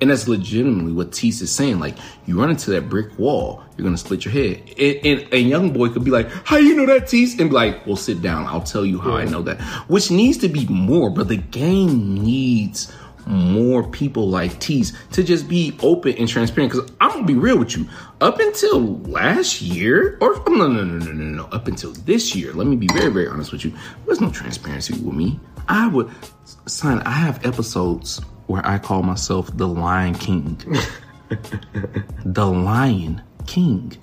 And 0.00 0.10
that's 0.10 0.26
legitimately 0.26 0.92
what 0.92 1.12
Tease 1.12 1.42
is 1.42 1.52
saying. 1.52 1.78
Like, 1.78 1.96
you 2.26 2.38
run 2.40 2.50
into 2.50 2.70
that 2.70 2.88
brick 2.88 3.18
wall, 3.18 3.62
you're 3.76 3.84
gonna 3.84 3.98
split 3.98 4.24
your 4.24 4.32
head. 4.32 4.62
And, 4.78 5.06
and 5.06 5.32
a 5.32 5.38
young 5.38 5.72
boy 5.72 5.90
could 5.90 6.04
be 6.04 6.10
like, 6.10 6.30
"How 6.44 6.56
you 6.56 6.74
know 6.74 6.86
that, 6.86 7.08
Tease?" 7.08 7.38
And 7.38 7.50
be 7.50 7.56
like, 7.56 7.86
"Well, 7.86 7.96
sit 7.96 8.22
down. 8.22 8.46
I'll 8.46 8.62
tell 8.62 8.84
you 8.84 8.98
how 8.98 9.16
I 9.16 9.24
know 9.24 9.42
that." 9.42 9.60
Which 9.88 10.10
needs 10.10 10.38
to 10.38 10.48
be 10.48 10.66
more, 10.66 11.10
but 11.10 11.28
the 11.28 11.36
game 11.36 12.14
needs 12.14 12.92
more 13.26 13.86
people 13.86 14.28
like 14.28 14.58
Tease 14.58 14.92
to 15.12 15.22
just 15.22 15.48
be 15.48 15.76
open 15.82 16.14
and 16.14 16.28
transparent. 16.28 16.72
Because 16.72 16.90
I'm 17.00 17.10
gonna 17.10 17.26
be 17.26 17.34
real 17.34 17.58
with 17.58 17.76
you. 17.76 17.86
Up 18.20 18.40
until 18.40 18.98
last 19.00 19.60
year, 19.60 20.18
or 20.20 20.42
oh, 20.46 20.52
no, 20.52 20.66
no, 20.68 20.84
no, 20.84 20.98
no, 20.98 21.12
no, 21.12 21.24
no, 21.24 21.44
up 21.52 21.68
until 21.68 21.92
this 21.92 22.34
year, 22.34 22.52
let 22.52 22.66
me 22.66 22.76
be 22.76 22.88
very, 22.88 23.10
very 23.10 23.28
honest 23.28 23.52
with 23.52 23.64
you. 23.64 23.72
There's 24.06 24.20
no 24.20 24.30
transparency 24.30 24.94
with 24.94 25.14
me. 25.14 25.38
I 25.68 25.86
would, 25.88 26.10
son. 26.66 27.00
I 27.02 27.12
have 27.12 27.44
episodes 27.46 28.20
where 28.50 28.66
I 28.66 28.78
call 28.78 29.02
myself 29.02 29.56
the 29.56 29.68
Lion 29.68 30.14
King. 30.14 30.56
the 32.24 32.46
Lion 32.46 33.22
King. 33.46 33.96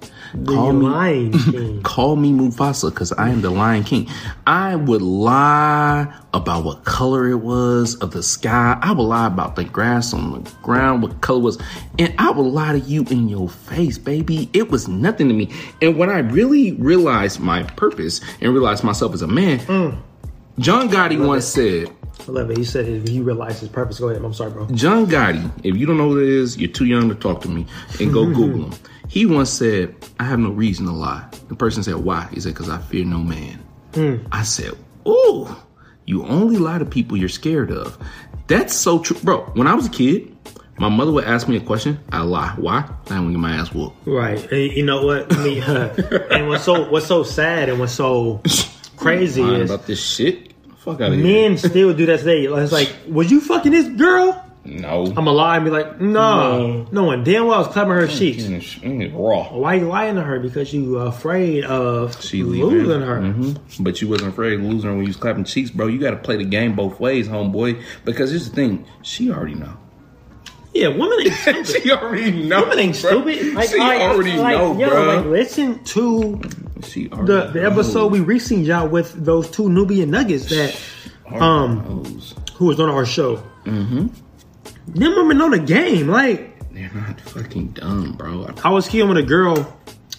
Call 0.45 0.73
me 0.73 0.85
Lion 0.87 1.31
King. 1.51 1.81
call 1.83 2.15
me 2.15 2.31
Mufasa 2.31 2.89
because 2.89 3.11
I 3.13 3.29
am 3.29 3.41
the 3.41 3.49
Lion 3.49 3.83
King. 3.83 4.07
I 4.45 4.75
would 4.75 5.01
lie 5.01 6.13
about 6.33 6.63
what 6.63 6.85
color 6.85 7.27
it 7.29 7.35
was 7.37 7.95
of 7.95 8.11
the 8.11 8.23
sky. 8.23 8.77
I 8.81 8.91
would 8.93 9.03
lie 9.03 9.27
about 9.27 9.55
the 9.55 9.63
grass 9.65 10.13
on 10.13 10.43
the 10.43 10.51
ground, 10.63 11.03
what 11.03 11.21
color 11.21 11.39
was. 11.41 11.57
And 11.99 12.13
I 12.17 12.31
would 12.31 12.43
lie 12.43 12.73
to 12.73 12.79
you 12.79 13.03
in 13.09 13.29
your 13.29 13.49
face, 13.49 13.97
baby. 13.97 14.49
It 14.53 14.69
was 14.69 14.87
nothing 14.87 15.27
to 15.27 15.33
me. 15.33 15.49
And 15.81 15.97
when 15.97 16.09
I 16.09 16.19
really 16.19 16.71
realized 16.73 17.39
my 17.39 17.63
purpose 17.63 18.21
and 18.41 18.53
realized 18.53 18.83
myself 18.83 19.13
as 19.13 19.21
a 19.21 19.27
man, 19.27 19.59
Mm. 19.59 19.97
John 20.59 20.89
Gotti 20.89 21.23
once 21.23 21.45
said, 21.45 21.91
I 22.27 22.31
love 22.31 22.51
it. 22.51 22.57
He 22.57 22.63
said 22.63 23.07
he 23.07 23.21
realized 23.21 23.59
his 23.59 23.69
purpose. 23.69 23.99
Go 23.99 24.09
ahead. 24.09 24.23
I'm 24.23 24.33
sorry, 24.33 24.51
bro. 24.51 24.67
John 24.67 25.05
Gotti, 25.05 25.49
if 25.63 25.75
you 25.75 25.85
don't 25.85 25.97
know 25.97 26.09
who 26.09 26.19
it 26.19 26.29
is, 26.29 26.57
you're 26.57 26.71
too 26.71 26.85
young 26.85 27.09
to 27.09 27.15
talk 27.15 27.41
to 27.41 27.49
me 27.49 27.65
and 27.99 28.11
go 28.13 28.25
Google 28.33 28.69
him. 28.69 28.79
He 29.07 29.25
once 29.25 29.49
said, 29.49 29.95
I 30.19 30.25
have 30.25 30.39
no 30.39 30.49
reason 30.49 30.85
to 30.85 30.91
lie. 30.91 31.25
The 31.47 31.55
person 31.55 31.83
said, 31.83 31.95
Why? 31.95 32.27
He 32.33 32.39
said, 32.39 32.53
Because 32.53 32.69
I 32.69 32.79
fear 32.79 33.05
no 33.05 33.19
man. 33.19 33.63
Hmm. 33.93 34.15
I 34.31 34.43
said, 34.43 34.73
Ooh, 35.07 35.47
you 36.05 36.25
only 36.25 36.57
lie 36.57 36.77
to 36.77 36.85
people 36.85 37.17
you're 37.17 37.29
scared 37.29 37.71
of. 37.71 37.97
That's 38.47 38.73
so 38.73 38.99
true. 38.99 39.17
Bro, 39.23 39.41
when 39.53 39.67
I 39.67 39.73
was 39.73 39.87
a 39.87 39.89
kid, 39.89 40.35
my 40.79 40.89
mother 40.89 41.11
would 41.11 41.23
ask 41.23 41.47
me 41.47 41.57
a 41.57 41.61
question, 41.61 41.99
I 42.11 42.21
lie. 42.21 42.53
Why? 42.57 42.89
I 43.09 43.15
don't 43.15 43.31
get 43.31 43.39
my 43.39 43.55
ass 43.55 43.73
whooped. 43.73 43.95
Right. 44.05 44.39
And 44.51 44.71
you 44.73 44.85
know 44.85 45.05
what? 45.05 45.33
I 45.35 45.43
mean, 45.43 45.63
and 46.31 46.47
what's 46.47 46.63
so 46.63 46.89
what's 46.89 47.07
so 47.07 47.23
sad 47.23 47.69
and 47.69 47.79
what's 47.79 47.93
so 47.93 48.41
crazy 48.97 49.41
is 49.41 49.71
about 49.71 49.87
this 49.87 50.01
shit? 50.01 50.53
Fuck 50.87 51.01
out 51.01 51.11
of 51.11 51.19
here. 51.19 51.23
men 51.49 51.57
still 51.57 51.93
do 51.93 52.05
that 52.05 52.19
today. 52.19 52.45
It's 52.45 52.71
like, 52.71 52.95
was 53.09 53.29
you 53.29 53.41
fucking 53.41 53.71
this 53.73 53.87
girl? 53.89 54.43
No. 54.63 55.05
I'm 55.05 55.13
gonna 55.13 55.31
lie 55.31 55.55
and 55.55 55.63
be 55.65 55.71
like, 55.71 56.01
no, 56.01 56.87
no 56.91 57.03
one 57.05 57.23
damn 57.23 57.45
well 57.45 57.55
I 57.55 57.57
was 57.59 57.67
clapping 57.67 57.91
her 57.93 58.07
cheeks. 58.07 58.43
Mm, 58.43 59.13
Raw. 59.13 59.57
Why 59.57 59.75
you 59.75 59.87
lying 59.87 60.15
to 60.15 60.21
her? 60.21 60.39
Because 60.39 60.73
you 60.73 60.97
afraid 60.97 61.63
of 61.63 62.21
She 62.21 62.43
leaving. 62.43 62.67
losing 62.69 63.01
her. 63.01 63.21
hmm 63.21 63.53
But 63.79 64.01
you 64.01 64.09
wasn't 64.09 64.33
afraid 64.33 64.53
of 64.53 64.61
losing 64.61 64.89
her 64.89 64.95
when 64.95 65.03
you 65.03 65.07
was 65.09 65.15
clapping 65.15 65.45
cheeks, 65.45 65.71
bro. 65.71 65.87
You 65.87 65.99
got 65.99 66.11
to 66.11 66.17
play 66.17 66.35
the 66.35 66.43
game 66.43 66.75
both 66.75 66.99
ways, 66.99 67.29
homeboy. 67.29 67.81
Because 68.03 68.29
here's 68.31 68.49
the 68.49 68.55
thing: 68.55 68.85
she 69.03 69.31
already 69.31 69.55
know. 69.55 69.77
Yeah, 70.77 70.89
women 70.89 71.17
ain't 71.21 71.33
stupid. 71.65 71.67
she 71.83 71.91
already 71.91 72.31
know. 72.43 72.61
women 72.61 72.79
ain't 72.79 73.01
bro. 73.01 73.11
stupid. 73.23 73.53
Like, 73.53 73.69
she 73.69 73.77
like, 73.77 74.01
already 74.01 74.37
like, 74.37 74.57
know, 74.57 74.77
yo, 74.77 74.89
bro. 74.89 75.15
Like, 75.15 75.25
listen 75.25 75.83
to 75.85 76.41
she 76.83 77.07
the 77.07 77.49
the 77.53 77.65
episode 77.65 78.03
knows. 78.03 78.11
we 78.11 78.19
recently 78.21 78.65
got 78.67 78.91
with 78.91 79.13
those 79.25 79.49
two 79.49 79.69
Nubian 79.69 80.11
nuggets 80.11 80.45
that 80.49 80.79
um 81.33 82.03
Knows. 82.05 82.35
who 82.55 82.65
was 82.65 82.79
on 82.79 82.89
our 82.89 83.05
show. 83.05 83.37
Mm-hmm. 83.65 84.07
Them 84.89 85.15
women 85.15 85.37
know 85.37 85.49
the 85.49 85.59
game. 85.59 86.07
Like 86.07 86.71
They're 86.71 86.91
not 86.93 87.19
fucking 87.21 87.69
dumb, 87.69 88.13
bro. 88.13 88.53
I 88.63 88.69
was 88.69 88.85
here 88.87 89.05
with 89.07 89.17
a 89.17 89.23
girl 89.23 89.75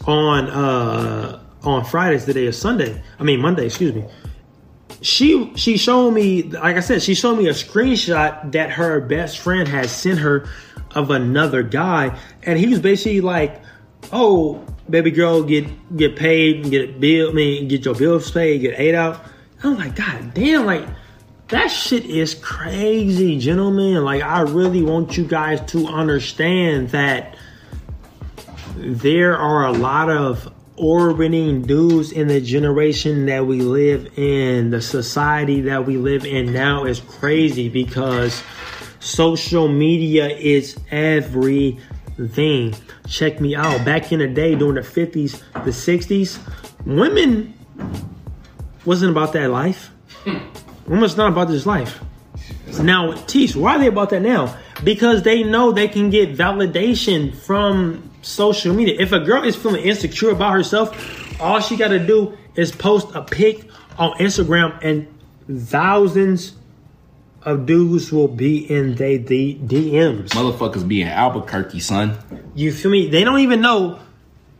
on 0.07 0.49
uh 0.51 1.41
on 1.63 1.85
Fridays 1.85 2.25
today 2.25 2.47
or 2.47 2.53
Sunday. 2.53 3.01
I 3.19 3.23
mean 3.23 3.41
Monday, 3.41 3.67
excuse 3.67 3.95
me. 3.95 4.05
She 5.01 5.53
she 5.57 5.77
showed 5.77 6.11
me 6.13 6.43
like 6.43 6.77
I 6.77 6.81
said, 6.81 7.03
she 7.03 7.15
showed 7.15 7.37
me 7.37 7.49
a 7.49 7.53
screenshot 7.53 8.53
that 8.53 8.71
her 8.73 9.01
best 9.01 9.39
friend 9.39 9.69
had 9.69 9.89
sent 9.91 10.19
her 10.19 10.49
of 10.95 11.11
another 11.11 11.63
guy 11.63 12.19
and 12.43 12.59
he 12.59 12.67
was 12.67 12.81
basically 12.81 13.21
like, 13.21 13.63
Oh, 14.13 14.65
baby 14.89 15.11
girl, 15.11 15.43
get 15.43 15.97
get 15.97 16.17
paid, 16.17 16.63
and 16.63 16.71
get 16.71 17.01
bill 17.01 17.31
I 17.31 17.33
mean 17.33 17.69
get 17.69 17.85
your 17.85 17.95
bills 17.95 18.31
paid, 18.31 18.61
get 18.61 18.79
ate 18.79 18.95
out. 18.95 19.25
I'm 19.63 19.77
like, 19.77 19.97
God 19.97 20.35
damn, 20.35 20.67
like 20.67 20.87
that 21.49 21.69
shit 21.69 22.05
is 22.05 22.35
crazy, 22.35 23.39
gentlemen. 23.39 24.05
Like, 24.05 24.23
I 24.23 24.43
really 24.43 24.83
want 24.83 25.17
you 25.17 25.25
guys 25.25 25.61
to 25.73 25.87
understand 25.87 26.91
that 26.91 27.37
there 28.77 29.37
are 29.37 29.67
a 29.67 29.73
lot 29.73 30.11
of 30.11 30.53
orbiting 30.79 31.63
dudes 31.63 32.13
in 32.13 32.29
the 32.29 32.41
generation 32.41 33.27
that 33.27 33.47
we 33.47 33.61
live 33.61 34.19
in. 34.19 34.71
The 34.71 34.81
society 34.81 35.63
that 35.63 35.87
we 35.87 35.97
live 35.97 36.25
in 36.25 36.53
now 36.53 36.85
is 36.85 37.01
crazy 37.01 37.69
because 37.69 38.43
social 39.01 39.69
media 39.69 40.29
is 40.29 40.79
everything. 40.91 42.75
Check 43.07 43.41
me 43.41 43.55
out. 43.55 43.85
Back 43.85 44.13
in 44.13 44.19
the 44.21 44.29
day, 44.29 44.55
during 44.55 44.75
the 44.75 44.81
50s, 44.81 45.43
the 45.65 45.71
60s, 45.71 46.39
women 46.87 47.55
wasn't 48.85 49.11
about 49.11 49.33
that 49.35 49.51
life. 49.51 49.91
Women's 50.87 51.17
not 51.17 51.33
about 51.33 51.49
this 51.49 51.67
life. 51.67 52.01
Now, 52.79 53.13
Teach, 53.27 53.57
why 53.57 53.77
are 53.77 53.79
they 53.79 53.87
about 53.87 54.11
that 54.11 54.23
now? 54.23 54.57
Because 54.85 55.23
they 55.23 55.43
know 55.43 55.73
they 55.73 55.89
can 55.89 56.11
get 56.11 56.37
validation 56.37 57.35
from 57.35 58.11
social 58.23 58.75
media. 58.75 58.97
If 58.99 59.13
a 59.13 59.21
girl 59.21 59.43
is 59.45 59.57
feeling 59.57 59.83
insecure 59.85 60.31
about 60.31 60.53
herself, 60.53 61.41
all 61.41 61.61
she 61.61 61.77
got 61.77 61.89
to 61.89 62.05
do 62.05 62.37
is 62.55 62.73
post 62.73 63.15
a 63.15 63.23
pic 63.23 63.69
on 63.99 64.13
Instagram, 64.19 64.79
and 64.83 65.09
thousands 65.69 66.55
of 67.43 67.67
dudes 67.67 68.13
will 68.13 68.29
be 68.29 68.59
in 68.71 68.95
they 68.97 69.17
the 69.17 69.55
DMs. 69.55 70.29
Motherfuckers 70.31 70.87
be 70.87 71.03
in 71.03 71.09
Albuquerque, 71.09 71.81
son. 71.81 72.19
You 72.55 72.73
feel 72.73 72.91
me? 72.91 73.09
They 73.09 73.25
don't 73.25 73.41
even 73.41 73.61
know. 73.61 73.99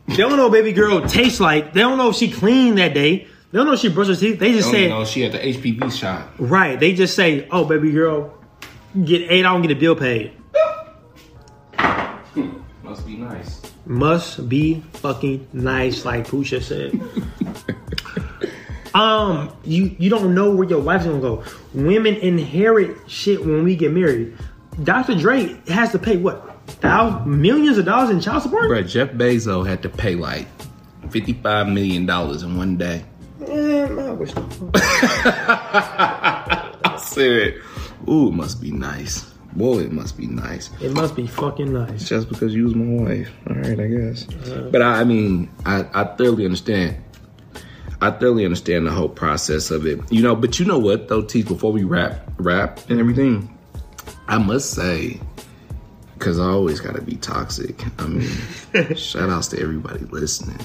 They 0.07 0.17
don't 0.17 0.37
know 0.37 0.45
what 0.45 0.53
baby 0.53 0.71
girl 0.71 1.01
tastes 1.07 1.39
like. 1.39 1.73
They 1.73 1.81
don't 1.81 1.97
know 1.97 2.09
if 2.09 2.15
she 2.15 2.31
cleaned 2.31 2.77
that 2.79 2.93
day. 2.93 3.27
They 3.51 3.57
don't 3.57 3.65
know 3.65 3.75
she 3.75 3.89
brushed 3.89 4.09
her 4.11 4.15
teeth. 4.15 4.39
They 4.39 4.51
just 4.51 4.65
Don't 4.65 4.73
say, 4.73 4.85
even 4.85 4.97
know 4.99 5.05
she 5.05 5.21
had 5.21 5.31
the 5.31 5.39
HPV 5.39 5.91
shot. 5.91 6.29
right. 6.37 6.79
They 6.79 6.93
just 6.93 7.15
say, 7.15 7.47
oh, 7.49 7.65
baby 7.65 7.91
girl, 7.91 8.37
get 9.03 9.21
ate 9.31 9.43
out 9.45 9.55
and 9.55 9.67
get 9.67 9.75
a 9.75 9.79
bill 9.79 9.95
paid. 9.95 10.33
Must 12.83 13.05
be 13.05 13.15
nice. 13.17 13.61
Must 13.85 14.47
be 14.49 14.81
fucking 14.93 15.47
nice, 15.53 16.05
like 16.05 16.27
Pusha 16.27 16.61
said. 16.61 16.99
um, 18.93 19.51
you 19.63 19.95
you 19.97 20.09
don't 20.11 20.35
know 20.35 20.53
where 20.53 20.67
your 20.67 20.81
wife's 20.81 21.05
gonna 21.05 21.19
go. 21.19 21.43
Women 21.73 22.15
inherit 22.15 22.97
shit 23.09 23.43
when 23.43 23.63
we 23.63 23.75
get 23.75 23.91
married. 23.91 24.35
Dr. 24.83 25.15
Dre 25.15 25.59
has 25.67 25.91
to 25.91 25.99
pay 25.99 26.17
what? 26.17 26.55
Thousands, 26.67 27.25
millions 27.35 27.77
of 27.79 27.85
dollars 27.85 28.11
in 28.11 28.21
child 28.21 28.43
support? 28.43 28.65
Bruh, 28.69 28.87
Jeff 28.87 29.09
Bezos 29.11 29.67
had 29.67 29.81
to 29.83 29.89
pay 29.89 30.15
like 30.15 30.47
$55 31.07 31.73
million 31.73 32.07
in 32.09 32.57
one 32.57 32.77
day. 32.77 33.03
Man, 33.49 33.99
I 33.99 34.11
wish 34.11 34.31
I 34.35 34.43
said, 37.01 37.55
ooh, 38.07 38.27
it 38.29 38.33
must 38.33 38.61
be 38.61 38.71
nice. 38.71 39.23
Boy, 39.53 39.79
it 39.79 39.91
must 39.91 40.15
be 40.17 40.27
nice. 40.27 40.69
it 40.79 40.91
must 40.93 41.15
be 41.15 41.25
fucking 41.25 41.73
nice. 41.73 42.07
Just 42.07 42.29
because 42.29 42.53
you 42.53 42.65
was 42.65 42.75
my 42.75 43.03
wife. 43.03 43.31
All 43.49 43.55
right, 43.55 43.79
I 43.79 43.87
guess. 43.87 44.27
Uh. 44.47 44.69
But 44.71 44.83
I, 44.83 45.01
I 45.01 45.03
mean, 45.03 45.49
I, 45.65 45.85
I 45.93 46.03
thoroughly 46.03 46.45
understand. 46.45 46.97
I 48.01 48.11
thoroughly 48.11 48.45
understand 48.45 48.85
the 48.85 48.91
whole 48.91 49.09
process 49.09 49.71
of 49.71 49.87
it. 49.87 49.99
You 50.11 50.21
know, 50.21 50.35
but 50.35 50.59
you 50.59 50.65
know 50.65 50.77
what 50.77 51.07
though, 51.07 51.23
T, 51.23 51.41
before 51.43 51.71
we 51.71 51.83
wrap 51.83 52.29
wrap 52.37 52.79
and 52.89 52.99
everything, 52.99 53.57
I 54.27 54.37
must 54.37 54.71
say, 54.71 55.19
because 56.13 56.39
I 56.39 56.45
always 56.45 56.79
gotta 56.79 57.01
be 57.01 57.15
toxic. 57.15 57.83
I 57.99 58.05
mean, 58.07 58.29
shout 58.95 59.29
outs 59.31 59.47
to 59.49 59.59
everybody 59.59 60.05
listening. 60.05 60.59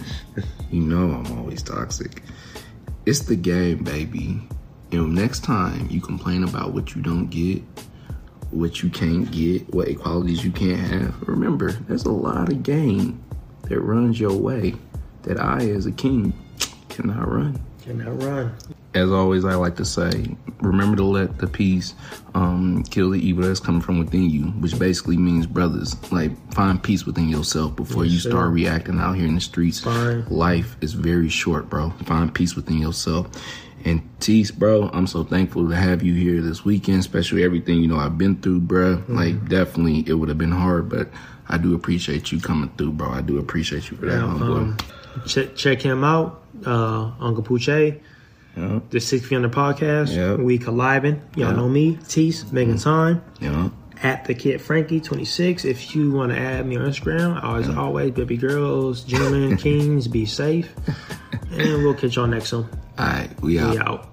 You 0.70 0.82
know 0.82 1.10
I'm 1.24 1.38
always 1.38 1.62
toxic. 1.62 2.22
It's 3.06 3.20
the 3.20 3.36
game, 3.36 3.84
baby. 3.84 4.40
You 4.90 5.02
know, 5.02 5.06
next 5.06 5.44
time 5.44 5.88
you 5.90 6.00
complain 6.00 6.42
about 6.42 6.72
what 6.72 6.94
you 6.94 7.02
don't 7.02 7.26
get, 7.26 7.62
what 8.50 8.82
you 8.82 8.88
can't 8.88 9.30
get, 9.30 9.68
what 9.74 9.88
equalities 9.88 10.42
you 10.42 10.50
can't 10.50 10.80
have. 10.80 11.28
Remember, 11.28 11.72
there's 11.72 12.06
a 12.06 12.10
lot 12.10 12.50
of 12.50 12.62
game 12.62 13.22
that 13.64 13.78
runs 13.80 14.18
your 14.18 14.34
way 14.34 14.74
that 15.24 15.38
I, 15.38 15.68
as 15.68 15.84
a 15.84 15.92
king, 15.92 16.32
cannot 16.88 17.30
run. 17.30 17.60
Cannot 17.82 18.22
run? 18.22 18.54
As 18.94 19.10
always, 19.10 19.44
I 19.44 19.54
like 19.56 19.76
to 19.76 19.84
say, 19.84 20.36
remember 20.60 20.96
to 20.98 21.04
let 21.04 21.38
the 21.38 21.48
peace 21.48 21.94
um, 22.34 22.84
kill 22.84 23.10
the 23.10 23.18
evil 23.18 23.44
that's 23.44 23.58
coming 23.60 23.80
from 23.80 23.98
within 23.98 24.30
you, 24.30 24.44
which 24.44 24.78
basically 24.78 25.16
means, 25.16 25.46
brothers, 25.46 25.96
like 26.12 26.30
find 26.54 26.82
peace 26.82 27.04
within 27.04 27.28
yourself 27.28 27.74
before 27.74 28.04
you 28.04 28.18
sir. 28.18 28.30
start 28.30 28.52
reacting 28.52 29.00
out 29.00 29.14
here 29.14 29.26
in 29.26 29.34
the 29.34 29.40
streets. 29.40 29.80
Fine. 29.80 30.26
Life 30.28 30.76
is 30.80 30.92
very 30.94 31.28
short, 31.28 31.68
bro. 31.68 31.90
Find 32.04 32.32
peace 32.32 32.54
within 32.54 32.78
yourself. 32.78 33.28
And 33.84 34.00
Tease, 34.18 34.50
bro, 34.50 34.88
I'm 34.92 35.06
so 35.06 35.24
thankful 35.24 35.68
to 35.68 35.76
have 35.76 36.02
you 36.02 36.14
here 36.14 36.40
this 36.40 36.64
weekend, 36.64 37.00
especially 37.00 37.44
everything 37.44 37.80
you 37.80 37.88
know 37.88 37.98
I've 37.98 38.16
been 38.16 38.40
through, 38.40 38.60
bro. 38.60 38.96
Mm-hmm. 38.96 39.16
Like, 39.16 39.48
definitely, 39.48 40.04
it 40.06 40.14
would 40.14 40.30
have 40.30 40.38
been 40.38 40.52
hard, 40.52 40.88
but 40.88 41.08
I 41.48 41.58
do 41.58 41.74
appreciate 41.74 42.32
you 42.32 42.40
coming 42.40 42.70
through, 42.78 42.92
bro. 42.92 43.10
I 43.10 43.20
do 43.20 43.38
appreciate 43.38 43.90
you 43.90 43.96
for 43.98 44.06
that, 44.06 44.20
homeboy. 44.20 44.56
um, 44.56 44.76
check, 45.26 45.54
check 45.54 45.82
him 45.82 46.02
out, 46.02 46.42
uh, 46.64 47.10
Uncle 47.20 47.42
Pooch. 47.42 47.68
Yeah. 48.56 48.80
The 48.90 49.00
Six 49.00 49.26
Feet 49.26 49.36
Under 49.36 49.48
podcast. 49.48 50.14
Yep. 50.14 50.38
We 50.40 50.58
collabing. 50.58 51.20
Y'all 51.36 51.48
Yep. 51.48 51.56
know 51.56 51.68
me, 51.68 51.98
Tease, 52.08 52.50
making 52.52 52.78
time. 52.78 53.22
Yeah. 53.40 53.70
At 54.02 54.26
the 54.26 54.34
kid 54.34 54.60
Frankie 54.60 55.00
26. 55.00 55.64
If 55.64 55.94
you 55.96 56.10
want 56.12 56.30
to 56.32 56.38
add 56.38 56.66
me 56.66 56.76
on 56.76 56.84
Instagram, 56.84 57.42
as 57.42 57.68
always, 57.70 58.10
baby 58.12 58.36
girls, 58.36 59.02
gentlemen, 59.02 59.56
kings, 59.58 60.06
be 60.08 60.26
safe. 60.26 60.72
And 61.52 61.82
we'll 61.84 61.94
catch 61.94 62.16
y'all 62.16 62.26
next 62.26 62.52
one. 62.52 62.68
All 62.98 63.06
right, 63.06 63.28
we 63.40 63.58
out. 63.58 63.70
We 63.72 63.78
out. 63.78 64.08